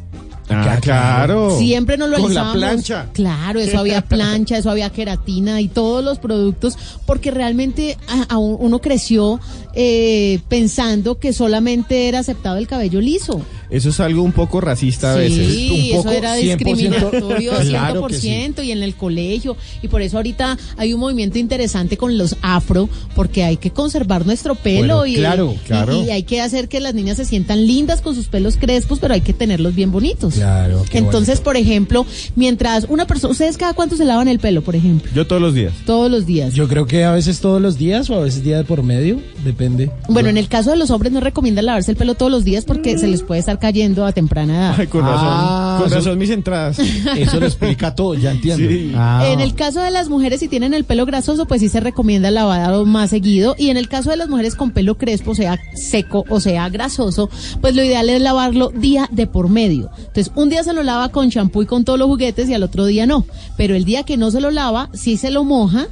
Ah, 0.56 0.80
claro. 0.82 1.58
Siempre 1.58 1.98
nos 1.98 2.10
lo 2.10 2.18
Con 2.20 2.34
la 2.34 2.52
plancha. 2.54 3.08
Claro, 3.14 3.60
eso 3.60 3.80
había 3.80 4.02
plancha, 4.08 4.58
eso 4.58 4.70
había 4.70 4.90
queratina 4.90 5.62
y 5.62 5.68
todos 5.68 6.04
los 6.04 6.20
productos, 6.20 6.78
porque 7.06 7.32
realmente 7.32 7.98
a- 8.08 8.34
a 8.34 8.38
un- 8.38 8.58
uno 8.60 8.80
creció 8.80 9.40
eh, 9.76 10.40
pensando 10.50 11.18
que 11.20 11.34
solamente 11.34 12.08
era 12.08 12.20
aceptado 12.20 12.58
el 12.58 12.68
cabello 12.68 13.02
liso. 13.02 13.42
Eso 13.74 13.90
es 13.90 14.00
algo 14.00 14.22
un 14.22 14.32
poco 14.32 14.62
racista 14.62 15.14
a 15.14 15.16
veces. 15.16 15.48
Sí, 15.48 15.90
un 15.92 15.98
poco, 15.98 16.10
eso 16.12 16.18
era 16.20 16.38
100%. 16.38 16.42
discriminatorio 16.58 17.52
Claro 17.70 18.08
que 18.08 18.14
sí. 18.16 18.30
100% 18.30 18.64
y 18.64 18.72
en 18.72 18.84
el 18.84 18.96
colegio. 18.96 19.58
Y 19.82 19.88
por 19.88 20.02
eso 20.04 20.18
ahorita 20.18 20.58
hay 20.78 20.94
un 20.94 21.00
movimiento 21.00 21.40
interesante 21.40 21.98
con 21.98 22.18
los 22.18 22.36
afro, 22.42 22.88
porque 23.16 23.44
hay 23.44 23.58
que 23.58 23.72
conservar 23.72 24.26
nuestro 24.28 24.56
pelo 24.56 24.98
Bueno, 25.00 25.06
y, 25.08 25.16
claro, 25.16 25.54
y- 25.56 25.66
claro. 25.66 26.04
y 26.04 26.12
hay 26.12 26.22
que 26.24 26.40
hacer 26.42 26.70
que 26.70 26.80
las 26.80 26.94
niñas 26.94 27.18
se 27.18 27.26
sientan 27.26 27.66
lindas 27.66 28.02
con 28.02 28.14
sus 28.16 28.28
pelos 28.28 28.58
crespos, 28.58 29.00
pero 29.00 29.14
hay 29.16 29.22
que 29.22 29.34
tenerlos 29.34 29.74
bien 29.74 29.92
bonitos. 29.92 30.36
Claro. 30.36 30.86
qué 30.90 31.00
Entonces, 31.00 31.42
por 31.42 31.58
ejemplo, 31.58 32.06
mientras 32.36 32.86
una 32.90 33.08
persona, 33.08 33.32
¿ustedes 33.32 33.58
cada 33.58 33.74
cuánto 33.74 33.96
se 33.98 34.06
lavan 34.06 34.28
el 34.28 34.38
pelo, 34.40 34.62
por 34.62 34.76
ejemplo? 34.76 35.12
Yo 35.16 35.26
todos 35.26 35.42
los 35.42 35.54
días. 35.56 35.74
Todos 35.86 36.12
los 36.12 36.26
días. 36.28 36.54
Yo 36.54 36.68
creo 36.68 36.86
que 36.86 37.04
a 37.06 37.12
veces 37.12 37.40
todos 37.40 37.62
los 37.62 37.78
días 37.78 38.10
o 38.12 38.16
a 38.16 38.20
veces 38.20 38.44
día 38.44 38.58
de 38.58 38.64
por 38.64 38.84
medio, 38.84 39.20
depende. 39.44 39.90
Bueno, 40.10 40.30
en 40.30 40.38
el 40.38 40.48
caso 40.48 40.70
de 40.70 40.78
los 40.78 40.92
hombres 40.92 41.12
no 41.12 41.20
recomiendan 41.20 41.66
lavarse 41.66 41.90
el 41.92 41.98
pelo 41.98 42.14
todos 42.16 42.32
los 42.32 42.44
días 42.44 42.66
porque 42.66 42.98
se 43.00 43.08
les 43.08 43.24
puede 43.24 43.40
estar 43.40 43.60
cayendo 43.64 44.06
a 44.06 44.12
temprana 44.12 44.54
edad. 44.58 44.76
Ay, 44.78 44.88
con 44.88 45.06
razón. 45.06 45.20
Ah, 45.26 45.80
con 45.82 45.98
eso- 45.98 46.14
mis 46.18 46.30
entradas. 46.32 46.78
Eso 46.80 47.40
lo 47.40 47.46
explica 47.46 47.96
todo, 47.96 48.14
ya 48.14 48.32
entiendo. 48.32 48.68
Sí. 48.68 48.92
Ah. 48.94 49.24
En 49.28 49.40
el 49.40 49.56
caso 49.56 49.80
de 49.80 49.90
las 49.90 50.10
mujeres, 50.10 50.42
si 50.42 50.50
tienen 50.50 50.74
el 50.74 50.84
pelo 50.84 51.06
grasoso, 51.06 51.46
pues 51.46 51.62
sí 51.62 51.70
se 51.70 51.80
recomienda 51.80 52.30
lavado 52.30 52.86
más 52.86 53.12
seguido. 53.12 53.56
Y 53.58 53.70
en 53.70 53.78
el 53.78 53.88
caso 53.88 54.10
de 54.10 54.18
las 54.18 54.28
mujeres 54.28 54.56
con 54.56 54.72
pelo 54.72 54.98
crespo, 54.98 55.34
sea 55.34 55.58
seco 55.76 56.26
o 56.28 56.42
sea 56.42 56.68
grasoso, 56.68 57.30
pues 57.62 57.74
lo 57.74 57.82
ideal 57.86 58.10
es 58.10 58.22
lavarlo 58.22 58.70
día 58.76 59.08
de 59.14 59.28
por 59.28 59.48
medio. 59.48 59.90
Entonces, 59.98 60.34
un 60.36 60.50
día 60.50 60.62
se 60.66 60.74
lo 60.74 60.84
lava 60.84 61.08
con 61.08 61.30
champú 61.30 61.62
y 61.62 61.66
con 61.66 61.86
todos 61.86 61.98
los 61.98 62.10
juguetes 62.10 62.50
y 62.50 62.54
al 62.54 62.64
otro 62.64 62.86
día 62.86 63.06
no. 63.06 63.26
Pero 63.56 63.76
el 63.76 63.86
día 63.86 64.04
que 64.04 64.18
no 64.18 64.30
se 64.30 64.42
lo 64.42 64.52
lava, 64.52 64.90
sí 64.92 65.16
se 65.16 65.32
lo 65.32 65.46
moja. 65.46 65.88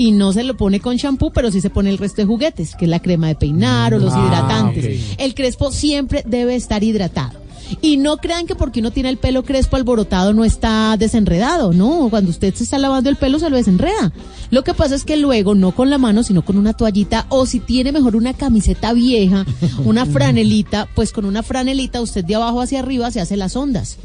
Y 0.00 0.12
no 0.12 0.32
se 0.32 0.44
lo 0.44 0.56
pone 0.56 0.80
con 0.80 0.96
champú, 0.96 1.30
pero 1.30 1.50
sí 1.50 1.60
se 1.60 1.68
pone 1.68 1.90
el 1.90 1.98
resto 1.98 2.22
de 2.22 2.26
juguetes, 2.26 2.74
que 2.74 2.86
es 2.86 2.90
la 2.90 3.00
crema 3.02 3.28
de 3.28 3.34
peinar 3.34 3.92
o 3.92 3.98
los 3.98 4.14
Ah, 4.14 4.24
hidratantes. 4.24 5.14
El 5.18 5.34
crespo 5.34 5.70
siempre 5.72 6.24
debe 6.26 6.54
estar 6.54 6.82
hidratado. 6.82 7.38
Y 7.82 7.98
no 7.98 8.16
crean 8.16 8.46
que 8.46 8.54
porque 8.54 8.80
uno 8.80 8.92
tiene 8.92 9.10
el 9.10 9.18
pelo 9.18 9.42
crespo 9.42 9.76
alborotado 9.76 10.32
no 10.32 10.42
está 10.46 10.96
desenredado, 10.96 11.74
no, 11.74 12.08
cuando 12.08 12.30
usted 12.30 12.54
se 12.54 12.64
está 12.64 12.78
lavando 12.78 13.10
el 13.10 13.16
pelo 13.16 13.38
se 13.38 13.50
lo 13.50 13.56
desenreda. 13.56 14.10
Lo 14.50 14.64
que 14.64 14.72
pasa 14.72 14.94
es 14.94 15.04
que 15.04 15.18
luego, 15.18 15.54
no 15.54 15.72
con 15.72 15.90
la 15.90 15.98
mano, 15.98 16.22
sino 16.22 16.46
con 16.46 16.56
una 16.56 16.72
toallita, 16.72 17.26
o 17.28 17.44
si 17.44 17.60
tiene 17.60 17.92
mejor 17.92 18.16
una 18.16 18.32
camiseta 18.32 18.94
vieja, 18.94 19.44
una 19.84 20.06
franelita, 20.06 20.88
pues 20.94 21.12
con 21.12 21.26
una 21.26 21.42
franelita 21.42 22.00
usted 22.00 22.24
de 22.24 22.36
abajo 22.36 22.62
hacia 22.62 22.78
arriba 22.78 23.10
se 23.10 23.20
hace 23.20 23.36
las 23.36 23.54
ondas. 23.54 23.98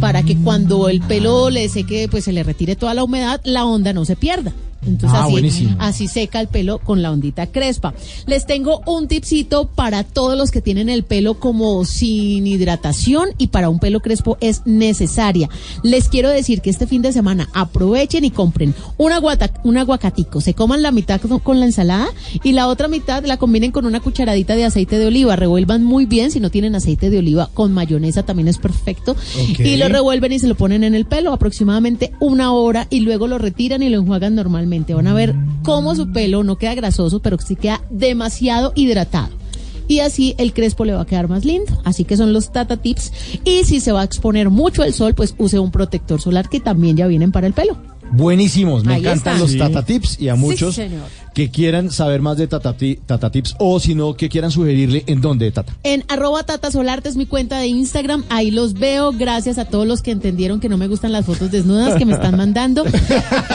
Para 0.00 0.22
que 0.22 0.34
cuando 0.38 0.88
el 0.88 1.02
pelo 1.02 1.50
le 1.50 1.68
seque, 1.68 2.08
pues 2.10 2.24
se 2.24 2.32
le 2.32 2.42
retire 2.42 2.74
toda 2.74 2.94
la 2.94 3.04
humedad, 3.04 3.42
la 3.44 3.66
onda 3.66 3.92
no 3.92 4.06
se 4.06 4.16
pierda. 4.16 4.54
Entonces 4.86 5.18
Ah, 5.18 5.24
así, 5.24 5.32
buenísimo. 5.32 5.76
así 5.78 6.08
seca 6.08 6.40
el 6.40 6.48
pelo 6.48 6.78
con 6.78 7.02
la 7.02 7.10
ondita 7.12 7.46
crespa. 7.46 7.92
Les 8.26 8.46
tengo 8.46 8.80
un 8.86 9.08
tipcito 9.08 9.66
para 9.68 10.04
todos 10.04 10.38
los 10.38 10.50
que 10.50 10.62
tienen 10.62 10.88
el 10.88 11.04
pelo 11.04 11.34
como 11.38 11.84
sin 11.84 12.46
hidratación 12.46 13.28
y 13.36 13.48
para 13.48 13.68
un 13.68 13.78
pelo 13.78 14.00
crespo 14.00 14.38
es 14.40 14.62
necesaria. 14.64 15.48
Les 15.82 16.08
quiero 16.08 16.30
decir 16.30 16.62
que 16.62 16.70
este 16.70 16.86
fin 16.86 17.02
de 17.02 17.12
semana 17.12 17.48
aprovechen 17.52 18.24
y 18.24 18.30
compren 18.30 18.74
un, 18.96 19.12
aguata- 19.12 19.52
un 19.64 19.76
aguacatico, 19.76 20.40
se 20.40 20.54
coman 20.54 20.82
la 20.82 20.92
mitad 20.92 21.20
con, 21.20 21.60
la 21.60 21.66
ensalada 21.66 22.08
y 22.42 22.52
la 22.52 22.66
otra 22.68 22.88
mitad 22.88 23.24
la 23.26 23.36
combinen 23.36 23.72
con 23.72 23.84
una 23.84 24.00
cucharadita 24.00 24.56
de 24.56 24.64
aceite 24.64 24.98
de 24.98 25.06
oliva, 25.06 25.36
revuelvan 25.36 25.84
muy 25.84 26.06
bien, 26.06 26.30
si 26.30 26.40
no 26.40 26.50
tienen 26.50 26.74
aceite 26.74 27.10
de 27.10 27.18
oliva 27.18 27.50
con 27.52 27.72
mayonesa 27.72 28.22
también 28.22 28.48
es 28.48 28.56
perfecto 28.58 29.14
y 29.58 29.76
lo 29.76 29.88
revuelven 29.88 30.32
y 30.32 30.38
se 30.38 30.48
lo 30.48 30.54
ponen 30.54 30.84
en 30.84 30.94
el 30.94 31.04
pelo 31.04 31.32
aproximadamente 31.32 32.12
una 32.20 32.52
hora 32.52 32.86
y 32.88 33.00
luego 33.00 33.26
lo 33.26 33.36
retiran 33.38 33.82
y 33.82 33.88
lo 33.90 33.98
enjuagan 33.98 34.34
normalmente. 34.34 34.69
Van 34.94 35.06
a 35.06 35.14
ver 35.14 35.34
cómo 35.62 35.94
su 35.94 36.12
pelo 36.12 36.44
no 36.44 36.56
queda 36.56 36.74
grasoso, 36.74 37.20
pero 37.20 37.38
sí 37.38 37.56
queda 37.56 37.82
demasiado 37.90 38.72
hidratado. 38.74 39.40
Y 39.88 40.00
así 40.00 40.36
el 40.38 40.52
crespo 40.52 40.84
le 40.84 40.92
va 40.92 41.00
a 41.00 41.06
quedar 41.06 41.28
más 41.28 41.44
lindo. 41.44 41.80
Así 41.84 42.04
que 42.04 42.16
son 42.16 42.32
los 42.32 42.52
Tata 42.52 42.76
Tips. 42.76 43.12
Y 43.44 43.64
si 43.64 43.80
se 43.80 43.90
va 43.90 44.02
a 44.02 44.04
exponer 44.04 44.48
mucho 44.48 44.84
el 44.84 44.94
sol, 44.94 45.14
pues 45.14 45.34
use 45.36 45.58
un 45.58 45.72
protector 45.72 46.20
solar 46.20 46.48
que 46.48 46.60
también 46.60 46.96
ya 46.96 47.08
vienen 47.08 47.32
para 47.32 47.48
el 47.48 47.52
pelo. 47.52 47.76
Buenísimos, 48.12 48.84
me 48.84 48.94
Ahí 48.94 49.00
encantan 49.00 49.38
los 49.38 49.52
Sí. 49.52 49.58
Tata 49.58 49.84
Tips 49.84 50.20
y 50.20 50.28
a 50.28 50.34
Sí, 50.34 50.40
muchos 50.40 50.74
señor. 50.74 51.02
que 51.32 51.50
quieran 51.50 51.90
saber 51.90 52.20
más 52.20 52.36
de 52.36 52.46
Tata, 52.48 52.72
Ti- 52.76 52.98
Tata 53.06 53.30
Tips 53.30 53.54
o 53.58 53.78
si 53.78 53.94
no, 53.94 54.14
que 54.14 54.28
quieran 54.28 54.50
sugerirle 54.50 55.04
en 55.06 55.20
dónde, 55.20 55.50
Tata. 55.52 55.76
En 55.84 56.04
arroba 56.08 56.42
Tata 56.42 56.70
Solarte 56.70 57.08
es 57.08 57.16
mi 57.16 57.26
cuenta 57.26 57.58
de 57.58 57.68
Instagram. 57.68 58.24
Ahí 58.28 58.50
los 58.50 58.74
veo. 58.74 59.12
Gracias 59.12 59.58
a 59.58 59.64
todos 59.64 59.86
los 59.86 60.02
que 60.02 60.10
entendieron 60.10 60.58
que 60.60 60.68
no 60.68 60.76
me 60.76 60.88
gustan 60.88 61.12
las 61.12 61.24
fotos 61.24 61.50
desnudas 61.50 61.96
que 61.96 62.04
me 62.04 62.12
están 62.14 62.36
mandando. 62.36 62.84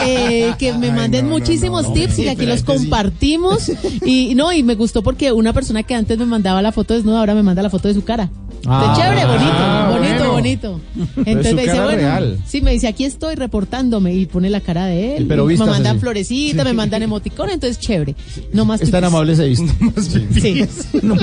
Eh, 0.08 0.54
que 0.58 0.72
me 0.72 0.92
manden 0.92 1.28
muchísimos 1.28 1.92
tips 1.92 2.18
y 2.20 2.22
que 2.24 2.30
aquí 2.30 2.46
los 2.46 2.62
compartimos. 2.62 3.70
Y 4.04 4.34
no, 4.36 4.52
y 4.52 4.62
me 4.62 4.74
gustó 4.74 5.02
porque 5.02 5.32
una 5.32 5.52
persona 5.52 5.82
que 5.82 5.94
antes 5.94 6.16
me 6.18 6.26
mandaba 6.26 6.62
la 6.62 6.70
foto 6.72 6.94
desnuda 6.94 7.18
ahora 7.20 7.34
me 7.34 7.42
manda 7.42 7.62
la 7.62 7.70
foto 7.70 7.88
de 7.88 7.94
su 7.94 8.04
cara. 8.04 8.30
Ah, 8.68 8.80
Entonces, 8.88 9.04
chévere, 9.04 9.26
bonito, 9.26 9.52
ah, 9.58 9.88
bonito, 9.90 10.15
Entonces, 11.16 11.54
me 11.54 11.62
dice, 11.62 11.74
bueno, 11.80 11.98
real. 11.98 12.38
sí, 12.46 12.60
me 12.60 12.72
dice, 12.72 12.88
aquí 12.88 13.04
estoy 13.04 13.34
reportándome 13.34 14.14
y 14.14 14.26
pone 14.26 14.48
la 14.50 14.60
cara 14.60 14.86
de 14.86 15.16
él. 15.16 15.26
Pero 15.28 15.46
me 15.46 15.56
mandan 15.56 15.86
así. 15.96 16.00
florecitas, 16.00 16.64
me 16.64 16.72
mandan 16.72 17.02
emoticones, 17.02 17.54
entonces 17.54 17.78
chévere. 17.78 18.14
No 18.52 18.64
más 18.64 18.80
Es 18.80 18.90
tan 18.90 19.00
pipis. 19.02 19.14
amable 19.14 19.32
ese 19.32 19.46
visto. 19.48 19.66
Sí, 20.00 20.64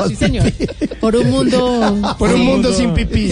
sí, 0.07 0.15
señor. 0.15 0.51
Por 0.99 1.15
un 1.15 1.29
mundo. 1.31 2.15
Por 2.19 2.29
un 2.29 2.37
Sí. 2.37 2.43
mundo 2.43 2.73
sin 2.73 2.93
pipí. 2.93 3.29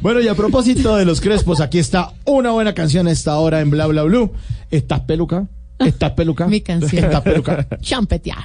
Bueno, 0.00 0.20
y 0.20 0.28
a 0.28 0.34
propósito 0.34 0.96
de 0.96 1.04
los 1.04 1.20
crespos, 1.20 1.60
aquí 1.60 1.78
está 1.78 2.12
una 2.24 2.50
buena 2.50 2.74
canción 2.74 3.06
a 3.06 3.10
esta 3.12 3.36
hora 3.38 3.60
en 3.60 3.70
Bla 3.70 3.86
Bla 3.86 4.02
Blue. 4.02 4.32
¿Estás 4.70 5.00
peluca? 5.00 5.46
¿Estás 5.78 6.12
peluca? 6.12 6.46
Mi 6.46 6.60
canción. 6.60 7.04
¿Estás 7.04 7.22
peluca? 7.22 7.66
Champetear. 7.80 8.44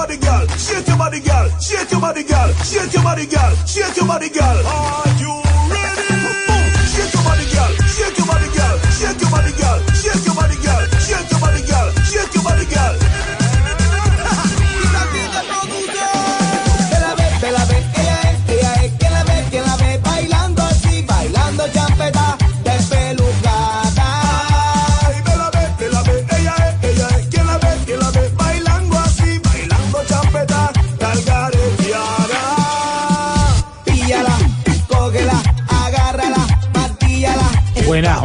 body, 0.00 0.16
girl. 0.16 0.46
Shake 0.56 0.86
your 0.88 0.96
body, 0.96 1.20
girl. 1.20 1.48
Shake 1.60 1.90
your 1.90 2.00
body, 2.00 2.22
girl. 2.22 2.52
Shake 2.64 2.92
your 2.94 3.02
body, 3.02 3.26
girl. 3.26 3.54
Shake 3.66 3.96
your 3.96 4.06
body, 4.06 4.28
girl. 4.30 4.66
Are 4.66 5.08
you? 5.20 5.49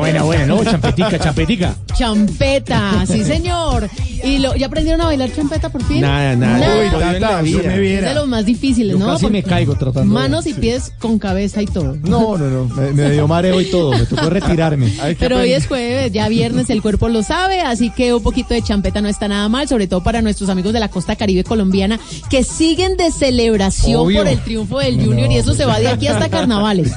Buena, 0.06 0.24
buena, 0.24 0.46
¿no? 0.46 0.64
Champetica, 0.64 1.18
champetica. 1.20 1.76
Champeta, 1.98 3.06
sí 3.08 3.24
señor. 3.24 3.90
¿Y 4.24 4.40
lo, 4.40 4.56
ya 4.56 4.68
aprendieron 4.68 5.02
a 5.02 5.06
bailar 5.06 5.32
champeta 5.34 5.70
por 5.70 5.84
fin? 5.84 6.02
Nada, 6.02 6.36
nada. 6.36 7.44
Uy, 7.44 7.54
me 7.56 7.96
Es 7.96 8.02
de 8.04 8.14
los 8.14 8.28
más 8.28 8.46
difíciles, 8.46 8.94
Yo 8.94 9.00
¿no? 9.00 9.14
casi 9.14 9.28
me 9.28 9.44
caigo 9.44 9.76
tratando. 9.76 10.14
Manos 10.14 10.46
y 10.48 10.54
pies 10.54 10.94
con 11.00 11.20
cabeza 11.20 11.62
y 11.62 11.66
todo. 11.66 11.96
No, 12.04 12.38
no, 12.38 12.50
no. 12.50 12.76
Me, 12.76 12.92
me 12.92 13.12
dio 13.12 13.28
mareo 13.28 13.60
y 13.62 13.66
todo. 13.66 13.92
Me 13.92 14.06
tocó 14.06 14.30
retirarme. 14.30 14.94
Pero 15.20 15.40
hoy 15.40 15.54
es 15.54 15.68
jueves, 15.68 16.12
ya 16.12 16.28
viernes 16.30 16.70
el 16.70 16.82
cuerpo 16.82 17.10
lo 17.10 17.24
sabe, 17.24 17.62
así 17.62 17.90
que 17.90 18.14
un 18.14 18.24
poquito 18.24 18.54
de 18.54 18.62
champeta 18.62 19.02
no 19.02 19.08
está 19.10 19.28
nada 19.28 19.50
mal, 19.50 19.68
sobre 19.68 19.88
todo 19.88 20.04
para 20.04 20.22
nuestros 20.22 20.50
amigos 20.50 20.74
de 20.74 20.80
la 20.80 20.90
costa 20.90 21.16
caribe 21.16 21.44
colombiana 21.44 22.00
que 22.30 22.44
siguen 22.44 22.98
de 22.98 23.12
celebración 23.12 24.02
Obvio. 24.02 24.22
por 24.22 24.28
el 24.28 24.40
triunfo 24.40 24.80
del 24.80 25.04
Junior 25.04 25.32
y 25.32 25.38
eso 25.38 25.54
se 25.54 25.66
va 25.66 25.80
de 25.80 25.88
aquí 25.88 26.08
hasta 26.08 26.30
carnavales. 26.36 26.94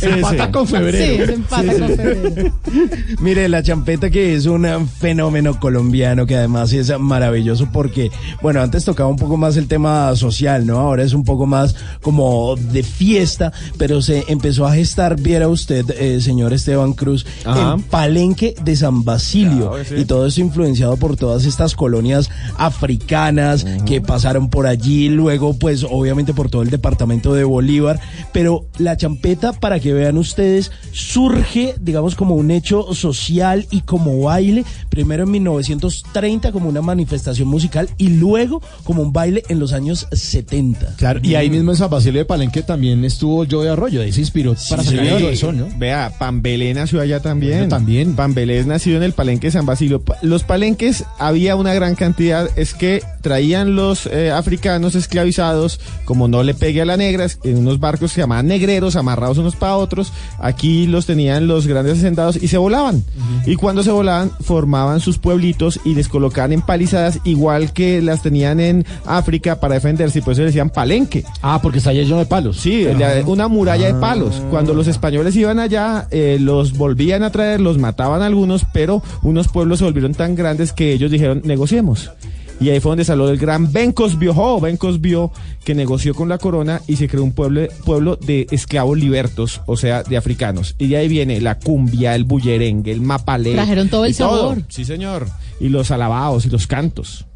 Empata 0.00 0.50
con 0.50 0.66
febrero. 0.66 1.22
Sí, 1.22 1.26
se 1.26 1.34
empata 1.34 1.62
con 1.62 1.66
febrero. 1.66 1.75
Mire, 3.20 3.48
la 3.48 3.62
champeta 3.62 4.10
que 4.10 4.34
es 4.34 4.46
un 4.46 4.66
eh, 4.66 4.86
fenómeno 4.98 5.58
colombiano 5.58 6.26
que 6.26 6.36
además 6.36 6.72
es 6.72 6.96
maravilloso 6.98 7.68
porque, 7.72 8.10
bueno, 8.42 8.60
antes 8.60 8.84
tocaba 8.84 9.08
un 9.08 9.16
poco 9.16 9.36
más 9.36 9.56
el 9.56 9.68
tema 9.68 10.14
social, 10.16 10.66
¿no? 10.66 10.78
Ahora 10.78 11.02
es 11.02 11.12
un 11.12 11.24
poco 11.24 11.46
más 11.46 11.74
como 12.02 12.56
de 12.56 12.82
fiesta, 12.82 13.52
pero 13.78 14.02
se 14.02 14.24
empezó 14.28 14.66
a 14.66 14.74
gestar, 14.74 15.20
viera 15.20 15.48
usted, 15.48 15.84
eh, 15.98 16.20
señor 16.20 16.52
Esteban 16.52 16.92
Cruz, 16.92 17.26
Ajá. 17.44 17.74
el 17.74 17.82
palenque 17.84 18.54
de 18.62 18.76
San 18.76 19.04
Basilio. 19.04 19.70
Claro, 19.70 19.84
sí. 19.84 19.94
Y 19.96 20.04
todo 20.04 20.26
eso 20.26 20.40
influenciado 20.40 20.96
por 20.96 21.16
todas 21.16 21.44
estas 21.44 21.74
colonias 21.74 22.30
africanas 22.58 23.66
que 23.86 24.00
pasaron 24.00 24.50
por 24.50 24.66
allí, 24.66 25.08
luego 25.08 25.54
pues 25.58 25.84
obviamente 25.88 26.34
por 26.34 26.50
todo 26.50 26.62
el 26.62 26.70
departamento 26.70 27.34
de 27.34 27.44
Bolívar, 27.44 28.00
pero 28.32 28.66
la 28.78 28.96
champeta, 28.96 29.52
para 29.52 29.80
que 29.80 29.92
vean 29.92 30.18
ustedes, 30.18 30.70
surge, 30.92 31.65
digamos, 31.80 32.14
como 32.14 32.34
un 32.34 32.50
hecho 32.50 32.94
social 32.94 33.66
y 33.70 33.82
como 33.82 34.20
baile, 34.22 34.64
primero 34.88 35.24
en 35.24 35.30
1930 35.30 36.52
como 36.52 36.68
una 36.68 36.82
manifestación 36.82 37.48
musical 37.48 37.88
y 37.98 38.08
luego 38.08 38.62
como 38.84 39.02
un 39.02 39.12
baile 39.12 39.42
en 39.48 39.58
los 39.58 39.72
años 39.72 40.06
70. 40.12 40.94
Claro, 40.96 41.20
y 41.22 41.34
ahí 41.34 41.50
mismo 41.50 41.70
en 41.70 41.76
San 41.76 41.90
Basilio 41.90 42.20
de 42.20 42.24
Palenque 42.24 42.62
también 42.62 43.04
estuvo 43.04 43.44
Joey 43.48 43.68
Arroyo, 43.68 44.00
de 44.00 44.06
ahí 44.06 44.12
se 44.12 44.20
inspiró 44.20 44.54
para 44.68 44.82
Sí, 44.82 44.96
sacar 44.96 45.18
todo 45.18 45.30
eso, 45.30 45.52
¿no? 45.52 45.68
Vea, 45.78 46.12
Pambelé 46.18 46.74
nació 46.74 47.00
allá 47.00 47.20
también. 47.20 47.58
Bueno, 47.58 47.68
también. 47.68 48.14
Pambelé 48.14 48.58
es 48.58 48.66
nacido 48.66 48.96
en 48.96 49.02
el 49.02 49.12
palenque 49.12 49.48
de 49.48 49.52
San 49.52 49.66
Basilio. 49.66 50.02
Los 50.22 50.44
palenques 50.44 51.04
había 51.18 51.56
una 51.56 51.74
gran 51.74 51.94
cantidad, 51.94 52.48
es 52.56 52.74
que 52.74 53.02
traían 53.22 53.74
los 53.74 54.06
eh, 54.06 54.30
africanos 54.30 54.94
esclavizados, 54.94 55.80
como 56.04 56.28
no 56.28 56.42
le 56.42 56.54
pegue 56.54 56.82
a 56.82 56.84
la 56.84 56.96
negra, 56.96 57.26
en 57.44 57.58
unos 57.58 57.80
barcos 57.80 58.10
que 58.10 58.16
se 58.16 58.20
llamaban 58.20 58.46
negreros, 58.46 58.96
amarrados 58.96 59.38
unos 59.38 59.56
para 59.56 59.76
otros. 59.76 60.12
Aquí 60.38 60.86
los 60.86 61.06
tenían 61.06 61.46
los 61.46 61.55
grandes 61.64 61.98
hacendados 61.98 62.42
y 62.42 62.48
se 62.48 62.58
volaban. 62.58 63.04
Y 63.46 63.54
cuando 63.54 63.84
se 63.84 63.92
volaban, 63.92 64.32
formaban 64.40 64.98
sus 64.98 65.18
pueblitos 65.18 65.78
y 65.84 65.94
les 65.94 66.08
colocaban 66.08 66.52
en 66.52 66.62
palizadas, 66.62 67.20
igual 67.22 67.72
que 67.72 68.02
las 68.02 68.20
tenían 68.22 68.58
en 68.58 68.84
África 69.06 69.60
para 69.60 69.74
defenderse, 69.74 70.18
y 70.18 70.22
por 70.22 70.32
eso 70.32 70.40
le 70.42 70.46
decían 70.48 70.70
palenque. 70.70 71.22
Ah, 71.42 71.60
porque 71.62 71.78
está 71.78 71.92
lleno 71.92 72.18
de 72.18 72.26
palos. 72.26 72.56
Sí, 72.56 72.82
la- 72.98 73.22
una 73.26 73.46
muralla 73.46 73.86
de 73.86 73.94
palos. 74.00 74.42
Cuando 74.50 74.74
los 74.74 74.88
españoles 74.88 75.36
iban 75.36 75.60
allá, 75.60 76.08
eh, 76.10 76.38
los 76.40 76.76
volvían 76.76 77.22
a 77.22 77.30
traer, 77.30 77.60
los 77.60 77.78
mataban 77.78 78.22
algunos, 78.22 78.66
pero 78.72 79.02
unos 79.22 79.46
pueblos 79.46 79.78
se 79.78 79.84
volvieron 79.84 80.14
tan 80.14 80.34
grandes 80.34 80.72
que 80.72 80.92
ellos 80.92 81.12
dijeron, 81.12 81.42
negociemos. 81.44 82.10
Y 82.58 82.70
ahí 82.70 82.80
fue 82.80 82.90
donde 82.90 83.04
salió 83.04 83.28
el 83.28 83.38
gran 83.38 83.72
Bencos 83.72 84.18
Biojó, 84.18 84.60
Bencos 84.60 85.00
Bio, 85.00 85.30
que 85.64 85.74
negoció 85.74 86.14
con 86.14 86.28
la 86.28 86.38
corona 86.38 86.80
y 86.86 86.96
se 86.96 87.08
creó 87.08 87.22
un 87.22 87.32
pueblo, 87.32 87.66
pueblo 87.84 88.16
de 88.16 88.46
esclavos 88.50 88.98
libertos, 88.98 89.60
o 89.66 89.76
sea, 89.76 90.02
de 90.02 90.16
africanos. 90.16 90.74
Y 90.78 90.88
de 90.88 90.96
ahí 90.96 91.08
viene 91.08 91.40
la 91.40 91.58
cumbia, 91.58 92.14
el 92.14 92.24
bullerengue, 92.24 92.92
el 92.92 93.02
mapalé. 93.02 93.52
Trajeron 93.52 93.88
todo 93.88 94.04
el 94.06 94.14
sabor. 94.14 94.62
Sí, 94.68 94.84
señor. 94.84 95.28
Y 95.60 95.68
los 95.68 95.90
alabados 95.90 96.46
y 96.46 96.50
los 96.50 96.66
cantos. 96.66 97.26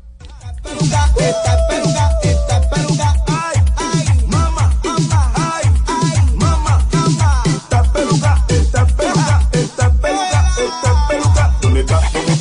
Esta 0.65 1.67
peluca, 1.69 2.19
esta 2.23 2.71
peluca, 2.71 3.25
ay, 3.29 3.63
ay, 3.77 4.27
mamá, 4.27 4.75
mamá, 4.85 5.33
ay, 5.35 5.71
ay, 5.87 6.37
mamá, 6.37 6.87
mamá. 6.93 7.43
Esta 7.47 7.83
peluca, 7.93 8.45
esta 8.49 8.87
peluca, 8.87 9.49
esta 9.53 9.93
peluca, 9.93 10.51
esta 10.59 11.09
peluca. 11.09 11.59
¿Dónde 11.63 11.81
está? 11.81 12.01
¿Dónde 12.13 12.33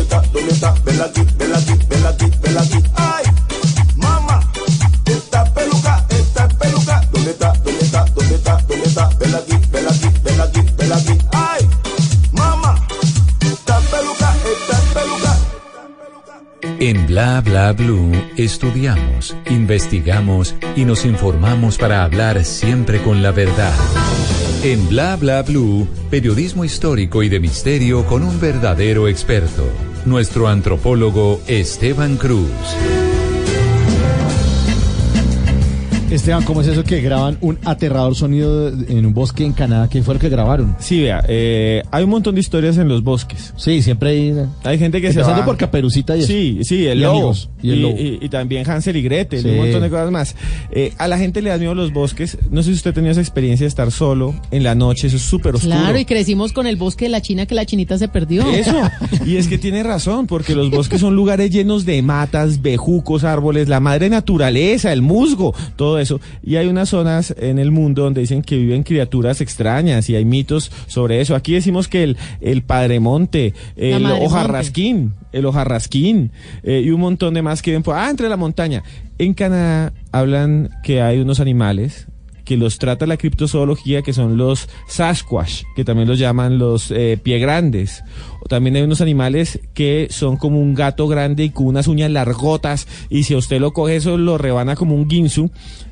está? 0.00 0.22
¿Dónde 0.32 0.52
está? 0.52 0.74
Vela 0.84 1.04
aquí, 1.04 1.20
aquí, 2.08 2.27
En 16.80 17.06
Bla 17.06 17.40
Bla 17.40 17.72
Blue 17.72 18.12
estudiamos, 18.36 19.36
investigamos 19.50 20.54
y 20.76 20.84
nos 20.84 21.04
informamos 21.04 21.76
para 21.76 22.04
hablar 22.04 22.44
siempre 22.44 23.02
con 23.02 23.22
la 23.22 23.32
verdad. 23.32 23.74
En 24.62 24.88
Bla 24.88 25.16
Bla 25.16 25.42
Blue, 25.42 25.88
periodismo 26.08 26.64
histórico 26.64 27.22
y 27.22 27.28
de 27.28 27.40
misterio 27.40 28.06
con 28.06 28.22
un 28.22 28.40
verdadero 28.40 29.08
experto, 29.08 29.64
nuestro 30.08 30.48
antropólogo 30.48 31.40
Esteban 31.46 32.16
Cruz. 32.16 33.07
Esteban, 36.10 36.42
¿cómo 36.42 36.62
es 36.62 36.66
eso 36.68 36.84
que 36.84 37.02
graban 37.02 37.36
un 37.42 37.58
aterrador 37.66 38.14
sonido 38.14 38.68
en 38.70 39.04
un 39.04 39.12
bosque 39.12 39.44
en 39.44 39.52
Canadá? 39.52 39.88
¿Qué 39.90 40.02
fue 40.02 40.14
lo 40.14 40.20
que 40.20 40.30
grabaron? 40.30 40.74
Sí, 40.78 41.02
vea, 41.02 41.22
eh, 41.28 41.82
hay 41.90 42.04
un 42.04 42.08
montón 42.08 42.34
de 42.34 42.40
historias 42.40 42.78
en 42.78 42.88
los 42.88 43.02
bosques. 43.04 43.52
Sí, 43.58 43.82
siempre 43.82 44.10
hay... 44.10 44.34
Hay 44.64 44.78
gente 44.78 45.02
que 45.02 45.12
se 45.12 45.20
va... 45.20 45.44
por 45.44 45.58
Caperucita 45.58 46.16
y 46.16 46.20
eso. 46.20 46.28
Sí, 46.28 46.60
sí, 46.62 46.86
el 46.86 46.98
Y 46.98 47.02
lobo. 47.02 47.12
amigos, 47.16 47.50
y 47.62 47.70
el 47.72 47.82
lobo. 47.82 47.94
y- 47.98 48.18
y 48.22 48.28
también 48.30 48.68
Hansel 48.68 48.96
y 48.96 49.02
Gretel, 49.02 49.42
Sí. 49.42 49.48
un 49.50 49.56
montón 49.58 49.82
de 49.82 49.90
cosas 49.90 50.10
más. 50.10 50.34
Eh, 50.70 50.94
a 50.96 51.08
la 51.08 51.18
gente 51.18 51.42
le 51.42 51.50
da 51.50 51.58
miedo 51.58 51.74
los 51.74 51.92
bosques. 51.92 52.38
No 52.50 52.62
sé 52.62 52.70
si 52.70 52.76
usted 52.76 52.92
ha 52.92 52.94
tenido 52.94 53.12
esa 53.12 53.20
experiencia 53.20 53.64
de 53.64 53.68
estar 53.68 53.90
solo 53.92 54.34
en 54.50 54.62
la 54.64 54.74
noche, 54.74 55.08
eso 55.08 55.16
es 55.16 55.22
súper 55.22 55.56
oscuro. 55.56 55.74
Claro, 55.76 55.98
y 55.98 56.06
crecimos 56.06 56.52
con 56.54 56.66
el 56.66 56.76
bosque 56.76 57.04
de 57.04 57.10
la 57.10 57.20
China 57.20 57.44
que 57.44 57.54
la 57.54 57.66
chinita 57.66 57.98
se 57.98 58.08
perdió. 58.08 58.48
Eso. 58.50 58.72
Y 59.26 59.36
es 59.36 59.46
que 59.46 59.58
tiene 59.58 59.82
razón, 59.82 60.26
porque 60.26 60.54
los 60.54 60.70
bosques 60.70 61.02
son 61.02 61.14
lugares 61.14 61.50
llenos 61.50 61.84
de 61.84 62.00
matas, 62.00 62.62
bejucos, 62.62 63.24
árboles, 63.24 63.68
la 63.68 63.78
madre 63.80 64.08
naturaleza, 64.08 64.90
el 64.90 65.02
musgo, 65.02 65.54
todo 65.76 65.97
eso. 66.00 66.20
Y 66.42 66.56
hay 66.56 66.66
unas 66.66 66.90
zonas 66.90 67.34
en 67.38 67.58
el 67.58 67.70
mundo 67.70 68.02
donde 68.02 68.20
dicen 68.20 68.42
que 68.42 68.56
viven 68.56 68.82
criaturas 68.82 69.40
extrañas 69.40 70.08
y 70.08 70.16
hay 70.16 70.24
mitos 70.24 70.70
sobre 70.86 71.20
eso. 71.20 71.34
Aquí 71.34 71.54
decimos 71.54 71.88
que 71.88 72.02
el, 72.02 72.16
el 72.40 72.62
padremonte, 72.62 73.54
el 73.76 74.02
madre 74.02 74.24
hojarrasquín, 74.24 75.14
el 75.32 75.46
hojarrasquín 75.46 76.32
eh, 76.62 76.82
y 76.84 76.90
un 76.90 77.00
montón 77.00 77.34
de 77.34 77.42
más 77.42 77.62
que 77.62 77.72
ven 77.72 77.82
por... 77.82 77.96
Ah, 77.96 78.10
entre 78.10 78.28
la 78.28 78.36
montaña. 78.36 78.82
En 79.18 79.34
Canadá 79.34 79.92
hablan 80.12 80.70
que 80.82 81.02
hay 81.02 81.18
unos 81.18 81.40
animales 81.40 82.06
que 82.48 82.56
los 82.56 82.78
trata 82.78 83.06
la 83.06 83.18
criptozoología, 83.18 84.00
que 84.00 84.14
son 84.14 84.38
los 84.38 84.70
Sasquatch, 84.88 85.64
que 85.76 85.84
también 85.84 86.08
los 86.08 86.18
llaman 86.18 86.56
los 86.56 86.90
eh, 86.90 87.20
pie 87.22 87.38
grandes. 87.38 88.02
O 88.40 88.46
también 88.46 88.74
hay 88.74 88.82
unos 88.82 89.02
animales 89.02 89.60
que 89.74 90.08
son 90.10 90.38
como 90.38 90.58
un 90.58 90.74
gato 90.74 91.06
grande 91.08 91.44
y 91.44 91.50
con 91.50 91.66
unas 91.66 91.88
uñas 91.88 92.10
largotas, 92.10 92.88
y 93.10 93.24
si 93.24 93.34
a 93.34 93.36
usted 93.36 93.60
lo 93.60 93.74
coge 93.74 93.96
eso, 93.96 94.16
lo 94.16 94.38
rebana 94.38 94.76
como 94.76 94.94
un 94.94 95.10
ginsu. 95.10 95.50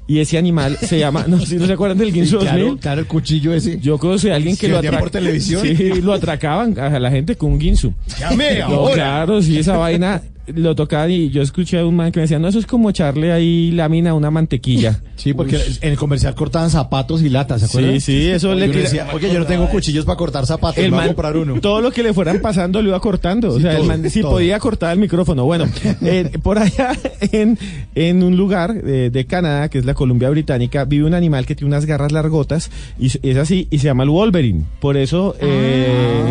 Y 0.08 0.20
ese 0.20 0.38
animal 0.38 0.76
se 0.80 0.98
llama, 1.00 1.24
no 1.26 1.40
sé 1.40 1.46
si 1.46 1.56
no 1.56 1.66
se 1.66 1.72
acuerdan 1.72 1.98
del 1.98 2.12
ginsu 2.12 2.38
Sí, 2.38 2.44
claro, 2.46 2.58
2000. 2.60 2.80
claro, 2.80 3.00
el 3.00 3.06
cuchillo 3.06 3.52
ese. 3.54 3.78
Yo 3.80 3.98
conocí 3.98 4.28
a 4.30 4.36
alguien 4.36 4.54
que 4.56 4.66
¿Se 4.66 4.68
lo 4.68 4.74
vendía 4.74 4.92
atra- 4.92 5.00
por 5.00 5.10
televisión? 5.10 5.62
Sí, 5.62 5.74
lo 6.00 6.12
atracaban 6.12 6.78
a 6.78 6.98
la 7.00 7.10
gente 7.10 7.36
con 7.36 7.52
un 7.52 7.60
ginsu. 7.60 7.92
Llame 8.20 8.60
No, 8.60 8.66
ahora. 8.66 8.94
claro, 8.94 9.42
sí, 9.42 9.58
esa 9.58 9.76
vaina 9.76 10.22
lo 10.48 10.74
tocaban 10.74 11.10
y 11.10 11.30
yo 11.30 11.42
escuché 11.42 11.78
a 11.80 11.86
un 11.86 11.96
man 11.96 12.12
que 12.12 12.18
me 12.20 12.22
decía, 12.22 12.38
no, 12.38 12.48
eso 12.48 12.58
es 12.58 12.66
como 12.66 12.90
echarle 12.90 13.32
ahí 13.32 13.70
lámina 13.72 14.10
a 14.10 14.14
una 14.14 14.30
mantequilla. 14.30 15.00
Sí, 15.16 15.32
porque 15.32 15.56
en 15.80 15.92
el 15.92 15.96
comercial 15.96 16.34
cortaban 16.34 16.68
zapatos 16.68 17.22
y 17.22 17.30
latas, 17.30 17.60
¿se 17.62 17.66
acuerdan? 17.66 17.94
Sí, 17.94 18.00
sí, 18.20 18.28
eso 18.28 18.54
le 18.54 18.68
decía, 18.68 19.08
Oye, 19.14 19.32
yo 19.32 19.38
no 19.40 19.46
tengo 19.46 19.66
cuchillos 19.70 20.04
para 20.04 20.16
cortar 20.18 20.44
zapatos, 20.44 20.76
El 20.76 20.90
me 20.90 20.90
voy 20.90 20.98
a 20.98 21.00
man, 21.00 21.08
comprar 21.14 21.36
uno. 21.38 21.58
todo 21.60 21.80
lo 21.80 21.90
que 21.90 22.02
le 22.02 22.12
fueran 22.12 22.40
pasando 22.40 22.82
lo 22.82 22.90
iba 22.90 23.00
cortando. 23.00 23.48
o 23.48 23.58
sea, 23.58 23.76
el 23.78 23.84
man 23.84 24.08
sí 24.10 24.20
todo. 24.20 24.32
podía 24.32 24.58
cortar 24.58 24.92
el 24.92 24.98
micrófono. 24.98 25.44
Bueno, 25.46 25.64
eh, 26.02 26.30
por 26.42 26.58
allá 26.58 26.92
en, 27.32 27.58
en 27.94 28.22
un 28.22 28.36
lugar 28.36 28.74
de, 28.82 29.08
de 29.08 29.24
Canadá, 29.24 29.70
que 29.70 29.78
es 29.78 29.86
la 29.86 29.94
Columbia 29.94 30.28
Británica, 30.28 30.84
vive 30.84 31.06
un 31.06 31.14
animal 31.14 31.46
que 31.46 31.54
tiene 31.56 31.68
unas 31.68 31.86
garras 31.86 32.12
largotas 32.12 32.70
y 32.98 33.06
es 33.26 33.36
así 33.38 33.68
y 33.70 33.78
se 33.78 33.86
llama 33.86 34.02
el 34.02 34.10
Wolverine. 34.10 34.64
Por 34.80 34.98
eso, 34.98 35.34
eh, 35.40 36.22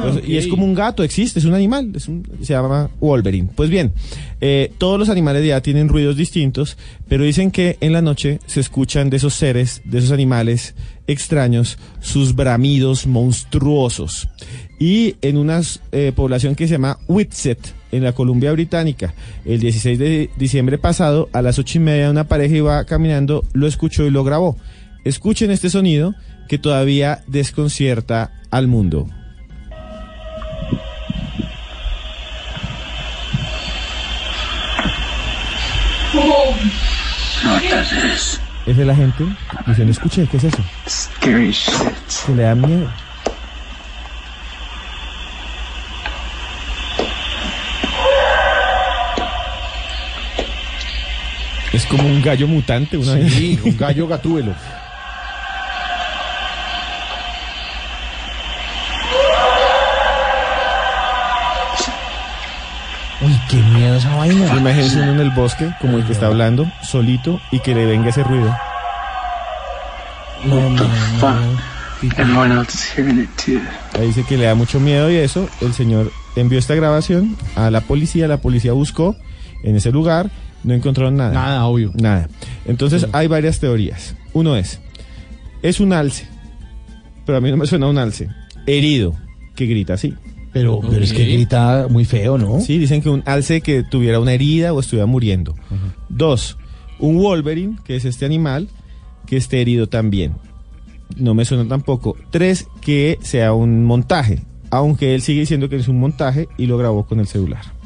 pues, 0.00 0.28
y 0.28 0.36
es 0.36 0.46
como 0.46 0.64
un 0.64 0.74
gato, 0.74 1.02
existe, 1.02 1.38
es 1.38 1.44
un 1.44 1.54
animal, 1.54 1.92
es 1.94 2.08
un- 2.08 2.26
se 2.40 2.52
llama 2.54 2.90
Wolverine. 3.00 3.48
Pues 3.54 3.70
bien, 3.70 3.92
eh, 4.40 4.72
todos 4.78 4.98
los 4.98 5.08
animales 5.08 5.44
ya 5.46 5.60
tienen 5.60 5.88
ruidos 5.88 6.16
distintos, 6.16 6.76
pero 7.08 7.24
dicen 7.24 7.50
que 7.50 7.76
en 7.80 7.92
la 7.92 8.02
noche 8.02 8.38
se 8.46 8.60
escuchan 8.60 9.10
de 9.10 9.16
esos 9.18 9.34
seres, 9.34 9.82
de 9.84 9.98
esos 9.98 10.12
animales 10.12 10.74
extraños, 11.06 11.78
sus 12.00 12.34
bramidos 12.34 13.06
monstruosos. 13.06 14.28
Y 14.78 15.16
en 15.22 15.36
una 15.38 15.60
eh, 15.92 16.12
población 16.14 16.54
que 16.54 16.66
se 16.68 16.72
llama 16.74 16.98
Whitsett, 17.08 17.58
en 17.90 18.04
la 18.04 18.12
Columbia 18.12 18.52
Británica, 18.52 19.14
el 19.46 19.60
16 19.60 19.98
de 19.98 20.30
diciembre 20.36 20.76
pasado, 20.78 21.28
a 21.32 21.40
las 21.42 21.58
ocho 21.58 21.78
y 21.78 21.80
media, 21.80 22.10
una 22.10 22.28
pareja 22.28 22.54
iba 22.56 22.84
caminando, 22.84 23.44
lo 23.54 23.66
escuchó 23.66 24.04
y 24.06 24.10
lo 24.10 24.24
grabó. 24.24 24.56
Escuchen 25.04 25.50
este 25.50 25.70
sonido 25.70 26.14
que 26.48 26.58
todavía 26.58 27.22
desconcierta 27.26 28.30
al 28.50 28.68
mundo. 28.68 29.08
Esa 38.66 38.80
es 38.82 38.86
la 38.86 38.94
gente 38.94 39.24
diciendo, 39.66 39.92
escuche, 39.92 40.26
¿qué 40.30 40.36
es 40.36 40.44
eso? 40.44 40.58
Scary 40.86 41.50
shit. 41.50 41.72
Que 42.26 42.34
le 42.34 42.42
da 42.42 42.54
miedo. 42.54 42.90
Es 51.72 51.86
como 51.86 52.06
un 52.06 52.20
gallo 52.20 52.46
mutante, 52.46 52.96
una 52.96 53.14
vez. 53.14 53.32
Sí, 53.32 53.58
un 53.64 53.76
gallo 53.76 54.06
gatúbelo. 54.06 54.54
Qué 63.48 63.56
miedo 63.56 63.96
esa 63.96 64.14
vaina. 64.16 64.56
Imagínense 64.56 65.00
uno 65.00 65.12
en 65.12 65.20
el 65.20 65.30
bosque, 65.30 65.70
como 65.80 65.96
el 65.96 66.04
que 66.04 66.12
está 66.12 66.26
hablando, 66.26 66.70
solito, 66.82 67.40
y 67.50 67.60
que 67.60 67.74
le 67.74 67.86
venga 67.86 68.10
ese 68.10 68.22
ruido. 68.22 68.54
Hearing 72.94 73.20
it 73.20 73.30
too. 73.36 73.60
Ahí 73.98 74.08
dice 74.08 74.24
que 74.24 74.36
le 74.36 74.44
da 74.44 74.54
mucho 74.54 74.78
miedo 74.78 75.10
y 75.10 75.16
eso, 75.16 75.48
el 75.60 75.72
señor 75.72 76.12
envió 76.36 76.58
esta 76.58 76.74
grabación 76.74 77.36
a 77.56 77.70
la 77.70 77.80
policía, 77.80 78.28
la 78.28 78.40
policía 78.40 78.72
buscó 78.72 79.16
en 79.64 79.74
ese 79.76 79.90
lugar, 79.90 80.30
no 80.62 80.74
encontraron 80.74 81.16
nada. 81.16 81.32
Nada, 81.32 81.64
obvio. 81.64 81.90
Nada. 81.94 82.28
Entonces 82.66 83.06
hay 83.12 83.26
varias 83.26 83.58
teorías. 83.58 84.14
Uno 84.32 84.56
es, 84.56 84.80
es 85.62 85.80
un 85.80 85.92
alce, 85.92 86.28
pero 87.26 87.38
a 87.38 87.40
mí 87.40 87.50
no 87.50 87.56
me 87.56 87.66
suena 87.66 87.88
un 87.88 87.98
alce, 87.98 88.28
herido, 88.66 89.16
que 89.56 89.66
grita 89.66 89.94
así. 89.94 90.14
Pero, 90.52 90.80
pero 90.80 91.04
es 91.04 91.12
que 91.12 91.24
grita 91.24 91.86
muy 91.90 92.04
feo, 92.04 92.38
¿no? 92.38 92.60
Sí, 92.60 92.78
dicen 92.78 93.02
que 93.02 93.10
un 93.10 93.22
alce 93.26 93.60
que 93.60 93.82
tuviera 93.82 94.18
una 94.18 94.32
herida 94.32 94.72
o 94.72 94.80
estuviera 94.80 95.06
muriendo. 95.06 95.54
Dos, 96.08 96.56
un 96.98 97.18
Wolverine, 97.18 97.76
que 97.84 97.96
es 97.96 98.04
este 98.04 98.24
animal, 98.24 98.68
que 99.26 99.36
esté 99.36 99.60
herido 99.60 99.88
también. 99.88 100.34
No 101.16 101.34
me 101.34 101.44
suena 101.44 101.66
tampoco. 101.68 102.16
Tres, 102.30 102.68
que 102.80 103.18
sea 103.20 103.52
un 103.52 103.84
montaje, 103.84 104.40
aunque 104.70 105.14
él 105.14 105.22
sigue 105.22 105.40
diciendo 105.40 105.68
que 105.68 105.76
es 105.76 105.88
un 105.88 106.00
montaje 106.00 106.48
y 106.56 106.66
lo 106.66 106.78
grabó 106.78 107.06
con 107.06 107.20
el 107.20 107.26
celular. 107.26 107.77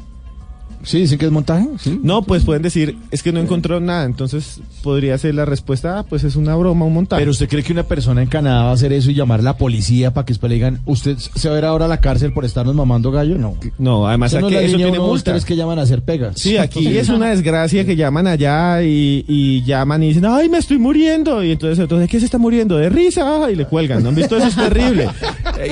Sí, 0.83 0.99
dicen 0.99 1.17
que 1.17 1.25
es 1.25 1.31
montaje. 1.31 1.67
Sí. 1.79 1.99
No, 2.03 2.23
pues 2.23 2.43
pueden 2.43 2.61
decir, 2.61 2.97
es 3.11 3.23
que 3.23 3.31
no 3.31 3.39
encontró 3.39 3.79
nada, 3.79 4.05
entonces 4.05 4.59
podría 4.83 5.17
ser 5.17 5.35
la 5.35 5.45
respuesta, 5.45 5.99
ah, 5.99 6.03
pues 6.03 6.23
es 6.23 6.35
una 6.35 6.55
broma, 6.55 6.85
un 6.85 6.93
montaje. 6.93 7.21
Pero 7.21 7.31
usted 7.31 7.47
cree 7.49 7.63
que 7.63 7.71
una 7.73 7.83
persona 7.83 8.21
en 8.21 8.27
Canadá 8.27 8.63
va 8.63 8.69
a 8.71 8.73
hacer 8.73 8.93
eso 8.93 9.09
y 9.11 9.13
llamar 9.13 9.39
a 9.39 9.43
la 9.43 9.57
policía 9.57 10.13
para 10.13 10.25
que 10.25 10.33
después 10.33 10.49
le 10.49 10.55
digan, 10.55 10.79
¿usted 10.85 11.17
se 11.17 11.49
va 11.49 11.55
a 11.55 11.57
ir 11.59 11.65
ahora 11.65 11.85
a 11.85 11.87
la 11.87 11.97
cárcel 12.01 12.33
por 12.33 12.45
estarnos 12.45 12.75
mamando 12.75 13.11
gallo? 13.11 13.37
No. 13.37 13.55
No, 13.77 14.07
además 14.07 14.33
no 14.33 14.47
aquí 14.47 14.55
la 14.55 14.61
eso 14.61 14.77
tiene 14.77 14.99
multa. 14.99 15.39
que 15.39 15.55
llaman 15.55 15.79
a 15.79 15.83
hacer 15.83 16.01
pegas. 16.01 16.35
Sí, 16.39 16.57
aquí 16.57 16.85
es 16.97 17.09
una 17.09 17.29
desgracia 17.29 17.85
que 17.85 17.95
llaman 17.95 18.27
allá 18.27 18.83
y, 18.83 19.25
y 19.27 19.63
llaman 19.63 20.03
y 20.03 20.09
dicen, 20.09 20.25
ay, 20.25 20.49
me 20.49 20.57
estoy 20.57 20.77
muriendo. 20.79 21.43
Y 21.43 21.51
entonces, 21.51 21.79
entonces, 21.79 22.09
¿qué 22.09 22.19
se 22.19 22.25
está 22.25 22.37
muriendo? 22.37 22.77
De 22.77 22.89
risa. 22.89 23.49
Y 23.51 23.55
le 23.55 23.65
cuelgan. 23.65 24.03
¿No 24.03 24.09
han 24.09 24.15
visto? 24.15 24.37
Eso 24.37 24.47
es 24.47 24.55
terrible. 24.55 25.07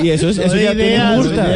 Y 0.04 0.10
eso, 0.10 0.30
es, 0.30 0.38
eso 0.38 0.56
No 0.56 0.62
ya 0.62 0.74
tiene 0.74 1.16
multa. 1.16 1.48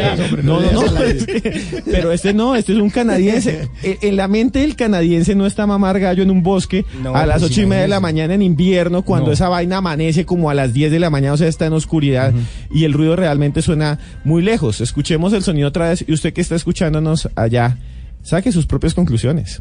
no 0.42 0.60
No, 0.60 0.60
no 0.60 0.72
no, 0.72 0.90
no. 0.92 1.02
es 1.02 1.24
que- 1.26 1.82
pero 1.86 2.12
este 2.12 2.34
no, 2.34 2.54
este 2.54 2.72
es 2.74 2.78
un 2.78 2.90
canadiense. 2.90 3.45
En, 3.46 3.98
en 4.02 4.16
la 4.16 4.28
mente 4.28 4.60
del 4.60 4.76
canadiense 4.76 5.34
no 5.34 5.46
está 5.46 5.66
mamar 5.66 5.98
gallo 6.00 6.22
en 6.22 6.30
un 6.30 6.42
bosque 6.42 6.84
No, 7.02 7.14
a 7.14 7.26
las 7.26 7.40
pues 7.40 7.52
ocho 7.52 7.62
y 7.62 7.66
media 7.66 7.82
de 7.82 7.88
la 7.88 8.00
mañana 8.00 8.34
en 8.34 8.42
invierno 8.42 9.02
cuando 9.02 9.28
No. 9.28 9.32
esa 9.32 9.48
vaina 9.48 9.78
amanece 9.78 10.24
como 10.26 10.50
a 10.50 10.54
las 10.54 10.72
10 10.72 10.90
de 10.90 10.98
la 10.98 11.10
mañana, 11.10 11.34
o 11.34 11.36
sea, 11.36 11.48
está 11.48 11.66
en 11.66 11.72
oscuridad 11.72 12.32
y 12.70 12.84
el 12.84 12.92
ruido 12.92 13.16
realmente 13.16 13.62
suena 13.62 13.98
muy 14.24 14.42
lejos. 14.42 14.80
Escuchemos 14.80 15.32
el 15.32 15.42
sonido 15.42 15.68
otra 15.68 15.88
vez 15.90 16.04
y 16.06 16.12
usted 16.12 16.32
que 16.32 16.40
está 16.40 16.54
escuchándonos 16.56 17.28
allá, 17.36 17.78
saque 18.22 18.52
sus 18.52 18.66
propias 18.66 18.94
conclusiones. 18.94 19.60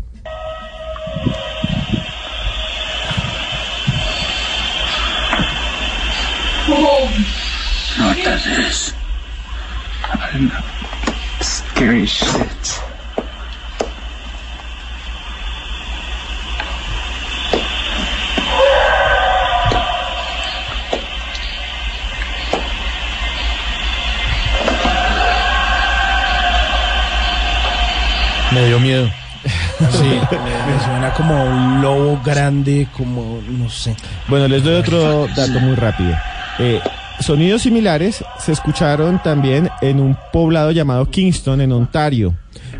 What 7.99 8.17
that 8.23 8.45
is? 8.67 8.93
I 10.03 10.31
don't 10.33 10.49
know. 10.49 10.63
Scary 11.41 12.05
shit. 12.05 12.84
Me 28.65 28.69
dio 28.69 28.79
miedo. 28.79 29.07
Sí, 29.91 30.19
me, 30.31 30.73
me 30.73 30.83
suena 30.83 31.13
como 31.15 31.45
un 31.45 31.83
lobo 31.83 32.19
grande, 32.25 32.87
como, 32.97 33.39
no 33.47 33.69
sé. 33.69 33.95
Bueno, 34.27 34.47
les 34.47 34.63
doy 34.63 34.73
otro 34.73 35.27
dato 35.35 35.59
muy 35.59 35.75
rápido. 35.75 36.15
Eh, 36.57 36.81
sonidos 37.19 37.61
similares 37.61 38.25
se 38.39 38.53
escucharon 38.53 39.21
también 39.21 39.69
en 39.83 39.99
un 39.99 40.17
poblado 40.33 40.71
llamado 40.71 41.07
Kingston, 41.11 41.61
en 41.61 41.73
Ontario. 41.73 42.33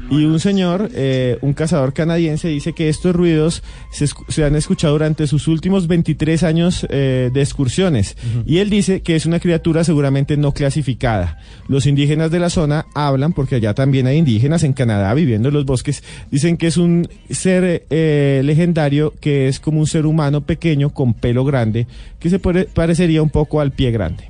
Y 0.08 0.24
un 0.24 0.40
señor, 0.40 0.92
eh, 0.94 1.40
un 1.42 1.54
cazador 1.54 1.92
canadiense, 1.94 2.48
dice 2.48 2.74
que 2.74 2.90
estos 2.90 3.16
ruidos 3.16 3.64
se, 3.92 4.44
han 4.44 4.56
escuchado 4.56 4.94
durante 4.94 5.26
sus 5.26 5.48
últimos 5.48 5.88
23 5.88 6.44
años 6.44 6.86
eh, 6.90 7.32
de 7.34 7.42
excursiones. 7.42 8.16
Y 8.46 8.60
él 8.60 8.70
dice 8.70 9.02
que 9.02 9.16
es 9.16 9.26
una 9.26 9.40
criatura 9.40 9.84
seguramente 9.84 10.38
no 10.38 10.52
clasificada. 10.52 11.40
Los 11.68 11.88
indígenas 11.88 12.30
de 12.30 12.40
la 12.40 12.52
zona 12.52 12.86
hablan, 12.94 13.34
porque 13.34 13.56
allá 13.56 13.74
también 13.74 14.06
hay 14.06 14.18
indígenas 14.18 14.64
en 14.64 14.74
Canadá 14.74 15.12
viviendo 15.16 15.48
en 15.50 15.56
los 15.56 15.66
bosques, 15.66 16.04
dicen 16.30 16.58
que 16.58 16.68
es 16.68 16.78
un 16.78 17.10
ser 17.32 17.86
eh, 17.90 18.42
legendario 18.46 19.12
que 19.20 19.48
es 19.48 19.60
como 19.60 19.80
un 19.80 19.88
ser 19.88 20.06
humano 20.06 20.42
pequeño 20.42 20.92
con 20.92 21.16
pelo 21.16 21.44
grande, 21.46 21.88
que 22.20 22.30
se 22.30 22.38
puede- 22.38 22.66
parecería 22.66 23.24
un 23.24 23.32
poco 23.32 23.60
al 23.60 23.72
pie 23.72 23.90
grande. 23.90 24.30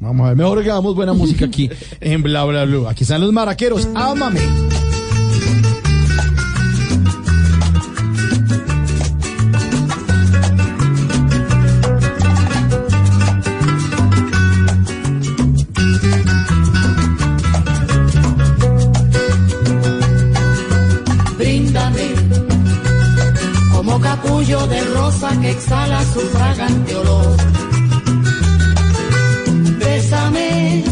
Vamos 0.00 0.24
a 0.24 0.28
ver, 0.30 0.36
mejor 0.38 0.64
que 0.64 0.70
hagamos 0.70 0.96
buena 0.96 1.12
música 1.12 1.44
aquí 1.44 1.70
en 2.00 2.22
Bla 2.24 2.44
Bla 2.44 2.64
Blue. 2.64 2.88
Aquí 2.88 3.04
están 3.04 3.20
los 3.20 3.32
maraqueros. 3.32 3.88
¡Ámame! 3.94 4.40
De 24.52 24.84
rosa 24.84 25.30
que 25.40 25.50
exhala 25.50 26.04
su 26.12 26.20
fragante 26.20 26.94
olor. 26.94 27.36
Bésame 29.78 30.84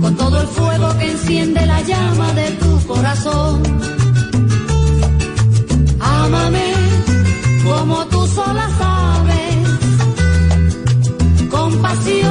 con 0.00 0.16
todo 0.16 0.40
el 0.40 0.46
fuego 0.48 0.98
que 0.98 1.10
enciende 1.10 1.66
la 1.66 1.82
llama 1.82 2.32
de 2.32 2.50
tu 2.52 2.86
corazón. 2.86 3.62
Ámame 6.00 6.72
como 7.68 8.06
tú 8.06 8.26
sola 8.28 8.66
sabes, 8.78 9.56
con 11.50 11.70
pasión, 11.82 12.27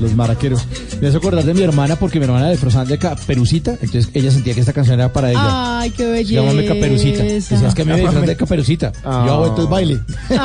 los 0.00 0.14
maraqueros. 0.14 0.66
Me 1.00 1.08
hace 1.08 1.16
acordar 1.16 1.44
de 1.44 1.54
mi 1.54 1.62
hermana 1.62 1.96
porque 1.96 2.18
mi 2.18 2.24
hermana 2.24 2.50
disfrazaban 2.50 2.88
de 2.88 2.98
caperucita, 2.98 3.72
entonces 3.72 4.10
ella 4.14 4.30
sentía 4.30 4.54
que 4.54 4.60
esta 4.60 4.72
canción 4.72 4.98
era 4.98 5.12
para 5.12 5.30
ella. 5.30 5.80
Ay, 5.80 5.90
qué 5.90 6.06
belleza. 6.06 6.42
Llámame 6.42 6.66
caperucita. 6.66 7.22
Decías 7.22 7.74
que 7.74 7.84
me 7.84 7.94
disfrazan 7.94 8.26
de 8.26 8.36
caperucita. 8.36 8.92
Ah. 9.04 9.24
Yo 9.26 9.34
hago 9.34 9.46
entonces 9.46 9.70
baile. 9.70 10.00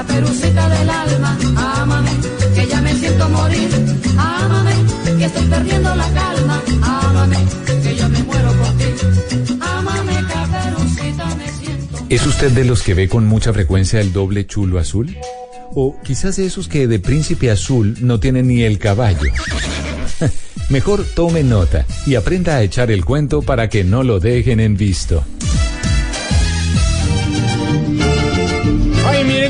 Caperucita 0.09 0.69
del 0.69 0.89
alma, 0.89 1.37
ámame, 1.55 2.09
que 2.55 2.67
ya 2.67 2.81
me 2.81 2.95
siento 2.95 3.29
morir. 3.29 3.69
Ámame, 4.17 4.73
que 5.17 5.25
estoy 5.25 5.45
perdiendo 5.45 5.95
la 5.95 6.09
calma. 6.13 6.63
Ámame, 6.81 7.37
que 7.83 7.95
yo 7.95 8.09
me 8.09 8.23
muero 8.23 8.51
por 8.53 8.77
ti. 8.77 8.85
Me 11.37 11.51
siento. 11.51 11.97
¿Es 12.09 12.25
usted 12.25 12.51
de 12.51 12.65
los 12.65 12.81
que 12.81 12.93
ve 12.93 13.07
con 13.07 13.27
mucha 13.27 13.53
frecuencia 13.53 14.01
el 14.01 14.11
doble 14.11 14.47
chulo 14.47 14.79
azul? 14.79 15.15
O 15.75 15.95
quizás 16.03 16.39
esos 16.39 16.67
que 16.67 16.87
de 16.87 16.99
príncipe 16.99 17.51
azul 17.51 17.95
no 18.01 18.19
tienen 18.19 18.47
ni 18.47 18.63
el 18.63 18.79
caballo. 18.79 19.31
Mejor 20.69 21.05
tome 21.15 21.43
nota 21.43 21.85
y 22.05 22.15
aprenda 22.15 22.55
a 22.55 22.63
echar 22.63 22.91
el 22.91 23.05
cuento 23.05 23.41
para 23.41 23.69
que 23.69 23.83
no 23.83 24.03
lo 24.03 24.19
dejen 24.19 24.59
en 24.59 24.75
visto. 24.75 25.23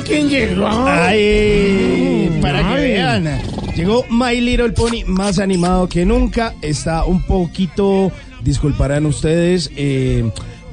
Quién 0.06 0.30
llegó. 0.30 0.68
Ay, 0.68 2.38
para 2.42 2.60
que 2.76 2.82
vean. 2.82 3.42
Llegó 3.76 4.06
My 4.10 4.40
Little 4.42 4.72
Pony 4.72 5.04
más 5.06 5.40
animado 5.40 5.88
que 5.88 6.06
nunca. 6.06 6.54
Está 6.62 7.06
un 7.06 7.22
poquito, 7.24 8.12
disculparán 8.44 9.06
ustedes, 9.06 9.72
eh, 9.76 10.30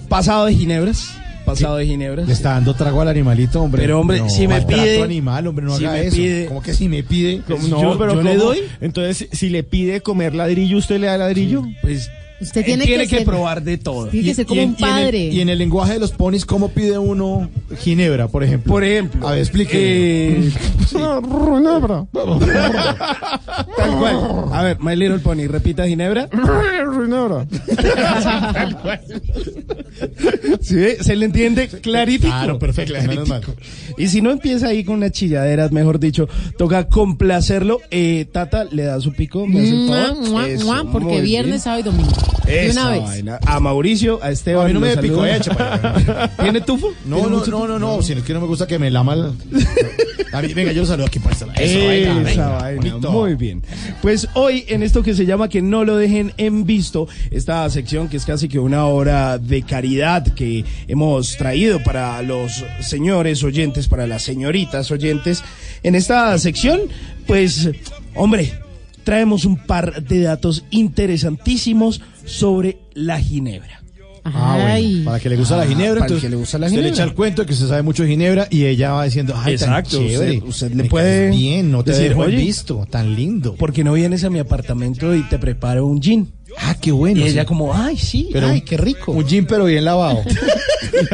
pasado 0.09 0.47
de 0.47 0.55
ginebras. 0.55 1.11
Pasado 1.45 1.77
de 1.77 1.87
ginebras. 1.87 2.27
Le 2.27 2.33
está 2.33 2.51
dando 2.55 2.75
trago 2.75 3.01
al 3.03 3.09
animalito, 3.09 3.63
hombre. 3.63 3.81
Pero, 3.83 4.01
hombre, 4.01 4.19
No, 4.19 4.29
si 4.29 4.49
me 4.49 4.61
pide- 4.63 5.01
animal, 5.03 5.47
hombre, 5.47 5.65
no 5.65 5.77
si 5.77 5.85
haga 5.85 5.95
me 5.99 6.07
eso. 6.07 6.17
pide- 6.17 6.47
¿Cómo 6.47 6.61
que 6.63 6.75
si 6.75 6.89
me 6.89 7.05
pide? 7.05 7.41
No, 7.49 7.83
Yo- 7.83 7.99
pero 7.99 8.15
yo 8.15 8.23
le 8.23 8.37
doy. 8.37 8.59
Entonces, 8.81 9.29
si 9.31 9.51
le 9.51 9.63
pide 9.63 10.01
comer 10.01 10.35
ladrillo, 10.35 10.79
¿usted 10.79 10.99
le 10.99 11.07
da 11.07 11.17
ladrillo? 11.19 11.63
Pues 11.83 12.11
Usted 12.41 12.65
tiene, 12.65 12.85
tiene 12.85 13.05
que, 13.05 13.11
que 13.11 13.17
ser- 13.17 13.25
probar 13.25 13.63
de 13.63 13.79
todo. 13.79 14.09
Tiene 14.09 14.29
que 14.29 14.35
ser 14.35 14.47
como 14.47 14.61
en- 14.61 14.69
un 14.71 14.77
y 14.79 14.83
en 14.83 14.89
el- 14.89 14.95
padre. 14.95 15.19
Y 15.29 15.41
en, 15.41 15.49
el 15.49 15.59
lenguaje 15.59 15.95
de 15.95 15.99
los 16.01 16.13
ponis, 16.13 16.45
¿cómo 16.45 16.69
pide 16.69 16.99
uno 16.99 17.49
ginebra, 17.79 18.29
por 18.29 18.45
ejemplo? 18.45 18.73
Por 18.75 18.85
ejemplo. 18.85 19.27
A 19.27 19.31
ver, 19.33 19.41
explique. 19.41 19.73
Eh, 19.75 20.51
Tal 23.77 23.99
cual. 23.99 24.17
A 24.53 24.63
ver, 24.63 24.79
My 24.81 24.97
Little 24.97 25.19
Pony, 25.21 25.47
repita 25.49 25.87
Ginebra. 25.87 26.29
Tal 26.29 26.41
cual. 28.83 29.01
¿Sí? 30.61 30.85
¿Se 31.01 31.17
le 31.17 31.27
entiende 31.27 31.69
clarito? 31.69 32.27
Claro, 32.27 32.59
perfecto, 32.59 32.95
menos 33.07 33.29
mal. 33.29 33.43
Y 33.97 34.09
si 34.09 34.21
no 34.21 34.31
empieza 34.31 34.69
ahí 34.69 34.85
con 34.85 34.97
unas 34.97 35.13
chilladeras, 35.13 35.73
mejor 35.73 35.99
dicho, 35.99 36.29
toca 36.59 36.89
complacerlo. 36.89 37.81
Eh, 37.91 38.27
Tata, 38.33 38.65
le 38.65 38.85
da 38.85 39.01
su 39.01 39.13
pico, 39.13 39.47
me 39.47 39.61
hace 39.61 39.71
el 39.71 39.77
Mua, 39.87 40.07
favor. 40.09 40.29
mua, 40.31 40.49
Eso, 40.49 40.67
mua, 40.67 40.93
porque 40.93 41.21
viernes, 41.21 41.53
bien. 41.53 41.61
sábado 41.61 41.81
y 41.81 41.85
domingo. 41.85 42.13
Esa 42.47 42.81
una 42.81 42.91
vez. 42.91 43.03
vaina. 43.03 43.39
A 43.47 43.61
Mauricio, 43.61 44.23
a 44.23 44.31
Esteban. 44.31 44.65
A 44.65 44.69
mí 44.69 44.75
no 44.75 44.81
me 44.81 44.95
saludo. 44.95 45.27
eh. 45.27 45.41
¿Tiene 46.43 46.61
tufo? 46.61 46.93
No, 47.05 47.17
¿Tiene 47.17 47.31
no, 47.31 47.47
no, 47.47 47.67
no, 47.67 47.79
no, 47.79 48.03
si 48.03 48.13
es 48.13 48.23
que 48.23 48.33
no 48.33 48.41
me 48.41 48.47
gusta 48.47 48.67
que 48.67 48.79
me 48.79 48.91
lama 48.91 49.15
el... 49.15 49.33
A 50.33 50.43
mí, 50.43 50.53
venga, 50.53 50.73
yo 50.73 50.83
lo 50.83 50.87
saludo 50.87 51.07
aquí 51.07 51.19
para 51.19 51.33
esta 51.35 51.47
Eso, 51.55 51.89
venga, 51.89 52.31
Esa 52.31 52.49
vaina, 52.49 52.97
muy 53.11 53.35
bien. 53.37 53.63
Pues 54.03 54.29
hoy 54.35 54.65
en 54.69 54.83
esto 54.83 55.03
que 55.03 55.15
se 55.15 55.25
llama 55.25 55.49
que 55.49 55.63
no 55.63 55.85
lo 55.85 55.97
dejen 55.97 56.33
en 56.37 56.67
visto, 56.67 57.09
esta 57.31 57.69
sección 57.71 58.09
que 58.09 58.17
es 58.19 58.27
casi 58.27 58.49
que 58.49 58.59
una 58.59 58.87
hora 58.87 59.39
de 59.39 59.63
caridad 59.63 60.27
que 60.35 60.65
hemos 60.89 61.37
traído 61.37 61.83
para 61.83 62.21
los 62.23 62.65
señores 62.81 63.43
oyentes, 63.45 63.89
para 63.89 64.07
las 64.07 64.23
señoritas 64.23 64.91
oyentes. 64.91 65.43
En 65.83 65.95
esta 65.95 66.37
sección, 66.39 66.81
pues, 67.27 67.71
hombre, 68.15 68.53
traemos 69.07 69.45
un 69.45 69.57
par 69.57 70.03
de 70.03 70.21
datos 70.23 70.65
interesantísimos 70.71 72.01
sobre 72.25 72.79
la 72.95 73.21
ginebra. 73.21 73.83
Ah, 74.29 74.59
bueno, 74.61 75.05
para 75.05 75.21
que 75.21 75.29
le 75.29 75.37
gusta 75.37 75.57
la 75.57 75.63
Ah, 75.63 75.67
ginebra, 75.67 76.01
para 76.01 76.07
entonces 76.07 76.23
que 76.25 76.31
le 76.31 76.35
gusta 76.37 76.59
la 76.59 76.67
usted 76.67 76.77
le 76.79 76.83
ginebra. 76.83 77.05
echa 77.05 77.09
el 77.09 77.15
cuento 77.15 77.43
de 77.43 77.47
que 77.47 77.55
se 77.55 77.69
sabe 77.69 77.83
mucho 77.83 78.03
de 78.03 78.09
ginebra 78.09 78.49
y 78.51 78.65
ella 78.65 78.91
va 78.95 79.05
diciendo, 79.05 79.35
ay, 79.37 79.53
Exacto, 79.55 79.99
tan 79.99 80.09
chévere. 80.09 80.33
usted- 80.39 80.49
usted 80.49 80.73
le 80.73 80.85
puede 80.87 81.27
caes 81.29 81.37
bien, 81.39 81.71
no 81.71 81.85
te 81.85 81.93
decir, 81.93 82.09
dejo 82.09 82.23
"Oye, 82.23 82.37
visto, 82.37 82.85
tan 82.91 83.15
lindo. 83.15 83.55
¿Por 83.55 83.73
qué 83.73 83.85
no 83.85 83.93
vienes 83.93 84.25
a 84.25 84.31
mi 84.31 84.41
apartamento 84.41 85.15
y 85.15 85.23
te 85.23 85.39
preparo 85.39 85.87
un 85.87 86.03
gin? 86.03 86.29
Ah, 86.59 86.75
qué 86.81 86.91
bueno. 86.93 87.21
Y 87.21 87.25
ella 87.25 87.43
sí. 87.43 87.47
como, 87.47 87.75
ay, 87.75 87.97
sí, 87.99 88.29
Pero 88.33 88.49
ay, 88.49 88.63
qué 88.63 88.77
rico. 88.77 89.13
Un 89.13 89.27
gin 89.27 89.47
pero 89.47 89.67
bien 89.67 89.85
lavado. 89.85 90.23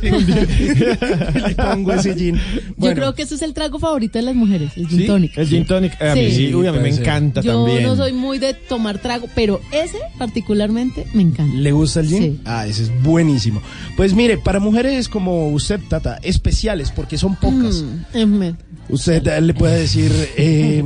le 0.00 1.54
pongo 1.54 1.92
ese 1.92 2.14
gin. 2.14 2.38
Yo 2.76 2.94
creo 2.94 3.14
que 3.14 3.22
ese 3.22 3.34
es 3.36 3.42
el 3.42 3.54
trago 3.54 3.78
favorito 3.78 4.18
de 4.18 4.22
las 4.24 4.34
mujeres, 4.34 4.72
el 4.76 4.88
gin 4.88 4.98
¿Sí? 5.00 5.06
tonic. 5.06 5.36
El 5.38 5.46
gin 5.48 5.66
tonic. 5.66 6.00
A 6.02 6.14
mí 6.14 6.30
Sí. 6.30 6.54
uy, 6.54 6.66
a 6.66 6.72
mí 6.72 6.78
me 6.80 6.88
encanta 6.90 7.40
Yo 7.40 7.52
también. 7.64 7.82
no 7.84 7.96
soy 7.96 8.12
muy 8.12 8.38
de 8.38 8.54
tomar 8.54 8.98
trago, 8.98 9.28
pero 9.34 9.60
ese 9.72 9.98
particularmente 10.18 11.06
me 11.14 11.22
encanta. 11.22 11.54
¿Le 11.56 11.72
gusta 11.72 12.00
el 12.00 12.08
gin? 12.08 12.22
Sí. 12.22 12.40
Ah, 12.44 12.66
ese 12.66 12.84
es 12.84 13.02
buenísimo. 13.02 13.62
Pues 13.96 14.12
mire, 14.14 14.38
para 14.38 14.60
mujeres 14.60 15.08
como 15.08 15.48
usted, 15.50 15.80
Tata, 15.88 16.18
especiales, 16.22 16.90
porque 16.90 17.16
son 17.18 17.36
pocas. 17.36 17.82
Mm, 18.14 18.50
Usted 18.88 19.40
le 19.42 19.54
puede 19.54 19.80
decir, 19.80 20.12
eh, 20.36 20.82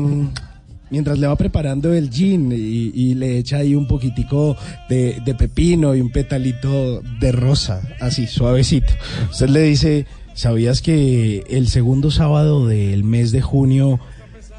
mientras 0.90 1.18
le 1.18 1.26
va 1.26 1.36
preparando 1.36 1.92
el 1.92 2.10
gin 2.10 2.52
y, 2.52 2.90
y 2.94 3.14
le 3.14 3.38
echa 3.38 3.58
ahí 3.58 3.74
un 3.74 3.86
poquitico 3.86 4.56
de, 4.88 5.20
de 5.24 5.34
pepino 5.34 5.94
y 5.94 6.00
un 6.00 6.10
petalito 6.10 7.00
de 7.20 7.32
rosa, 7.32 7.80
así, 8.00 8.26
suavecito. 8.26 8.92
Usted 9.30 9.48
le 9.48 9.62
dice, 9.62 10.06
¿sabías 10.34 10.82
que 10.82 11.44
el 11.48 11.68
segundo 11.68 12.10
sábado 12.10 12.66
del 12.66 13.04
mes 13.04 13.32
de 13.32 13.40
junio 13.40 14.00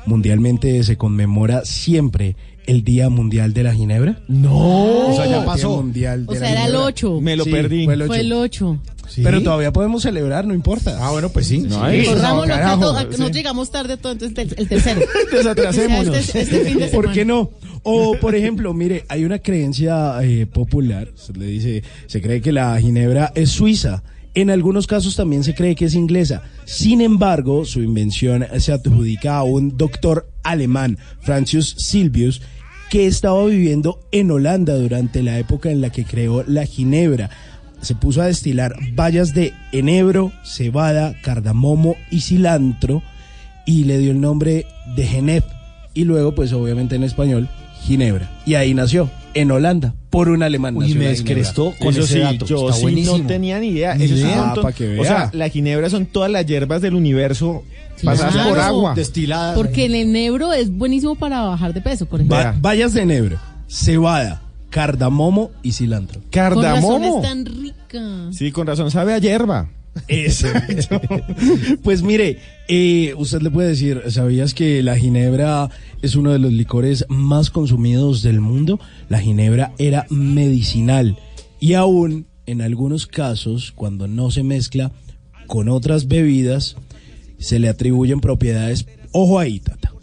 mundialmente 0.06 0.84
se 0.84 0.98
conmemora 0.98 1.64
siempre 1.66 2.36
el 2.66 2.84
Día 2.84 3.10
Mundial 3.10 3.54
de 3.54 3.64
la 3.64 3.74
Ginebra? 3.74 4.20
No. 4.28 5.08
O 5.10 5.16
sea, 5.16 5.26
ya 5.28 5.46
pasó. 5.46 5.78
Mundial 5.78 6.26
O 6.28 6.34
de 6.34 6.40
sea, 6.40 6.48
la 6.48 6.52
era 6.54 6.62
el 6.62 6.68
Ginebra. 6.72 6.88
8. 6.88 7.22
Me 7.22 7.36
lo 7.36 7.44
Sí, 7.44 7.52
perdí. 7.52 7.86
Fue 7.86 7.94
el 7.96 8.04
Fue 8.08 8.20
el 8.20 8.34
8. 8.34 8.80
8. 9.20 9.22
Pero 9.24 9.42
todavía 9.44 9.72
podemos 9.72 10.02
celebrar, 10.04 10.46
no 10.46 10.54
importa. 10.54 10.98
Ah, 11.02 11.12
bueno, 11.12 11.30
pues 11.30 11.48
sí. 11.48 11.60
No 11.60 11.84
hay- 11.84 12.06
Corramos 12.06 12.48
los 12.48 12.58
carajo, 12.58 12.94
datos, 12.94 13.16
sí. 13.16 13.22
no 13.22 13.30
llegamos 13.30 13.72
tarde 13.72 13.98
todo, 13.98 14.12
entonces 14.14 14.38
el, 14.38 14.54
el 14.58 14.68
tercero. 14.68 15.02
Desatrasémonos. 15.32 16.16
Este, 16.16 16.42
este 16.42 16.60
fin 16.66 16.80
de 16.80 16.88
¿Por 16.88 17.12
qué 17.12 17.26
no? 17.26 17.52
O, 17.84 18.16
por 18.20 18.36
ejemplo, 18.36 18.74
mire, 18.74 19.06
hay 19.10 19.24
una 19.26 19.40
creencia 19.40 20.22
eh, 20.24 20.46
popular, 20.46 21.10
se 21.16 21.34
le 21.34 21.46
dice, 21.48 21.84
se 22.08 22.22
cree 22.22 22.42
que 22.42 22.52
la 22.52 22.80
ginebra 22.80 23.32
es 23.36 23.50
suiza. 23.50 24.04
En 24.34 24.50
algunos 24.50 24.88
casos 24.88 25.16
también 25.16 25.44
se 25.44 25.56
cree 25.56 25.76
que 25.76 25.86
es 25.86 25.96
inglesa. 25.96 26.44
Sin 26.66 27.02
embargo, 27.02 27.66
su 27.66 27.82
invención 27.82 28.46
se 28.60 28.72
adjudica 28.72 29.36
a 29.38 29.44
un 29.44 29.78
doctor 29.78 30.30
alemán, 30.44 30.98
Francis 31.22 31.76
Silvius, 31.78 32.42
que 32.90 33.08
estaba 33.08 33.44
viviendo 33.46 34.00
en 34.12 34.32
Holanda 34.32 34.76
durante 34.76 35.22
la 35.24 35.38
época 35.40 35.70
en 35.72 35.82
la 35.82 35.90
que 35.90 36.06
creó 36.06 36.44
la 36.48 36.66
ginebra. 36.66 37.30
Se 37.82 37.96
puso 37.96 38.22
a 38.22 38.26
destilar 38.28 38.76
bayas 38.94 39.34
de 39.34 39.54
enebro, 39.72 40.32
cebada, 40.44 41.16
cardamomo 41.24 41.96
y 42.12 42.22
cilantro 42.22 43.02
y 43.66 43.86
le 43.86 43.98
dio 43.98 44.12
el 44.12 44.22
nombre 44.22 44.66
de 44.96 45.06
Genep 45.08 45.44
y 45.94 46.04
luego 46.06 46.34
pues 46.36 46.54
obviamente 46.54 46.96
en 46.96 47.04
español 47.04 47.50
Ginebra 47.84 48.30
y 48.46 48.54
ahí 48.56 48.74
nació 48.74 49.10
en 49.34 49.50
Holanda 49.52 49.94
por 50.10 50.30
un 50.30 50.44
alemán 50.44 50.76
nació 50.78 50.96
me 50.96 51.08
descrestó 51.08 51.74
con 51.80 51.90
Eso 51.90 52.02
ese 52.02 52.14
sí, 52.16 52.20
dato. 52.20 52.46
yo 52.46 52.66
Está 52.68 52.74
sí 52.78 52.82
buenísimo. 52.84 53.18
no 53.20 53.26
tenía 53.28 53.60
ni 53.60 53.68
idea. 53.70 53.96
Ni 53.96 54.06
Eso 54.06 54.16
es. 54.16 54.24
Ah, 54.26 54.54
que 54.76 55.00
o 55.00 55.04
sea, 55.06 55.18
vea. 55.18 55.30
la 55.34 55.50
ginebra 55.50 55.90
son 55.90 56.06
todas 56.06 56.30
las 56.30 56.46
hierbas 56.46 56.82
del 56.82 56.96
universo 56.96 57.64
pasadas 58.04 58.34
Claro. 58.34 58.50
por 58.50 58.60
agua. 58.60 58.94
Destiladas. 58.94 59.56
Porque 59.56 59.86
el 59.86 59.96
enebro 59.96 60.52
es 60.54 60.70
buenísimo 60.70 61.16
para 61.16 61.42
bajar 61.44 61.74
de 61.74 61.80
peso, 61.82 62.06
por 62.08 62.20
ejemplo. 62.20 62.38
Ba- 62.38 62.56
bayas 62.60 62.94
de 62.94 63.02
enebro 63.04 63.38
cebada 63.68 64.41
cardamomo 64.72 65.52
y 65.62 65.74
cilantro 65.74 66.22
Con 66.22 66.32
razón 66.32 66.64
Cardamomo. 66.64 67.18
es 67.18 67.30
tan 67.30 67.46
rica. 67.46 68.32
Sí, 68.32 68.52
con 68.52 68.66
razón 68.66 68.90
sabe 68.90 69.14
a 69.14 69.20
hierba. 69.20 69.70
Exacto. 70.08 71.02
pues 71.84 72.02
mire, 72.02 72.40
eh, 72.68 73.14
usted 73.18 73.42
le 73.42 73.52
puede 73.52 73.70
decir, 73.70 74.02
¿sabías 74.10 74.54
que 74.54 74.82
la 74.82 74.98
ginebra 74.98 75.70
es 76.02 76.16
uno 76.16 76.32
de 76.32 76.40
los 76.40 76.52
licores 76.52 77.06
más 77.10 77.50
consumidos 77.50 78.24
del 78.24 78.40
mundo? 78.40 78.80
La 79.10 79.20
ginebra 79.20 79.74
era 79.78 80.08
medicinal 80.10 81.18
y 81.60 81.74
aún 81.74 82.26
en 82.46 82.62
algunos 82.62 83.06
casos, 83.06 83.72
cuando 83.72 84.08
no 84.08 84.32
se 84.32 84.44
mezcla 84.44 84.92
con 85.48 85.70
otras 85.70 86.08
bebidas, 86.08 86.76
se 87.38 87.60
le 87.60 87.70
atribuyen 87.70 88.20
propiedades, 88.20 88.88
ojo 89.12 89.40
ahí, 89.40 89.60
tata, 89.60 89.94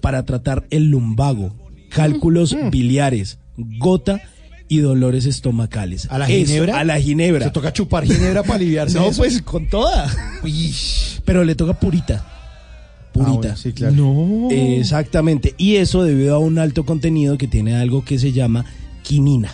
para 0.00 0.24
tratar 0.24 0.66
el 0.70 0.90
lumbago, 0.90 1.54
cálculos 1.90 2.56
biliares, 2.70 3.38
gota 3.78 4.20
y 4.68 4.78
dolores 4.78 5.26
estomacales. 5.26 6.06
¿A 6.10 6.18
la 6.18 6.28
Eso, 6.28 6.46
ginebra? 6.46 6.78
a 6.78 6.84
la 6.84 7.00
ginebra. 7.00 7.44
Se 7.46 7.50
toca 7.50 7.72
chupar 7.72 8.04
ginebra 8.04 8.42
para 8.42 8.56
aliviarse. 8.56 8.98
No, 8.98 9.08
eso? 9.08 9.18
pues 9.18 9.42
con 9.42 9.68
toda. 9.68 10.10
Pero 11.24 11.44
le 11.44 11.54
toca 11.54 11.78
purita. 11.78 12.24
Purita. 13.12 13.30
Ah, 13.30 13.34
bueno, 13.36 13.56
sí, 13.56 13.72
claro. 13.72 13.94
No. 13.94 14.48
Exactamente. 14.50 15.54
Y 15.56 15.76
eso 15.76 16.04
debido 16.04 16.34
a 16.34 16.38
un 16.38 16.58
alto 16.58 16.84
contenido 16.84 17.38
que 17.38 17.48
tiene 17.48 17.74
algo 17.76 18.04
que 18.04 18.18
se 18.18 18.32
llama 18.32 18.64
quinina. 19.02 19.52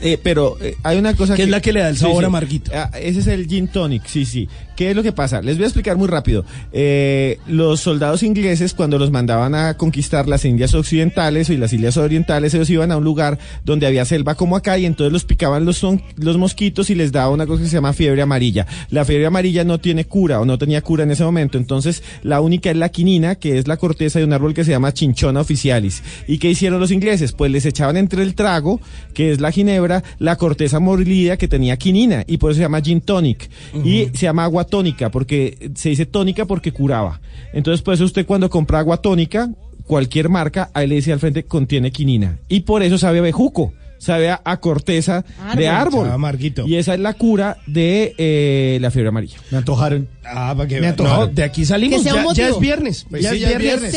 Eh, 0.00 0.18
pero 0.22 0.56
eh, 0.60 0.76
hay 0.82 0.98
una 0.98 1.14
cosa 1.14 1.34
Que 1.36 1.42
es 1.44 1.48
la 1.48 1.60
que 1.60 1.72
le 1.72 1.80
da 1.80 1.88
el 1.88 1.96
Sí, 1.96 2.02
sabor 2.02 2.20
sí. 2.22 2.26
amarguito. 2.26 2.70
Ah, 2.74 2.90
ese 3.00 3.20
es 3.20 3.26
el 3.26 3.46
gin 3.46 3.68
tonic, 3.68 4.06
sí, 4.06 4.24
sí. 4.24 4.48
¿Qué 4.76 4.90
es 4.90 4.96
lo 4.96 5.02
que 5.02 5.12
pasa? 5.12 5.42
Les 5.42 5.56
voy 5.56 5.64
a 5.64 5.66
explicar 5.66 5.98
muy 5.98 6.08
rápido. 6.08 6.44
Eh, 6.72 7.38
los 7.46 7.80
soldados 7.80 8.22
ingleses, 8.22 8.72
cuando 8.72 8.98
los 8.98 9.10
mandaban 9.10 9.54
a 9.54 9.74
conquistar 9.76 10.26
las 10.26 10.46
Indias 10.46 10.72
Occidentales 10.72 11.50
y 11.50 11.58
las 11.58 11.74
Indias 11.74 11.98
Orientales, 11.98 12.54
ellos 12.54 12.70
iban 12.70 12.90
a 12.90 12.96
un 12.96 13.04
lugar 13.04 13.38
donde 13.62 13.86
había 13.86 14.06
selva 14.06 14.36
como 14.36 14.56
acá 14.56 14.78
y 14.78 14.86
entonces 14.86 15.12
los 15.12 15.24
picaban 15.26 15.66
los, 15.66 15.76
son- 15.76 16.00
los 16.16 16.38
mosquitos 16.38 16.88
y 16.88 16.94
les 16.94 17.12
daba 17.12 17.28
una 17.30 17.46
cosa 17.46 17.62
que 17.62 17.68
se 17.68 17.74
llama 17.76 17.92
fiebre 17.92 18.22
amarilla. 18.22 18.66
La 18.90 19.04
fiebre 19.04 19.26
amarilla 19.26 19.64
no 19.64 19.78
tiene 19.80 20.06
cura 20.06 20.40
o 20.40 20.46
no 20.46 20.56
tenía 20.56 20.80
cura 20.80 21.04
en 21.04 21.10
ese 21.10 21.24
momento, 21.24 21.58
entonces 21.58 22.02
la 22.22 22.40
única 22.40 22.70
es 22.70 22.76
la 22.78 22.88
quinina, 22.88 23.34
que 23.34 23.58
es 23.58 23.68
la 23.68 23.76
corteza 23.76 24.18
de 24.18 24.24
un 24.24 24.32
árbol 24.32 24.54
que 24.54 24.64
se 24.64 24.70
llama 24.70 24.94
chinchona 24.94 25.40
officialis. 25.40 26.02
¿Y 26.26 26.38
qué 26.38 26.48
hicieron 26.50 26.80
los 26.80 26.90
ingleses? 26.90 27.32
Pues 27.32 27.50
les 27.52 27.66
echaban 27.66 27.98
entre 27.98 28.22
el 28.22 28.34
trago, 28.34 28.80
que 29.12 29.30
es 29.30 29.40
la 29.40 29.52
ginebra, 29.52 29.69
la 30.18 30.36
corteza 30.36 30.80
molida 30.80 31.36
que 31.36 31.48
tenía 31.48 31.76
quinina 31.76 32.24
y 32.26 32.38
por 32.38 32.50
eso 32.50 32.56
se 32.58 32.62
llama 32.62 32.80
gin 32.80 33.00
tonic. 33.00 33.50
Y 33.84 34.06
se 34.14 34.26
llama 34.26 34.44
agua 34.44 34.64
tónica, 34.64 35.10
porque 35.10 35.70
se 35.74 35.90
dice 35.90 36.06
tónica 36.06 36.44
porque 36.44 36.72
curaba. 36.72 37.20
Entonces, 37.52 37.82
por 37.82 37.94
eso 37.94 38.04
usted 38.04 38.26
cuando 38.26 38.48
compra 38.50 38.78
agua 38.80 38.98
tónica, 38.98 39.50
cualquier 39.84 40.28
marca, 40.28 40.70
ahí 40.74 40.86
le 40.86 40.96
dice 40.96 41.12
al 41.12 41.20
frente 41.20 41.44
contiene 41.44 41.90
quinina. 41.90 42.38
Y 42.48 42.60
por 42.60 42.82
eso 42.82 42.96
sabe 42.98 43.18
a 43.18 43.22
bejuco, 43.22 43.72
sabe 43.98 44.30
a, 44.30 44.40
a 44.44 44.58
corteza 44.60 45.24
de 45.56 45.68
árbol. 45.68 46.02
Sabe 46.04 46.14
amarguito. 46.14 46.66
Y 46.66 46.76
esa 46.76 46.94
es 46.94 47.00
la 47.00 47.14
cura 47.14 47.58
de 47.66 48.14
eh, 48.18 48.78
la 48.80 48.90
fiebre 48.90 49.08
amarilla. 49.08 49.38
Me 49.50 49.58
antojaron. 49.58 50.08
Ah, 50.24 50.54
para 50.56 50.68
que 50.68 50.80
Me 50.80 50.88
antojaron. 50.88 51.28
No, 51.28 51.34
de 51.34 51.42
aquí 51.42 51.64
salimos. 51.64 51.98
Que 51.98 52.04
sea 52.04 52.12
ya, 52.14 52.18
un 52.18 52.22
ya 52.22 52.28
motivo. 52.28 52.48
es 52.48 52.60
viernes. 52.60 53.06
Pues 53.10 53.22
ya 53.22 53.30
sí, 53.30 53.36
es 53.36 53.42
ya 53.42 53.50
es 53.50 53.58
viernes. 53.58 53.94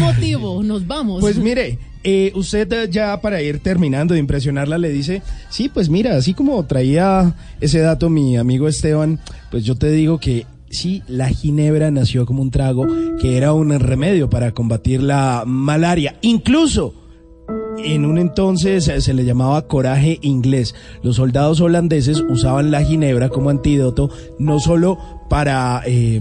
motivo, 0.00 0.62
nos 0.62 0.86
vamos. 0.86 1.20
Pues 1.20 1.36
mire, 1.38 1.78
eh, 2.02 2.32
usted 2.34 2.88
ya 2.90 3.20
para 3.20 3.42
ir 3.42 3.60
terminando 3.60 4.14
de 4.14 4.20
impresionarla 4.20 4.78
le 4.78 4.90
dice, 4.90 5.22
sí, 5.50 5.68
pues 5.68 5.88
mira, 5.88 6.16
así 6.16 6.34
como 6.34 6.64
traía 6.64 7.34
ese 7.60 7.80
dato 7.80 8.08
mi 8.10 8.36
amigo 8.36 8.68
Esteban, 8.68 9.20
pues 9.50 9.64
yo 9.64 9.76
te 9.76 9.90
digo 9.90 10.18
que 10.18 10.46
sí, 10.70 11.02
la 11.08 11.28
ginebra 11.28 11.90
nació 11.90 12.24
como 12.26 12.42
un 12.42 12.50
trago 12.50 12.86
que 13.20 13.36
era 13.36 13.52
un 13.52 13.78
remedio 13.78 14.30
para 14.30 14.52
combatir 14.52 15.02
la 15.02 15.44
malaria. 15.46 16.16
Incluso 16.22 16.94
en 17.78 18.04
un 18.04 18.18
entonces 18.18 18.84
se 18.84 19.14
le 19.14 19.24
llamaba 19.24 19.66
coraje 19.66 20.18
inglés. 20.22 20.74
Los 21.02 21.16
soldados 21.16 21.60
holandeses 21.60 22.20
usaban 22.28 22.70
la 22.70 22.82
ginebra 22.82 23.28
como 23.28 23.50
antídoto, 23.50 24.10
no 24.38 24.60
solo 24.60 24.98
para 25.28 25.82
eh, 25.86 26.20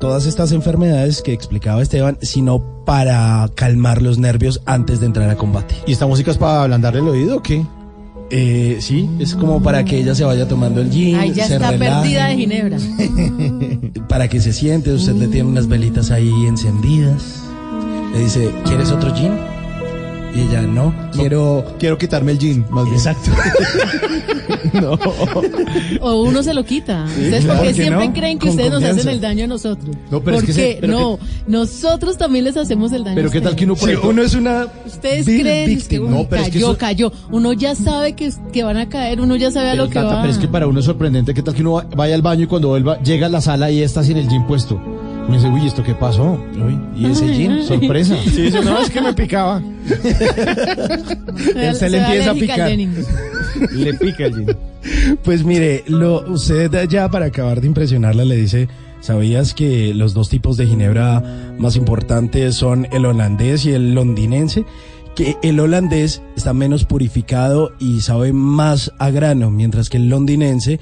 todas 0.00 0.26
estas 0.26 0.50
enfermedades 0.50 1.22
que 1.22 1.32
explicaba 1.32 1.82
Esteban, 1.82 2.18
sino 2.22 2.84
para 2.84 3.48
calmar 3.54 4.02
los 4.02 4.18
nervios 4.18 4.60
antes 4.66 4.98
de 4.98 5.06
entrar 5.06 5.30
a 5.30 5.36
combate. 5.36 5.76
¿Y 5.86 5.92
esta 5.92 6.06
música 6.06 6.32
es 6.32 6.38
para 6.38 6.64
ablandarle 6.64 7.00
el 7.00 7.08
oído 7.08 7.36
o 7.36 7.42
qué? 7.42 7.64
Eh, 8.30 8.78
sí, 8.80 9.08
es 9.18 9.34
como 9.34 9.62
para 9.62 9.84
que 9.84 9.98
ella 9.98 10.14
se 10.14 10.24
vaya 10.24 10.48
tomando 10.48 10.80
el 10.80 10.90
gin, 10.90 11.16
Ay, 11.16 11.32
ya 11.32 11.46
se 11.46 11.54
está 11.54 11.72
relaje, 11.72 12.00
perdida 12.00 12.26
de 12.28 12.36
Ginebra. 12.36 12.78
para 14.08 14.28
que 14.28 14.40
se 14.40 14.52
siente, 14.52 14.92
usted 14.92 15.14
le 15.14 15.28
tiene 15.28 15.48
unas 15.48 15.68
velitas 15.68 16.10
ahí 16.10 16.30
encendidas. 16.46 17.42
Le 18.12 18.20
dice, 18.20 18.50
¿quieres 18.64 18.90
otro 18.92 19.14
gin? 19.14 19.32
Y 20.34 20.40
ella, 20.42 20.62
no, 20.62 20.94
quiero... 21.12 21.64
Quiero 21.78 21.98
quitarme 21.98 22.32
el 22.32 22.38
gin, 22.38 22.64
más 22.70 22.84
bien. 22.84 22.96
Exacto. 22.96 23.30
O 26.00 26.22
uno 26.22 26.42
se 26.42 26.54
lo 26.54 26.64
quita. 26.64 27.04
Ustedes 27.04 27.44
¿por 27.44 27.56
porque 27.56 27.68
qué 27.72 27.74
siempre 27.82 28.08
no? 28.08 28.14
creen 28.14 28.38
que 28.38 28.46
Con 28.46 28.50
ustedes 28.50 28.70
nos 28.72 28.82
hacen 28.84 29.08
el 29.08 29.20
daño 29.20 29.44
a 29.44 29.46
nosotros. 29.46 29.96
No, 30.10 30.20
pero 30.20 30.36
es 30.38 30.42
que 30.44 30.52
porque 30.52 30.52
se- 30.52 30.78
pero 30.80 30.92
no, 30.92 31.18
nosotros 31.46 32.16
también 32.16 32.44
les 32.44 32.56
hacemos 32.56 32.92
el 32.92 33.04
daño. 33.04 33.16
Pero 33.16 33.28
a 33.28 33.32
qué 33.32 33.40
tal 33.40 33.56
que 33.56 33.64
uno, 33.64 33.74
por 33.76 33.88
Sí, 33.90 33.96
uno 34.02 34.22
es 34.22 34.34
una... 34.34 34.66
Ustedes 34.86 35.24
creen 35.26 35.80
que 35.80 36.00
uy, 36.00 36.08
No, 36.08 36.26
pero 36.28 36.42
es 36.42 36.48
que 36.48 36.54
cayó, 36.54 36.68
eso- 36.70 36.78
cayó. 36.78 37.12
Uno 37.30 37.52
ya 37.52 37.74
sabe 37.74 38.14
que, 38.14 38.30
que 38.52 38.62
van 38.64 38.76
a 38.76 38.88
caer, 38.88 39.20
uno 39.20 39.36
ya 39.36 39.50
sabe 39.50 39.68
a 39.70 39.72
Pero, 39.72 39.84
lo 39.84 39.88
que 39.90 39.94
Tata, 39.94 40.14
va. 40.14 40.20
pero 40.22 40.32
es 40.32 40.38
que 40.38 40.48
para 40.48 40.66
uno 40.66 40.80
es 40.80 40.86
sorprendente 40.86 41.34
qué 41.34 41.42
tal 41.42 41.54
que 41.54 41.62
uno 41.62 41.72
va- 41.72 41.86
vaya 41.96 42.14
al 42.14 42.22
baño 42.22 42.44
y 42.44 42.46
cuando 42.46 42.68
vuelva 42.68 43.00
llega 43.02 43.26
a 43.26 43.30
la 43.30 43.40
sala 43.40 43.70
y 43.70 43.82
está 43.82 44.02
sin 44.04 44.16
el 44.16 44.28
gin 44.28 44.46
puesto. 44.46 44.80
Uno 45.26 45.34
dice, 45.36 45.48
uy, 45.48 45.66
¿esto 45.66 45.82
qué 45.82 45.94
pasó? 45.94 46.38
¿Y 46.96 47.06
ese 47.06 47.32
gin? 47.32 47.62
Sorpresa. 47.62 48.16
Sí, 48.24 48.42
dice, 48.42 48.62
no, 48.62 48.80
es 48.80 48.90
que 48.90 49.00
me 49.00 49.12
picaba. 49.12 49.62
Él 51.54 51.74
se 51.74 51.88
le 51.88 51.98
empieza 51.98 52.30
a 52.30 52.34
picar. 52.34 52.70
Le 52.70 53.94
pica 53.94 54.26
el 54.26 54.34
gin. 54.34 54.56
Pues 55.22 55.44
mire, 55.44 55.84
lo, 55.86 56.24
usted 56.30 56.88
ya 56.88 57.08
para 57.10 57.26
acabar 57.26 57.60
de 57.60 57.66
impresionarla 57.66 58.24
le 58.24 58.36
dice, 58.36 58.68
¿sabías 59.00 59.54
que 59.54 59.94
los 59.94 60.14
dos 60.14 60.28
tipos 60.28 60.56
de 60.56 60.66
ginebra 60.66 61.22
más 61.58 61.76
importantes 61.76 62.54
son 62.54 62.88
el 62.90 63.04
holandés 63.04 63.66
y 63.66 63.72
el 63.72 63.94
londinense? 63.94 64.64
Que 65.14 65.36
el 65.42 65.60
holandés 65.60 66.22
está 66.36 66.54
menos 66.54 66.84
purificado 66.84 67.72
y 67.78 68.00
sabe 68.00 68.32
más 68.32 68.92
a 68.98 69.10
grano, 69.10 69.50
mientras 69.50 69.90
que 69.90 69.98
el 69.98 70.08
londinense 70.08 70.80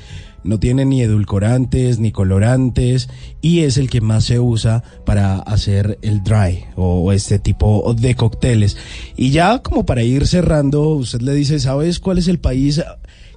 no 0.49 0.59
tiene 0.59 0.87
ni 0.87 1.03
edulcorantes 1.03 1.99
ni 1.99 2.11
colorantes 2.11 3.11
y 3.43 3.61
es 3.61 3.77
el 3.77 3.91
que 3.91 4.01
más 4.01 4.25
se 4.25 4.41
usa 4.41 4.83
para 5.05 5.37
hacer 5.37 5.99
el 6.01 6.25
dry 6.25 6.65
o 6.75 7.13
este 7.13 7.39
tipo 7.39 7.95
de 7.95 8.15
cócteles. 8.15 8.79
Y 9.15 9.31
ya 9.31 9.59
como 9.59 9.85
para 9.85 10.03
ir 10.03 10.27
cerrando, 10.27 10.89
usted 10.89 11.21
le 11.21 11.35
dice, 11.35 11.61
¿sabes 11.61 12.01
cuál 12.01 12.17
es 12.17 12.29
el 12.29 12.39
país 12.39 12.83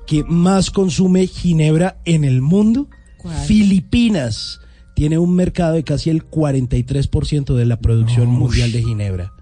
que 0.08 0.24
más 0.24 0.72
consume 0.72 1.28
ginebra 1.28 1.98
en 2.06 2.24
el 2.24 2.42
mundo? 2.42 2.88
Filipinas. 3.46 4.62
Tiene 4.96 5.18
un 5.18 5.36
mercado 5.36 5.74
de 5.74 5.84
casi 5.84 6.10
el 6.10 6.24
43% 6.24 7.56
de 7.56 7.66
la 7.66 7.80
producción 7.80 8.30
mundial 8.30 8.72
de 8.72 8.84
ginebra. 8.84 9.34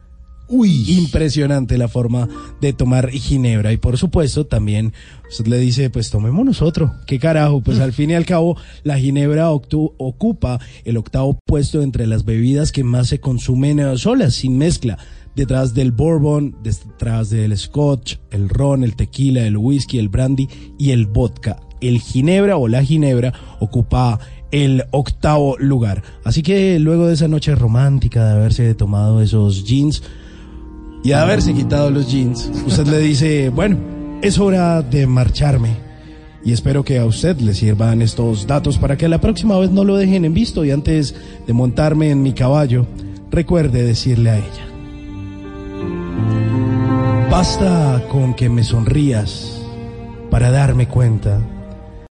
Uy. 0.49 0.85
Impresionante 0.97 1.77
la 1.77 1.87
forma 1.87 2.27
de 2.59 2.73
tomar 2.73 3.11
ginebra. 3.11 3.71
Y 3.71 3.77
por 3.77 3.97
supuesto, 3.97 4.47
también 4.47 4.93
usted 5.29 5.45
le 5.45 5.59
dice, 5.59 5.91
pues 5.91 6.09
tomémonos 6.09 6.63
otro. 6.63 6.91
¿Qué 7.05 7.19
carajo? 7.19 7.61
Pues 7.61 7.79
al 7.79 7.93
fin 7.93 8.09
y 8.09 8.15
al 8.15 8.25
cabo, 8.25 8.57
la 8.83 8.97
ginebra 8.97 9.51
ocupa 9.51 10.59
el 10.85 10.97
octavo 10.97 11.37
puesto 11.45 11.83
entre 11.83 12.07
las 12.07 12.25
bebidas 12.25 12.71
que 12.71 12.83
más 12.83 13.07
se 13.07 13.19
consumen 13.19 13.97
solas, 13.97 14.33
sin 14.33 14.57
mezcla. 14.57 14.97
Detrás 15.35 15.75
del 15.75 15.91
bourbon, 15.91 16.57
detrás 16.63 17.29
del 17.29 17.55
scotch, 17.55 18.15
el 18.31 18.49
ron, 18.49 18.83
el 18.83 18.95
tequila, 18.95 19.45
el 19.45 19.55
whisky, 19.55 19.99
el 19.99 20.09
brandy 20.09 20.49
y 20.79 20.91
el 20.91 21.05
vodka. 21.05 21.59
El 21.79 21.99
ginebra 22.01 22.57
o 22.57 22.67
la 22.67 22.83
ginebra 22.83 23.33
ocupa 23.59 24.19
el 24.51 24.83
octavo 24.91 25.57
lugar. 25.59 26.01
Así 26.23 26.41
que 26.41 26.79
luego 26.79 27.07
de 27.07 27.13
esa 27.13 27.27
noche 27.27 27.53
romántica 27.53 28.25
de 28.25 28.31
haberse 28.33 28.73
tomado 28.73 29.21
esos 29.21 29.63
jeans, 29.63 30.01
y 31.03 31.09
de 31.09 31.15
haberse 31.15 31.53
quitado 31.53 31.89
los 31.89 32.11
jeans, 32.11 32.51
usted 32.65 32.87
le 32.87 32.99
dice, 32.99 33.49
bueno, 33.49 33.77
es 34.21 34.37
hora 34.37 34.81
de 34.81 35.07
marcharme. 35.07 35.77
Y 36.43 36.53
espero 36.53 36.83
que 36.83 36.99
a 36.99 37.05
usted 37.05 37.37
le 37.39 37.53
sirvan 37.53 38.01
estos 38.01 38.47
datos 38.47 38.77
para 38.77 38.97
que 38.97 39.07
la 39.09 39.19
próxima 39.19 39.57
vez 39.59 39.71
no 39.71 39.83
lo 39.83 39.97
dejen 39.97 40.25
en 40.25 40.33
visto 40.33 40.63
y 40.63 40.71
antes 40.71 41.15
de 41.45 41.53
montarme 41.53 42.11
en 42.11 42.21
mi 42.21 42.33
caballo, 42.33 42.85
recuerde 43.29 43.83
decirle 43.83 44.29
a 44.29 44.37
ella. 44.37 44.69
Basta 47.29 48.03
con 48.09 48.33
que 48.33 48.49
me 48.49 48.63
sonrías 48.63 49.61
para 50.29 50.51
darme 50.51 50.87
cuenta 50.87 51.41